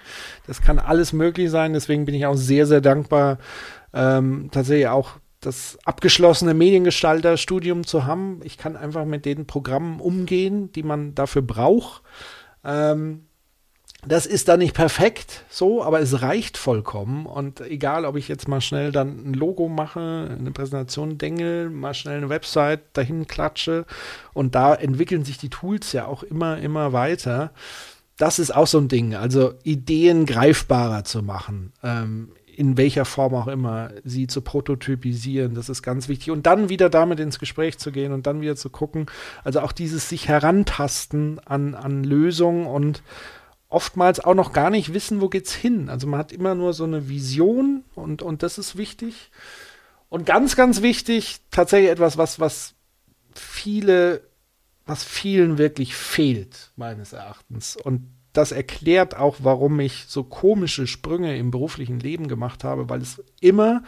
[0.48, 3.40] Das kann alles möglich sein, deswegen bin ich auch sehr, sehr dankbar,
[3.94, 5.12] ähm, tatsächlich auch
[5.46, 8.40] das abgeschlossene Mediengestalterstudium zu haben.
[8.44, 12.02] Ich kann einfach mit den Programmen umgehen, die man dafür braucht.
[12.64, 13.26] Ähm,
[14.08, 17.26] das ist dann nicht perfekt so, aber es reicht vollkommen.
[17.26, 21.96] Und egal, ob ich jetzt mal schnell dann ein Logo mache, eine Präsentation denke, mal
[21.96, 23.86] schnell eine Website dahin klatsche
[24.34, 27.52] und da entwickeln sich die Tools ja auch immer, immer weiter.
[28.18, 31.74] Das ist auch so ein Ding, also Ideen greifbarer zu machen.
[31.84, 36.32] Ähm, in welcher Form auch immer, sie zu prototypisieren, das ist ganz wichtig.
[36.32, 39.08] Und dann wieder damit ins Gespräch zu gehen und dann wieder zu gucken.
[39.44, 43.04] Also auch dieses sich herantasten an, an Lösungen und
[43.68, 45.90] oftmals auch noch gar nicht wissen, wo geht's hin.
[45.90, 49.32] Also man hat immer nur so eine Vision und, und das ist wichtig.
[50.10, 52.74] Und ganz, ganz wichtig, tatsächlich etwas, was, was
[53.34, 54.22] viele,
[54.86, 57.76] was vielen wirklich fehlt, meines Erachtens.
[57.76, 58.08] Und
[58.38, 63.24] das erklärt auch, warum ich so komische Sprünge im beruflichen Leben gemacht habe, weil es
[63.40, 63.84] immer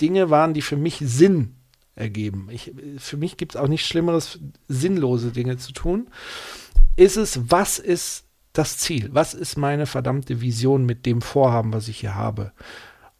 [0.00, 1.56] Dinge waren, die für mich Sinn
[1.94, 2.48] ergeben.
[2.50, 6.08] Ich, für mich gibt es auch nichts Schlimmeres, sinnlose Dinge zu tun.
[6.96, 9.10] Ist es, was ist das Ziel?
[9.12, 12.52] Was ist meine verdammte Vision mit dem Vorhaben, was ich hier habe?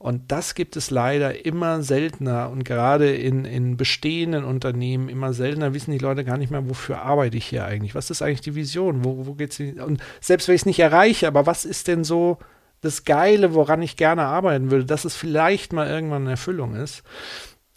[0.03, 5.75] Und das gibt es leider immer seltener und gerade in, in bestehenden Unternehmen immer seltener
[5.75, 7.95] wissen die Leute gar nicht mehr, wofür arbeite ich hier eigentlich?
[7.95, 9.05] Was ist eigentlich die Vision?
[9.05, 9.79] Wo, wo geht's hin?
[9.79, 12.39] Und selbst wenn ich es nicht erreiche, aber was ist denn so
[12.81, 17.03] das Geile, woran ich gerne arbeiten würde, dass es vielleicht mal irgendwann eine Erfüllung ist?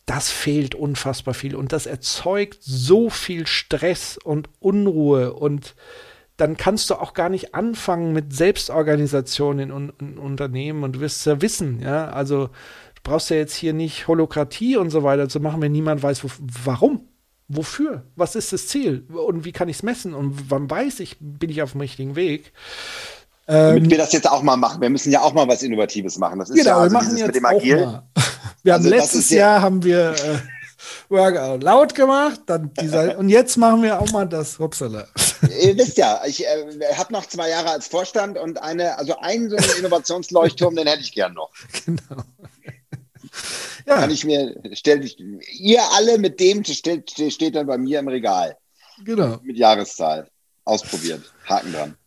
[0.06, 5.76] Das fehlt unfassbar viel und das erzeugt so viel Stress und Unruhe und
[6.38, 11.20] dann kannst du auch gar nicht anfangen mit Selbstorganisation in, in, Unternehmen und du wirst
[11.20, 15.30] es ja wissen, ja, also du brauchst ja jetzt hier nicht Holokratie und so weiter
[15.30, 16.30] zu machen, wenn niemand weiß, wo,
[16.64, 17.08] warum,
[17.48, 21.18] wofür, was ist das Ziel und wie kann ich es messen und wann weiß ich,
[21.20, 22.52] bin ich auf dem richtigen Weg.
[23.46, 24.82] Damit ähm, wir das jetzt auch mal machen.
[24.82, 26.40] Wir müssen ja auch mal was Innovatives machen.
[26.40, 28.02] Das ist genau, ja also wir machen jetzt mit dem Agil.
[28.64, 30.38] Wir haben also letztes Jahr haben wir äh,
[31.10, 35.08] Workout laut gemacht, dann dieser, und jetzt machen wir auch mal das Upsala.
[35.62, 39.50] Ihr wisst ja, ich äh, habe noch zwei Jahre als Vorstand und eine, also einen
[39.50, 41.52] so einen Innovationsleuchtturm, den hätte ich gern noch.
[41.86, 42.24] Genau.
[43.86, 43.98] Ja.
[43.98, 48.08] Kann ich mir, stell ich, ihr alle mit dem steht, steht dann bei mir im
[48.08, 48.56] Regal.
[49.04, 49.40] Genau.
[49.44, 50.30] Mit Jahreszahl.
[50.64, 51.22] Ausprobiert.
[51.46, 51.98] Haken dran.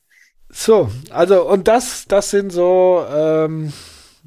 [0.49, 3.75] So, also, und das, das sind so, ähm,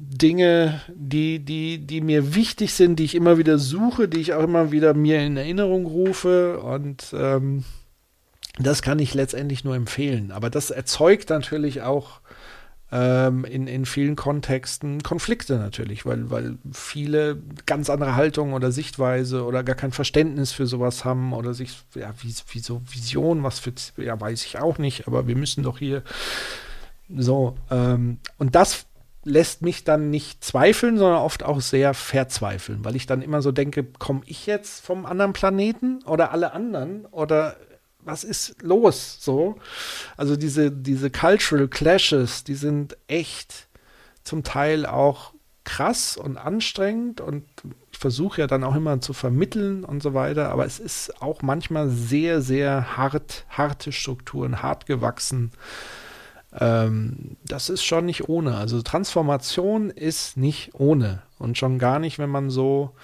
[0.02, 4.42] Dinge, die, die, die mir wichtig sind, die ich immer wieder suche, die ich auch
[4.42, 6.58] immer wieder mir in Erinnerung rufe.
[6.60, 7.64] Und ähm,
[8.66, 10.32] das kann ich letztendlich nur empfehlen.
[10.32, 12.20] Aber das erzeugt natürlich auch
[12.92, 19.44] ähm, in, in vielen Kontexten Konflikte natürlich, weil, weil viele ganz andere Haltungen oder Sichtweise
[19.44, 23.60] oder gar kein Verständnis für sowas haben oder sich, ja, wie, wie so Vision, was
[23.60, 26.02] für, ja, weiß ich auch nicht, aber wir müssen doch hier
[27.16, 28.86] so, ähm, und das
[29.24, 33.52] lässt mich dann nicht zweifeln, sondern oft auch sehr verzweifeln, weil ich dann immer so
[33.52, 37.56] denke, komme ich jetzt vom anderen Planeten oder alle anderen oder
[38.04, 39.56] was ist los so?
[40.16, 43.68] Also diese, diese Cultural Clashes, die sind echt
[44.24, 45.32] zum Teil auch
[45.64, 47.44] krass und anstrengend und
[47.92, 51.42] ich versuche ja dann auch immer zu vermitteln und so weiter, aber es ist auch
[51.42, 55.52] manchmal sehr, sehr hart, harte Strukturen, hart gewachsen.
[56.58, 58.56] Ähm, das ist schon nicht ohne.
[58.56, 62.94] Also Transformation ist nicht ohne und schon gar nicht, wenn man so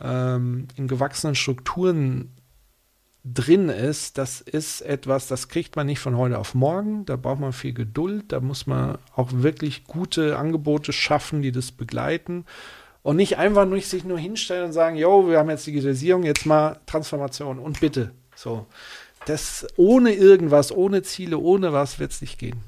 [0.00, 2.32] ähm, in gewachsenen Strukturen
[3.24, 7.04] drin ist, das ist etwas, das kriegt man nicht von heute auf morgen.
[7.04, 8.32] Da braucht man viel Geduld.
[8.32, 12.46] Da muss man auch wirklich gute Angebote schaffen, die das begleiten.
[13.02, 16.46] Und nicht einfach nur sich nur hinstellen und sagen, jo, wir haben jetzt Digitalisierung, jetzt
[16.46, 18.12] mal Transformation und bitte.
[18.34, 18.66] So.
[19.26, 22.62] Das ohne irgendwas, ohne Ziele, ohne was wird es nicht gehen.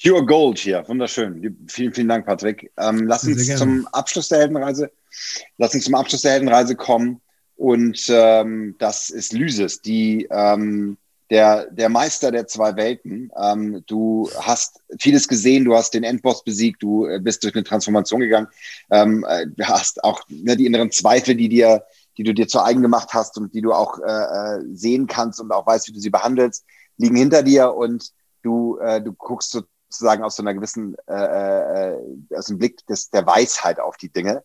[0.00, 1.56] Pure Gold hier, wunderschön.
[1.68, 2.70] Vielen, vielen Dank, Patrick.
[2.78, 4.90] Ähm, lass uns zum Abschluss der Heldenreise,
[5.58, 7.20] lass uns zum Abschluss der Heldenreise kommen.
[7.60, 10.96] Und ähm, das ist Lysis, die ähm,
[11.28, 13.30] der, der Meister der zwei Welten.
[13.36, 17.62] Ähm, du hast vieles gesehen, du hast den Endboss besiegt, du äh, bist durch eine
[17.62, 18.48] Transformation gegangen,
[18.90, 21.84] ähm, äh, hast auch ne, die inneren Zweifel, die dir,
[22.16, 25.38] die du dir zu eigen gemacht hast und die du auch äh, äh, sehen kannst
[25.38, 26.64] und auch weißt, wie du sie behandelst,
[26.96, 28.10] liegen hinter dir und
[28.42, 31.94] du, äh, du guckst sozusagen aus so einer gewissen, äh,
[32.34, 34.44] aus dem Blick des, der Weisheit auf die Dinge.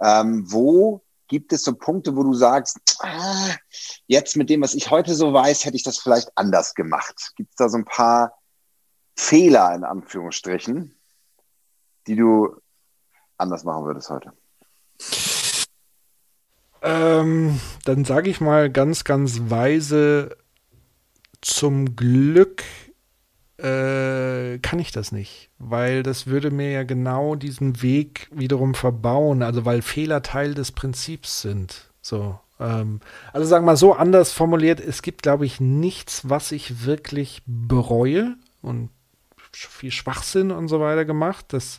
[0.00, 1.02] Ähm, wo
[1.32, 3.56] Gibt es so Punkte, wo du sagst, ah,
[4.06, 7.32] jetzt mit dem, was ich heute so weiß, hätte ich das vielleicht anders gemacht?
[7.36, 8.34] Gibt es da so ein paar
[9.16, 10.94] Fehler in Anführungsstrichen,
[12.06, 12.54] die du
[13.38, 14.34] anders machen würdest heute?
[16.82, 20.36] Ähm, dann sage ich mal ganz, ganz weise,
[21.40, 22.62] zum Glück
[23.62, 29.42] äh, kann ich das nicht, weil das würde mir ja genau diesen Weg wiederum verbauen,
[29.42, 31.90] also weil Fehler Teil des Prinzips sind.
[32.00, 32.40] So.
[32.58, 33.00] Ähm,
[33.32, 37.42] also sagen wir mal so anders formuliert, es gibt, glaube ich, nichts, was ich wirklich
[37.46, 38.90] bereue und
[39.52, 41.46] viel Schwachsinn und so weiter gemacht.
[41.48, 41.78] Das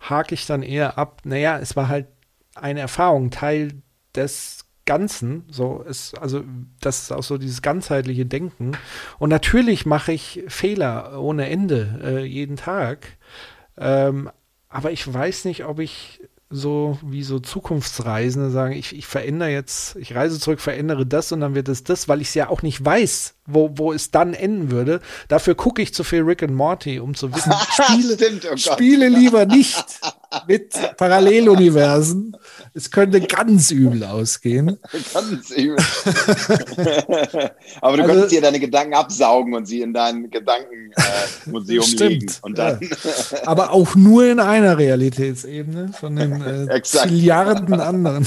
[0.00, 1.20] hake ich dann eher ab.
[1.24, 2.08] Naja, es war halt
[2.56, 3.82] eine Erfahrung, Teil
[4.16, 5.44] des Ganzen.
[5.50, 6.44] So ist, also,
[6.80, 8.72] das ist auch so dieses ganzheitliche Denken.
[9.18, 13.16] Und natürlich mache ich Fehler ohne Ende, äh, jeden Tag.
[13.76, 14.30] Ähm,
[14.68, 16.20] aber ich weiß nicht, ob ich
[16.50, 21.40] so wie so Zukunftsreisende sagen, ich, ich verändere jetzt, ich reise zurück, verändere das und
[21.40, 24.34] dann wird es das, weil ich es ja auch nicht weiß, wo, wo es dann
[24.34, 25.00] enden würde.
[25.28, 29.08] Dafür gucke ich zu viel Rick and Morty, um zu wissen, spiele, Stimmt, oh spiele
[29.08, 29.84] lieber nicht
[30.46, 32.36] mit Paralleluniversen.
[32.76, 34.78] Es könnte ganz übel ausgehen.
[35.14, 35.76] Ganz übel.
[37.80, 42.32] Aber du also, könntest dir deine Gedanken absaugen und sie in dein Gedankenmuseum äh, legen.
[42.42, 43.46] Und dann ja.
[43.46, 48.26] Aber auch nur in einer Realitätsebene von den äh, Milliarden anderen.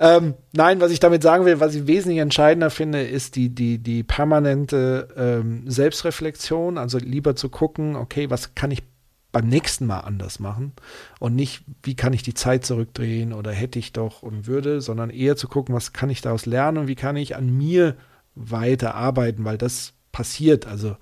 [0.00, 3.78] ähm, nein, was ich damit sagen will, was ich wesentlich entscheidender finde, ist die, die,
[3.78, 6.78] die permanente ähm, Selbstreflexion.
[6.78, 8.82] Also lieber zu gucken, okay, was kann ich
[9.30, 10.72] beim nächsten Mal anders machen
[11.20, 15.10] und nicht, wie kann ich die Zeit zurückdrehen oder hätte ich doch und würde, sondern
[15.10, 17.96] eher zu gucken, was kann ich daraus lernen und wie kann ich an mir
[18.34, 20.66] weiter arbeiten, weil das passiert.
[20.66, 20.96] Also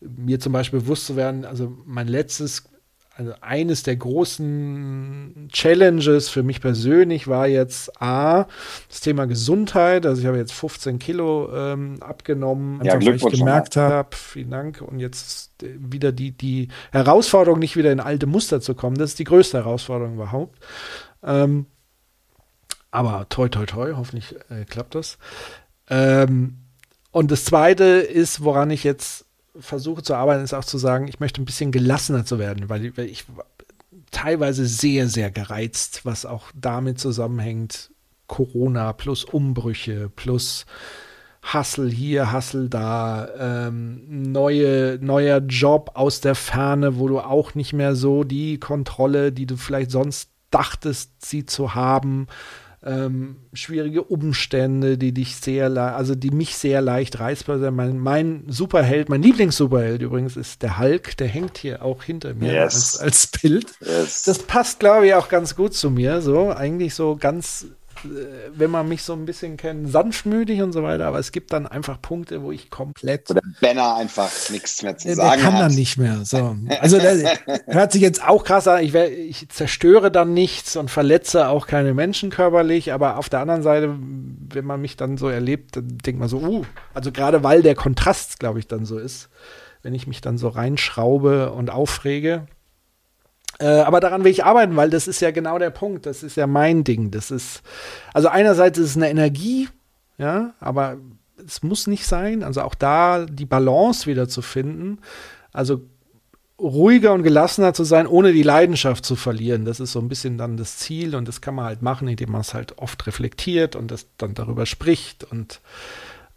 [0.00, 2.69] mir zum Beispiel bewusst zu werden, also mein letztes
[3.20, 8.46] also eines der großen Challenges für mich persönlich war jetzt A,
[8.88, 10.06] das Thema Gesundheit.
[10.06, 14.80] Also ich habe jetzt 15 Kilo ähm, abgenommen, ja, weil ich gemerkt habe, vielen Dank,
[14.80, 18.96] und jetzt wieder die, die Herausforderung, nicht wieder in alte Muster zu kommen.
[18.96, 20.58] Das ist die größte Herausforderung überhaupt.
[21.22, 21.66] Ähm,
[22.90, 25.18] aber toi, toi, toi, hoffentlich äh, klappt das.
[25.90, 26.56] Ähm,
[27.10, 29.26] und das zweite ist, woran ich jetzt
[29.58, 32.86] versuche zu arbeiten, ist auch zu sagen, ich möchte ein bisschen gelassener zu werden, weil
[32.86, 33.24] ich, weil ich
[34.10, 37.90] teilweise sehr, sehr gereizt, was auch damit zusammenhängt,
[38.26, 40.66] Corona plus Umbrüche plus
[41.42, 47.72] Hustle hier, Hustle da, ähm, neue, neuer Job aus der Ferne, wo du auch nicht
[47.72, 52.26] mehr so die Kontrolle, die du vielleicht sonst dachtest, sie zu haben,
[52.82, 57.76] ähm, schwierige Umstände, die dich sehr, also die mich sehr leicht reizbar sind.
[57.76, 62.52] Mein, mein Superheld, mein Lieblings-Superheld übrigens ist der Hulk, der hängt hier auch hinter mir
[62.52, 62.98] yes.
[62.98, 63.66] als, als Bild.
[63.80, 64.24] Yes.
[64.24, 66.22] Das passt, glaube ich, auch ganz gut zu mir.
[66.22, 67.66] So, eigentlich so ganz
[68.04, 71.66] wenn man mich so ein bisschen kennt, sanftmütig und so weiter, aber es gibt dann
[71.66, 73.30] einfach Punkte, wo ich komplett.
[73.30, 75.62] Oder Benner einfach nichts mehr zu der, sagen der kann hat.
[75.62, 76.24] dann nicht mehr.
[76.24, 76.56] So.
[76.80, 77.22] Also das
[77.66, 78.82] hört sich jetzt auch krass an.
[78.82, 83.40] Ich, wär, ich zerstöre dann nichts und verletze auch keine Menschen körperlich, aber auf der
[83.40, 86.64] anderen Seite, wenn man mich dann so erlebt, dann denkt man so, uh,
[86.94, 89.28] also gerade weil der Kontrast, glaube ich, dann so ist,
[89.82, 92.46] wenn ich mich dann so reinschraube und aufrege,
[93.60, 96.06] äh, aber daran will ich arbeiten, weil das ist ja genau der Punkt.
[96.06, 97.10] Das ist ja mein Ding.
[97.10, 97.62] Das ist,
[98.14, 99.68] also einerseits ist es eine Energie,
[100.16, 100.96] ja, aber
[101.44, 102.42] es muss nicht sein.
[102.42, 104.98] Also auch da die Balance wieder zu finden.
[105.52, 105.82] Also
[106.58, 109.66] ruhiger und gelassener zu sein, ohne die Leidenschaft zu verlieren.
[109.66, 112.32] Das ist so ein bisschen dann das Ziel und das kann man halt machen, indem
[112.32, 115.60] man es halt oft reflektiert und das dann darüber spricht und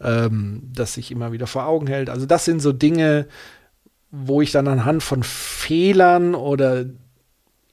[0.02, 2.10] ähm, das sich immer wieder vor Augen hält.
[2.10, 3.28] Also das sind so Dinge,
[4.12, 6.86] wo ich dann anhand von Fehlern oder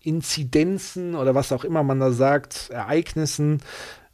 [0.02, 3.60] Inzidenzen oder was auch immer man da sagt, Ereignissen,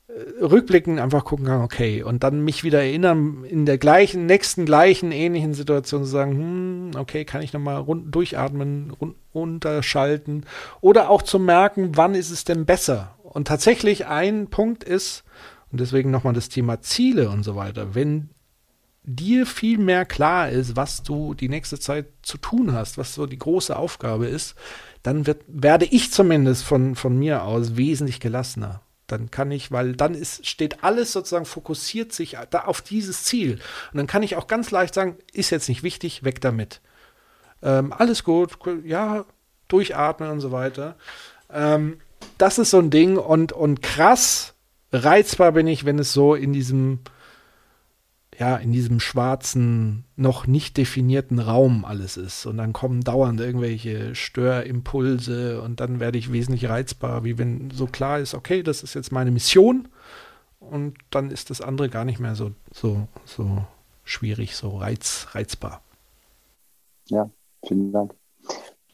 [0.09, 4.67] äh, rückblicken einfach gucken kann, okay, und dann mich wieder erinnern, in der gleichen, nächsten
[4.67, 10.45] gleichen, ähnlichen Situation zu sagen, hm, okay, kann ich nochmal rund, durchatmen, rund, runterschalten
[10.81, 13.17] oder auch zu merken, wann ist es denn besser?
[13.23, 15.25] Und tatsächlich ein Punkt ist,
[15.71, 18.31] und deswegen nochmal das Thema Ziele und so weiter, wenn
[19.07, 23.27] dir viel mehr klar ist, was du die nächste Zeit zu tun hast, was so
[23.27, 24.57] die große Aufgabe ist,
[25.07, 28.81] dann wird, werde ich zumindest von, von mir aus wesentlich gelassener.
[29.07, 33.61] Dann kann ich, weil dann ist, steht alles sozusagen fokussiert sich da auf dieses Ziel.
[33.93, 36.81] Und dann kann ich auch ganz leicht sagen, ist jetzt nicht wichtig, weg damit.
[37.63, 39.25] Ähm, alles gut, ja,
[39.69, 40.97] durchatmen und so weiter.
[41.53, 42.01] Ähm,
[42.37, 44.55] das ist so ein Ding und, und krass
[44.93, 46.99] reizbar bin ich, wenn es so in diesem
[48.39, 52.45] ja, in diesem schwarzen, noch nicht definierten Raum alles ist.
[52.45, 57.87] Und dann kommen dauernd irgendwelche Störimpulse und dann werde ich wesentlich reizbar, wie wenn so
[57.87, 59.89] klar ist, okay, das ist jetzt meine Mission
[60.61, 63.65] und dann ist das andere gar nicht mehr so, so, so
[64.05, 65.81] schwierig, so reiz, reizbar.
[67.07, 67.31] Ja,
[67.67, 68.15] vielen Dank.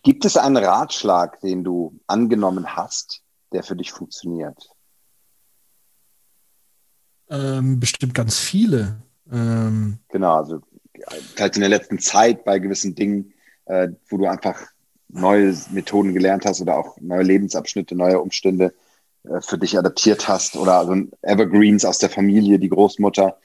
[0.05, 4.71] Gibt es einen Ratschlag, den du angenommen hast, der für dich funktioniert?
[7.29, 9.03] Ähm, bestimmt ganz viele.
[9.33, 10.61] Ähm, genau, also
[11.35, 13.33] vielleicht in der letzten Zeit bei gewissen Dingen,
[13.67, 14.61] äh, wo du einfach
[15.09, 18.75] neue Methoden gelernt hast oder auch neue Lebensabschnitte, neue Umstände
[19.25, 23.39] äh, für dich adaptiert hast oder also Evergreens aus der Familie, die Großmutter,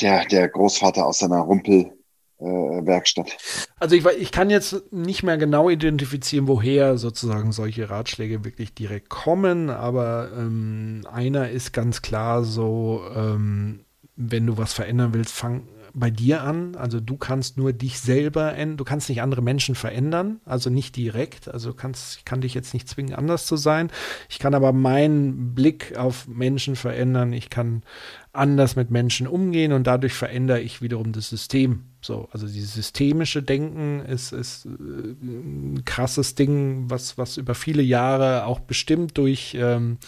[0.00, 3.28] der, der Großvater aus seiner Rumpelwerkstatt.
[3.28, 8.74] Äh, also ich, ich kann jetzt nicht mehr genau identifizieren, woher sozusagen solche Ratschläge wirklich
[8.74, 13.83] direkt kommen, aber ähm, einer ist ganz klar so, ähm,
[14.16, 16.74] wenn du was verändern willst, fang bei dir an.
[16.74, 18.76] Also du kannst nur dich selber ändern.
[18.76, 21.48] Du kannst nicht andere Menschen verändern, also nicht direkt.
[21.48, 23.90] Also kannst, ich kann dich jetzt nicht zwingen, anders zu sein.
[24.28, 27.32] Ich kann aber meinen Blick auf Menschen verändern.
[27.32, 27.84] Ich kann
[28.32, 31.84] anders mit Menschen umgehen und dadurch verändere ich wiederum das System.
[32.00, 37.82] So, also dieses systemische Denken ist, ist äh, ein krasses Ding, was, was über viele
[37.82, 39.98] Jahre auch bestimmt durch ähm,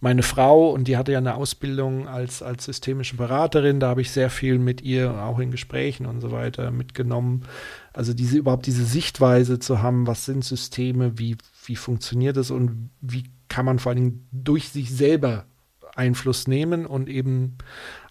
[0.00, 4.10] meine Frau, und die hatte ja eine Ausbildung als, als systemische Beraterin, da habe ich
[4.10, 7.44] sehr viel mit ihr, auch in Gesprächen und so weiter, mitgenommen.
[7.92, 12.90] Also diese überhaupt diese Sichtweise zu haben, was sind Systeme, wie, wie funktioniert es und
[13.00, 15.46] wie kann man vor allen Dingen durch sich selber
[15.94, 17.56] Einfluss nehmen und eben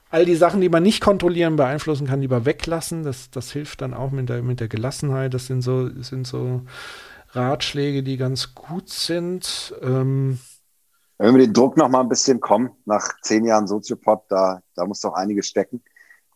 [0.10, 3.03] all die Sachen, die man nicht kontrollieren, beeinflussen kann, lieber weglassen.
[3.03, 5.34] Das, das hilft dann auch mit der, mit der Gelassenheit.
[5.34, 6.62] Das sind so, sind so
[7.32, 9.74] Ratschläge, die ganz gut sind.
[9.82, 10.40] Ähm,
[11.18, 14.86] wenn wir den Druck noch mal ein bisschen kommen, nach zehn Jahren Soziopod, da, da
[14.86, 15.82] muss doch einiges stecken.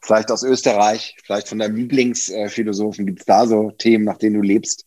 [0.01, 4.41] Vielleicht aus Österreich, vielleicht von deinem Lieblingsphilosophen, gibt es da so Themen, nach denen du
[4.41, 4.85] lebst?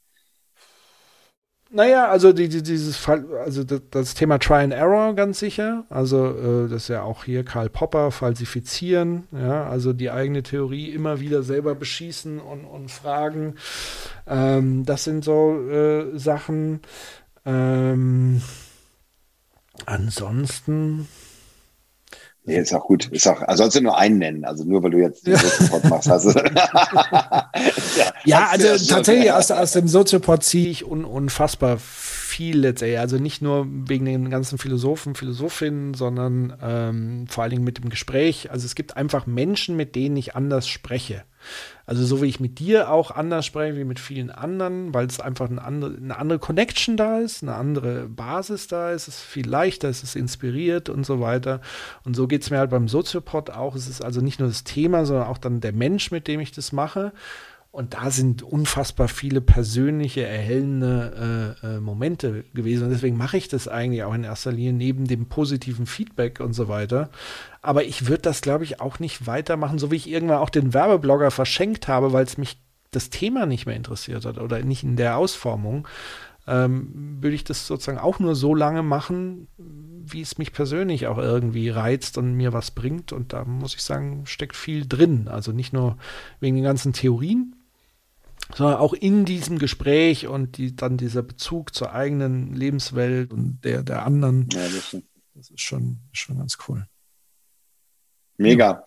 [1.74, 5.84] Naja, also die, die, dieses Fall, also das, das, Thema Try and Error ganz sicher.
[5.88, 10.90] Also äh, das ist ja auch hier Karl Popper, falsifizieren, ja, also die eigene Theorie
[10.90, 13.54] immer wieder selber beschießen und, und fragen.
[14.26, 16.80] Ähm, das sind so äh, Sachen.
[17.46, 18.42] Ähm,
[19.86, 21.08] Ansonsten.
[22.44, 23.06] Nee, ist auch gut.
[23.08, 25.84] Ist auch, also sollst du nur einen nennen, also nur weil du jetzt den Soziopod
[25.84, 26.08] machst.
[26.10, 26.30] Also,
[27.96, 31.78] ja, ja also tatsächlich aus, aus dem Soziopod ziehe ich un, unfassbar
[32.32, 32.98] viel letztendlich.
[32.98, 37.90] Also nicht nur wegen den ganzen Philosophen, Philosophinnen, sondern ähm, vor allen Dingen mit dem
[37.90, 38.50] Gespräch.
[38.50, 41.24] Also es gibt einfach Menschen, mit denen ich anders spreche.
[41.84, 45.20] Also so wie ich mit dir auch anders spreche wie mit vielen anderen, weil es
[45.20, 49.24] einfach eine andere, eine andere Connection da ist, eine andere Basis da ist, es ist
[49.24, 51.60] viel leichter, es ist inspiriert und so weiter.
[52.04, 53.74] Und so geht es mir halt beim Soziopod auch.
[53.74, 56.52] Es ist also nicht nur das Thema, sondern auch dann der Mensch, mit dem ich
[56.52, 57.12] das mache.
[57.72, 62.84] Und da sind unfassbar viele persönliche, erhellende äh, äh, Momente gewesen.
[62.84, 66.52] Und deswegen mache ich das eigentlich auch in erster Linie neben dem positiven Feedback und
[66.52, 67.08] so weiter.
[67.62, 70.74] Aber ich würde das, glaube ich, auch nicht weitermachen, so wie ich irgendwann auch den
[70.74, 72.58] Werbeblogger verschenkt habe, weil es mich
[72.90, 75.88] das Thema nicht mehr interessiert hat oder nicht in der Ausformung.
[76.46, 81.16] Ähm, würde ich das sozusagen auch nur so lange machen, wie es mich persönlich auch
[81.16, 83.14] irgendwie reizt und mir was bringt.
[83.14, 85.28] Und da muss ich sagen, steckt viel drin.
[85.28, 85.96] Also nicht nur
[86.38, 87.56] wegen den ganzen Theorien,
[88.54, 93.82] sondern auch in diesem Gespräch und die, dann dieser Bezug zur eigenen Lebenswelt und der,
[93.82, 94.48] der anderen.
[94.52, 94.96] Ja, das,
[95.34, 96.86] das ist schon, schon ganz cool.
[98.36, 98.84] Mega.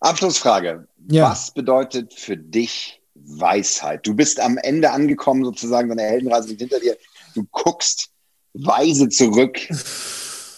[0.00, 0.86] Abschlussfrage.
[1.08, 1.30] Ja.
[1.30, 4.06] Was bedeutet für dich Weisheit?
[4.06, 6.96] Du bist am Ende angekommen, sozusagen, deine Heldenreise liegt hinter dir.
[7.34, 8.10] Du guckst
[8.54, 9.58] weise zurück.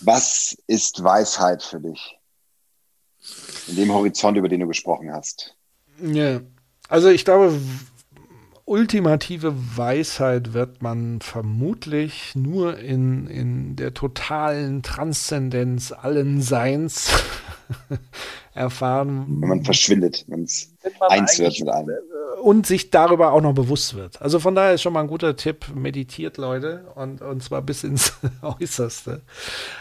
[0.03, 2.19] Was ist Weisheit für dich?
[3.69, 5.57] In dem Horizont, über den du gesprochen hast.
[6.03, 6.41] Ja,
[6.89, 7.59] also ich glaube,
[8.71, 17.11] ultimative Weisheit wird man vermutlich nur in, in der totalen Transzendenz allen Seins
[18.55, 19.27] erfahren.
[19.41, 21.97] Wenn man verschwindet, wenn es eins wird mit einem.
[22.43, 24.21] Und sich darüber auch noch bewusst wird.
[24.23, 27.85] Also von daher ist schon mal ein guter Tipp, meditiert Leute und, und zwar bis
[27.85, 29.23] ins Äußerste.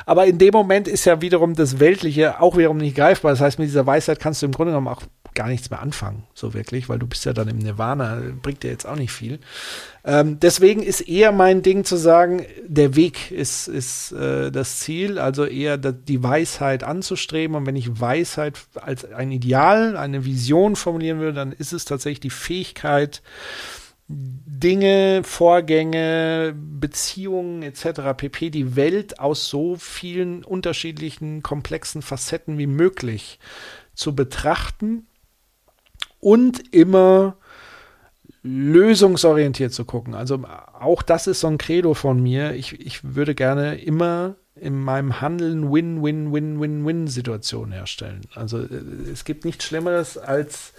[0.06, 3.31] Aber in dem Moment ist ja wiederum das Weltliche auch wiederum nicht greifbar.
[3.31, 5.03] Das heißt, mit dieser Weisheit kannst du im Grunde genommen auch
[5.36, 8.72] gar nichts mehr anfangen, so wirklich, weil du bist ja dann im Nirvana, bringt dir
[8.72, 9.40] jetzt auch nicht viel.
[10.10, 15.19] Ähm, deswegen ist eher mein Ding zu sagen, der Weg ist, ist äh, das Ziel,
[15.19, 17.56] also eher die Weisheit anzustreben.
[17.56, 22.22] Und wenn ich Weisheit als ein Ideal, eine Vision formulieren würde, dann ist es tatsächlich
[22.22, 23.22] die Fähigkeit,
[24.07, 28.18] Dinge, Vorgänge, Beziehungen etc.
[28.18, 28.49] pp.
[28.49, 33.38] die Welt aus so vielen unterschiedlichen, komplexen Facetten wie möglich
[33.94, 35.06] zu betrachten
[36.19, 37.38] und immer
[38.41, 40.14] lösungsorientiert zu gucken.
[40.14, 40.41] Also
[40.80, 42.53] auch das ist so ein Credo von mir.
[42.53, 48.22] Ich, ich würde gerne immer in meinem Handeln Win-Win-Win-Win-Win-Situationen herstellen.
[48.36, 50.74] Also äh, es gibt nichts Schlimmeres als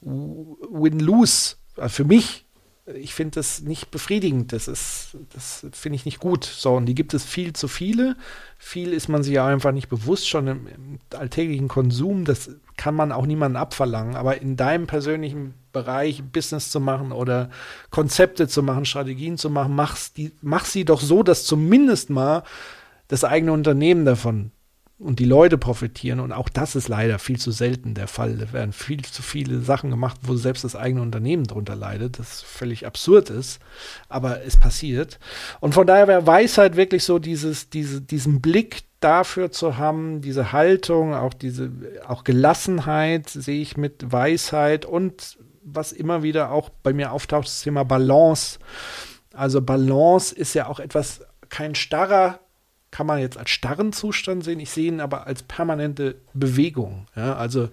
[0.00, 1.56] Win-Lose.
[1.76, 2.46] Also für mich
[2.94, 4.52] ich finde das nicht befriedigend.
[4.52, 6.44] Das ist, das finde ich nicht gut.
[6.44, 8.16] So, und die gibt es viel zu viele.
[8.58, 12.24] Viel ist man sich ja einfach nicht bewusst, schon im, im alltäglichen Konsum.
[12.24, 14.14] Das kann man auch niemandem abverlangen.
[14.14, 17.50] Aber in deinem persönlichen Bereich Business zu machen oder
[17.90, 22.44] Konzepte zu machen, Strategien zu machen, mach's die, mach sie doch so, dass zumindest mal
[23.08, 24.52] das eigene Unternehmen davon
[24.98, 26.20] und die Leute profitieren.
[26.20, 28.38] Und auch das ist leider viel zu selten der Fall.
[28.38, 32.40] Da werden viel zu viele Sachen gemacht, wo selbst das eigene Unternehmen darunter leidet, das
[32.40, 33.60] völlig absurd ist.
[34.08, 35.18] Aber es passiert.
[35.60, 40.52] Und von daher wäre Weisheit wirklich so dieses, diese, diesen Blick dafür zu haben, diese
[40.52, 41.70] Haltung, auch diese,
[42.06, 45.36] auch Gelassenheit sehe ich mit Weisheit und
[45.66, 48.58] was immer wieder auch bei mir auftaucht, das Thema Balance.
[49.34, 52.38] Also Balance ist ja auch etwas, kein starrer
[52.90, 54.60] kann man jetzt als starren Zustand sehen.
[54.60, 57.06] Ich sehe ihn aber als permanente Bewegung.
[57.14, 57.36] Ja?
[57.36, 57.68] Also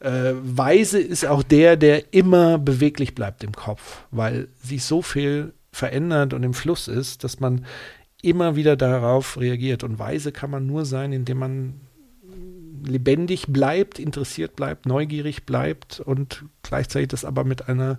[0.00, 5.52] äh, weise ist auch der, der immer beweglich bleibt im Kopf, weil sich so viel
[5.72, 7.66] verändert und im Fluss ist, dass man
[8.22, 9.84] immer wieder darauf reagiert.
[9.84, 11.80] Und weise kann man nur sein, indem man
[12.86, 17.98] lebendig bleibt, interessiert bleibt, neugierig bleibt und gleichzeitig das aber mit einer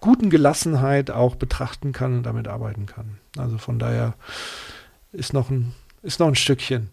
[0.00, 3.18] guten Gelassenheit auch betrachten kann und damit arbeiten kann.
[3.36, 4.14] Also von daher
[5.12, 6.90] ist noch ein, ist noch ein Stückchen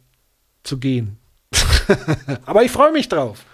[0.63, 1.17] zu gehen.
[2.45, 3.45] Aber ich freue mich drauf.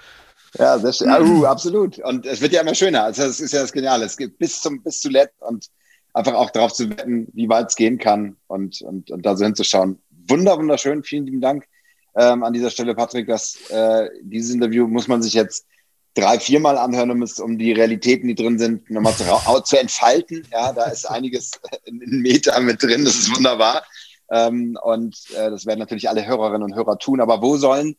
[0.57, 1.09] Ja, sehr schön.
[1.09, 1.99] Uh, absolut.
[1.99, 3.03] Und es wird ja immer schöner.
[3.05, 4.05] Also das ist ja das Geniale.
[4.05, 5.67] Es geht bis zum, bis zuletzt und
[6.13, 9.45] einfach auch darauf zu wetten, wie weit es gehen kann und, und, und da so
[9.45, 9.99] hinzuschauen.
[10.27, 11.03] Wunder, wunderschön.
[11.03, 11.65] Vielen lieben Dank
[12.15, 13.27] ähm, an dieser Stelle, Patrick.
[13.27, 15.65] dass äh, dieses Interview muss man sich jetzt
[16.13, 19.23] drei, viermal anhören, um es, um die Realitäten, die drin sind, nochmal zu,
[19.63, 20.45] zu entfalten.
[20.51, 21.51] Ja, da ist einiges
[21.85, 23.05] in, Meter mit drin.
[23.05, 23.83] Das ist wunderbar.
[24.29, 27.21] Ähm, und äh, das werden natürlich alle Hörerinnen und Hörer tun.
[27.21, 27.95] Aber wo sollen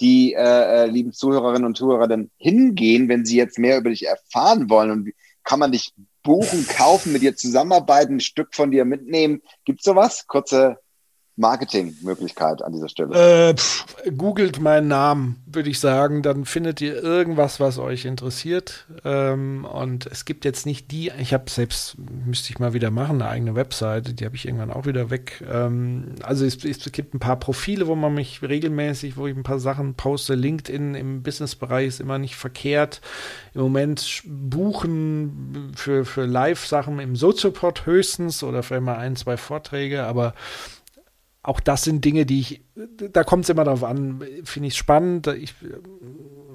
[0.00, 4.06] die äh, äh, lieben Zuhörerinnen und Zuhörer denn hingehen, wenn sie jetzt mehr über dich
[4.06, 4.90] erfahren wollen?
[4.90, 5.12] Und
[5.42, 5.92] kann man dich
[6.22, 9.42] buchen, kaufen, mit dir zusammenarbeiten, ein Stück von dir mitnehmen?
[9.64, 10.26] Gibt es sowas?
[10.26, 10.78] Kurze
[11.36, 13.50] Marketingmöglichkeit an dieser Stelle?
[13.50, 13.86] Äh, pff,
[14.16, 16.22] googelt meinen Namen, würde ich sagen.
[16.22, 18.86] Dann findet ihr irgendwas, was euch interessiert.
[19.04, 23.20] Ähm, und es gibt jetzt nicht die, ich habe selbst, müsste ich mal wieder machen,
[23.20, 25.42] eine eigene Webseite, die habe ich irgendwann auch wieder weg.
[25.50, 29.42] Ähm, also es, es, gibt ein paar Profile, wo man mich regelmäßig, wo ich ein
[29.42, 30.34] paar Sachen poste.
[30.34, 33.00] LinkedIn im Businessbereich ist immer nicht verkehrt.
[33.54, 40.04] Im Moment buchen für, für Live-Sachen im Soziopod höchstens oder vielleicht mal ein, zwei Vorträge,
[40.04, 40.34] aber
[41.44, 42.62] auch das sind Dinge, die ich,
[43.12, 45.26] da kommt es immer darauf an, finde ich spannend.
[45.26, 45.54] Ich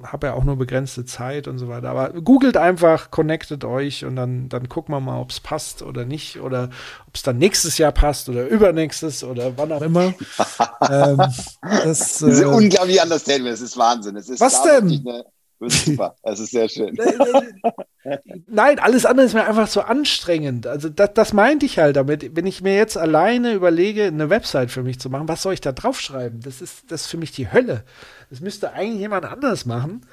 [0.02, 1.90] habe ja auch nur begrenzte Zeit und so weiter.
[1.90, 6.04] Aber googelt einfach, connectet euch und dann, dann gucken wir mal, ob es passt oder
[6.04, 6.70] nicht oder
[7.06, 10.06] ob es dann nächstes Jahr passt oder übernächstes oder wann auch immer.
[10.90, 14.16] ähm, das, das ist äh, unglaublich anders, das ist Wahnsinn.
[14.16, 15.04] Es ist was denn?
[15.60, 16.96] Super, das ist sehr schön.
[18.46, 20.66] Nein, alles andere ist mir einfach so anstrengend.
[20.66, 22.34] Also das, das meinte ich halt damit.
[22.34, 25.60] Wenn ich mir jetzt alleine überlege, eine Website für mich zu machen, was soll ich
[25.60, 26.40] da draufschreiben?
[26.40, 27.84] Das ist, das ist für mich die Hölle.
[28.30, 30.06] Das müsste eigentlich jemand anders machen.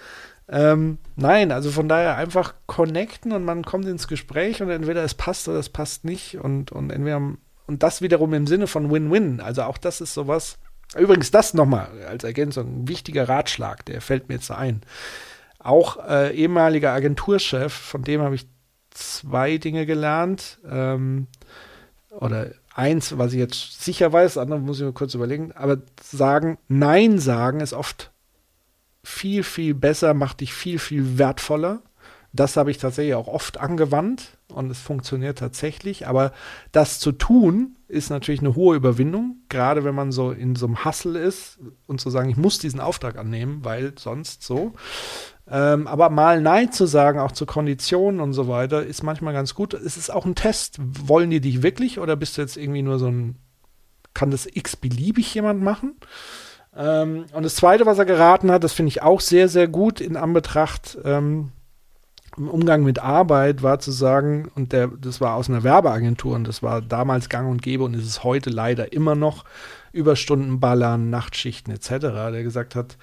[0.50, 5.14] Ähm, nein, also von daher einfach connecten und man kommt ins Gespräch und entweder es
[5.14, 7.22] passt oder es passt nicht und, und entweder
[7.68, 9.42] und das wiederum im Sinne von Win-Win.
[9.42, 10.58] Also auch das ist sowas.
[10.98, 14.82] Übrigens, das nochmal als Ergänzung, ein wichtiger Ratschlag, der fällt mir jetzt ein
[15.68, 18.48] auch äh, ehemaliger Agenturchef, von dem habe ich
[18.92, 20.60] zwei Dinge gelernt.
[20.70, 21.28] Ähm,
[22.10, 25.52] oder eins, was ich jetzt sicher weiß, das andere muss ich mir kurz überlegen.
[25.52, 28.12] Aber sagen, Nein sagen ist oft
[29.04, 31.82] viel, viel besser, macht dich viel, viel wertvoller.
[32.34, 36.08] Das habe ich tatsächlich auch oft angewandt und es funktioniert tatsächlich.
[36.08, 36.32] Aber
[36.72, 40.84] das zu tun, ist natürlich eine hohe Überwindung, gerade wenn man so in so einem
[40.84, 44.74] Hustle ist und zu sagen, ich muss diesen Auftrag annehmen, weil sonst so.
[45.50, 49.54] Ähm, aber mal Nein zu sagen, auch zu Konditionen und so weiter, ist manchmal ganz
[49.54, 49.74] gut.
[49.74, 50.78] Es ist auch ein Test.
[50.80, 53.38] Wollen die dich wirklich oder bist du jetzt irgendwie nur so ein,
[54.14, 55.96] kann das x-beliebig jemand machen?
[56.76, 60.02] Ähm, und das Zweite, was er geraten hat, das finde ich auch sehr, sehr gut
[60.02, 61.54] in Anbetracht ähm,
[62.38, 66.48] im Umgang mit Arbeit, war zu sagen, und der, das war aus einer Werbeagentur und
[66.48, 69.44] das war damals gang und gäbe und ist es heute leider immer noch,
[69.92, 71.90] Überstunden ballern, Nachtschichten etc.,
[72.32, 72.98] der gesagt hat,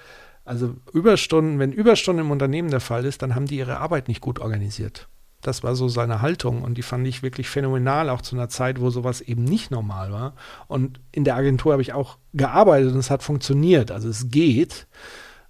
[0.45, 4.21] also Überstunden, wenn Überstunden im Unternehmen der Fall ist, dann haben die ihre Arbeit nicht
[4.21, 5.07] gut organisiert.
[5.41, 8.79] Das war so seine Haltung und die fand ich wirklich phänomenal, auch zu einer Zeit,
[8.79, 10.33] wo sowas eben nicht normal war.
[10.67, 13.91] Und in der Agentur habe ich auch gearbeitet und es hat funktioniert.
[13.91, 14.87] Also es geht.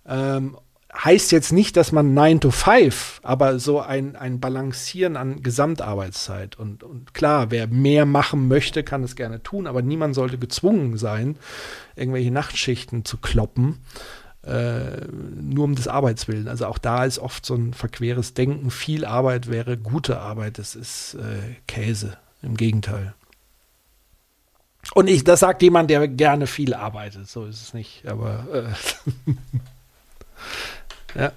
[0.06, 0.58] Ähm,
[1.04, 6.58] heißt jetzt nicht, dass man 9 to 5, aber so ein, ein Balancieren an Gesamtarbeitszeit.
[6.58, 10.98] Und, und klar, wer mehr machen möchte, kann es gerne tun, aber niemand sollte gezwungen
[10.98, 11.38] sein,
[11.96, 13.80] irgendwelche Nachtschichten zu kloppen
[14.46, 15.08] äh,
[15.42, 16.48] nur um des Arbeits willen.
[16.48, 20.60] Also auch da ist oft so ein verqueres Denken, viel Arbeit wäre gute Arbeit.
[20.60, 23.14] Das ist äh, Käse, im Gegenteil.
[24.94, 27.28] Und ich, das sagt jemand, der gerne viel arbeitet.
[27.28, 29.32] So ist es nicht, aber äh,
[31.16, 31.32] ja.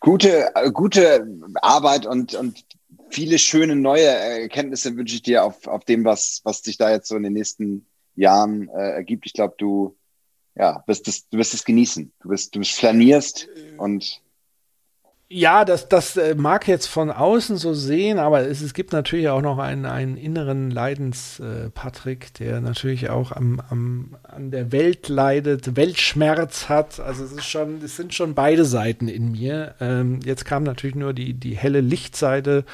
[0.00, 1.26] Gute, gute
[1.62, 2.64] Arbeit und, und
[3.10, 7.08] viele schöne neue Erkenntnisse wünsche ich dir auf, auf dem, was, was sich da jetzt
[7.08, 7.86] so in den nächsten
[8.16, 9.26] Jahren äh, ergibt.
[9.26, 9.96] Ich glaube, du
[10.56, 12.12] ja, wirst es, du wirst es genießen.
[12.20, 14.20] Du bist, du flanierst und
[15.34, 19.28] ja, das, das äh, mag jetzt von außen so sehen, aber es, es gibt natürlich
[19.28, 25.08] auch noch einen, einen inneren Leidens-Patrick, äh, der natürlich auch am, am, an der Welt
[25.08, 27.00] leidet, Weltschmerz hat.
[27.00, 29.74] Also es ist schon, es sind schon beide Seiten in mir.
[29.80, 32.64] Ähm, jetzt kam natürlich nur die, die helle Lichtseite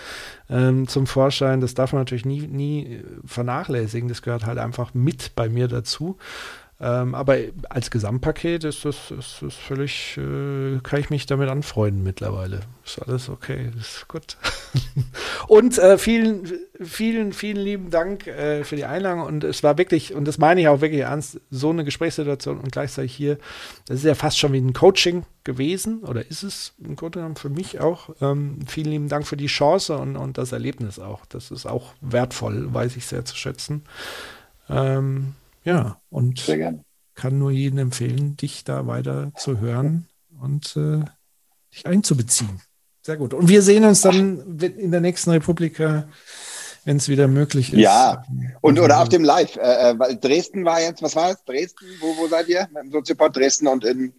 [0.51, 1.63] ähm, zum Vorschein.
[1.63, 4.11] Das darf man natürlich nie, nie vernachlässigen.
[4.11, 6.19] Das gehört halt einfach mit bei mir dazu.
[6.83, 7.37] Ähm, aber
[7.69, 12.61] als Gesamtpaket ist das, ist das völlig, äh, kann ich mich damit anfreunden mittlerweile.
[12.87, 14.39] Ist alles okay, ist gut.
[15.49, 16.51] und äh, vielen,
[16.81, 19.27] vielen, vielen lieben Dank äh, für die Einladung.
[19.27, 22.73] Und es war wirklich, und das meine ich auch wirklich ernst, so eine Gesprächssituation und
[22.73, 23.37] gleichzeitig hier,
[23.87, 27.37] das ist ja fast schon wie ein Coaching gewesen, oder ist es im Grunde genommen
[27.37, 28.09] für mich auch.
[28.23, 31.27] Ähm, vielen lieben Dank für die Chance und, und das Erlebnis auch.
[31.27, 33.85] Das ist auch wertvoll, weiß ich sehr zu schätzen.
[34.71, 35.35] Ähm,
[35.65, 36.45] ja, und
[37.15, 40.07] kann nur jedem empfehlen, dich da weiter zu hören
[40.41, 41.05] und äh,
[41.73, 42.61] dich einzubeziehen.
[43.03, 43.35] Sehr gut.
[43.35, 46.09] Und wir sehen uns dann in der nächsten Republika,
[46.85, 47.79] wenn es wieder möglich ist.
[47.79, 48.23] Ja,
[48.61, 49.57] und oder auf dem Live.
[49.57, 51.45] Äh, äh Dresden war jetzt, was war es?
[51.45, 51.87] Dresden?
[52.01, 52.69] Wo, wo seid ihr?
[52.81, 54.13] Im Soziopod Dresden und in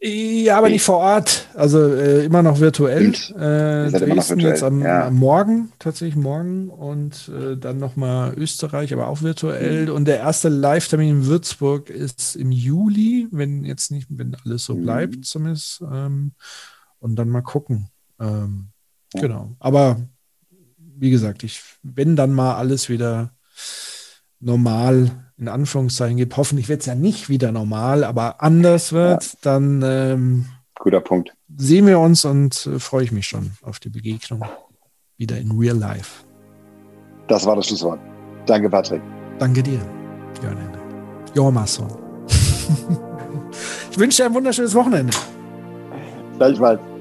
[0.00, 1.48] ja, aber nicht vor Ort.
[1.54, 3.12] Also äh, immer noch virtuell.
[3.12, 5.06] Äh, Dresden jetzt am, ja.
[5.06, 6.68] am, Morgen, tatsächlich morgen.
[6.68, 9.86] Und äh, dann nochmal Österreich, aber auch virtuell.
[9.86, 9.92] Mhm.
[9.92, 14.74] Und der erste Live-Termin in Würzburg ist im Juli, wenn jetzt nicht, wenn alles so
[14.74, 14.82] mhm.
[14.82, 15.82] bleibt, zumindest.
[15.82, 16.32] Ähm,
[16.98, 17.88] und dann mal gucken.
[18.20, 18.68] Ähm,
[19.14, 19.20] ja.
[19.20, 19.56] Genau.
[19.58, 20.00] Aber
[20.96, 23.32] wie gesagt, ich, wenn dann mal alles wieder
[24.40, 26.36] normal in Anführungszeichen gibt.
[26.36, 29.30] Hoffentlich wird es ja nicht wieder normal, aber anders wird, ja.
[29.42, 30.46] dann ähm,
[30.78, 31.34] guter Punkt.
[31.56, 34.44] Sehen wir uns und äh, freue ich mich schon auf die Begegnung
[35.16, 36.24] wieder in Real Life.
[37.26, 37.98] Das war das Schlusswort.
[38.46, 39.02] Danke, Patrick.
[39.40, 39.80] Danke dir,
[40.42, 40.56] Jörn
[41.34, 41.88] Jormason.
[43.90, 45.12] ich wünsche dir ein wunderschönes Wochenende.
[46.38, 46.91] Gleichfalls.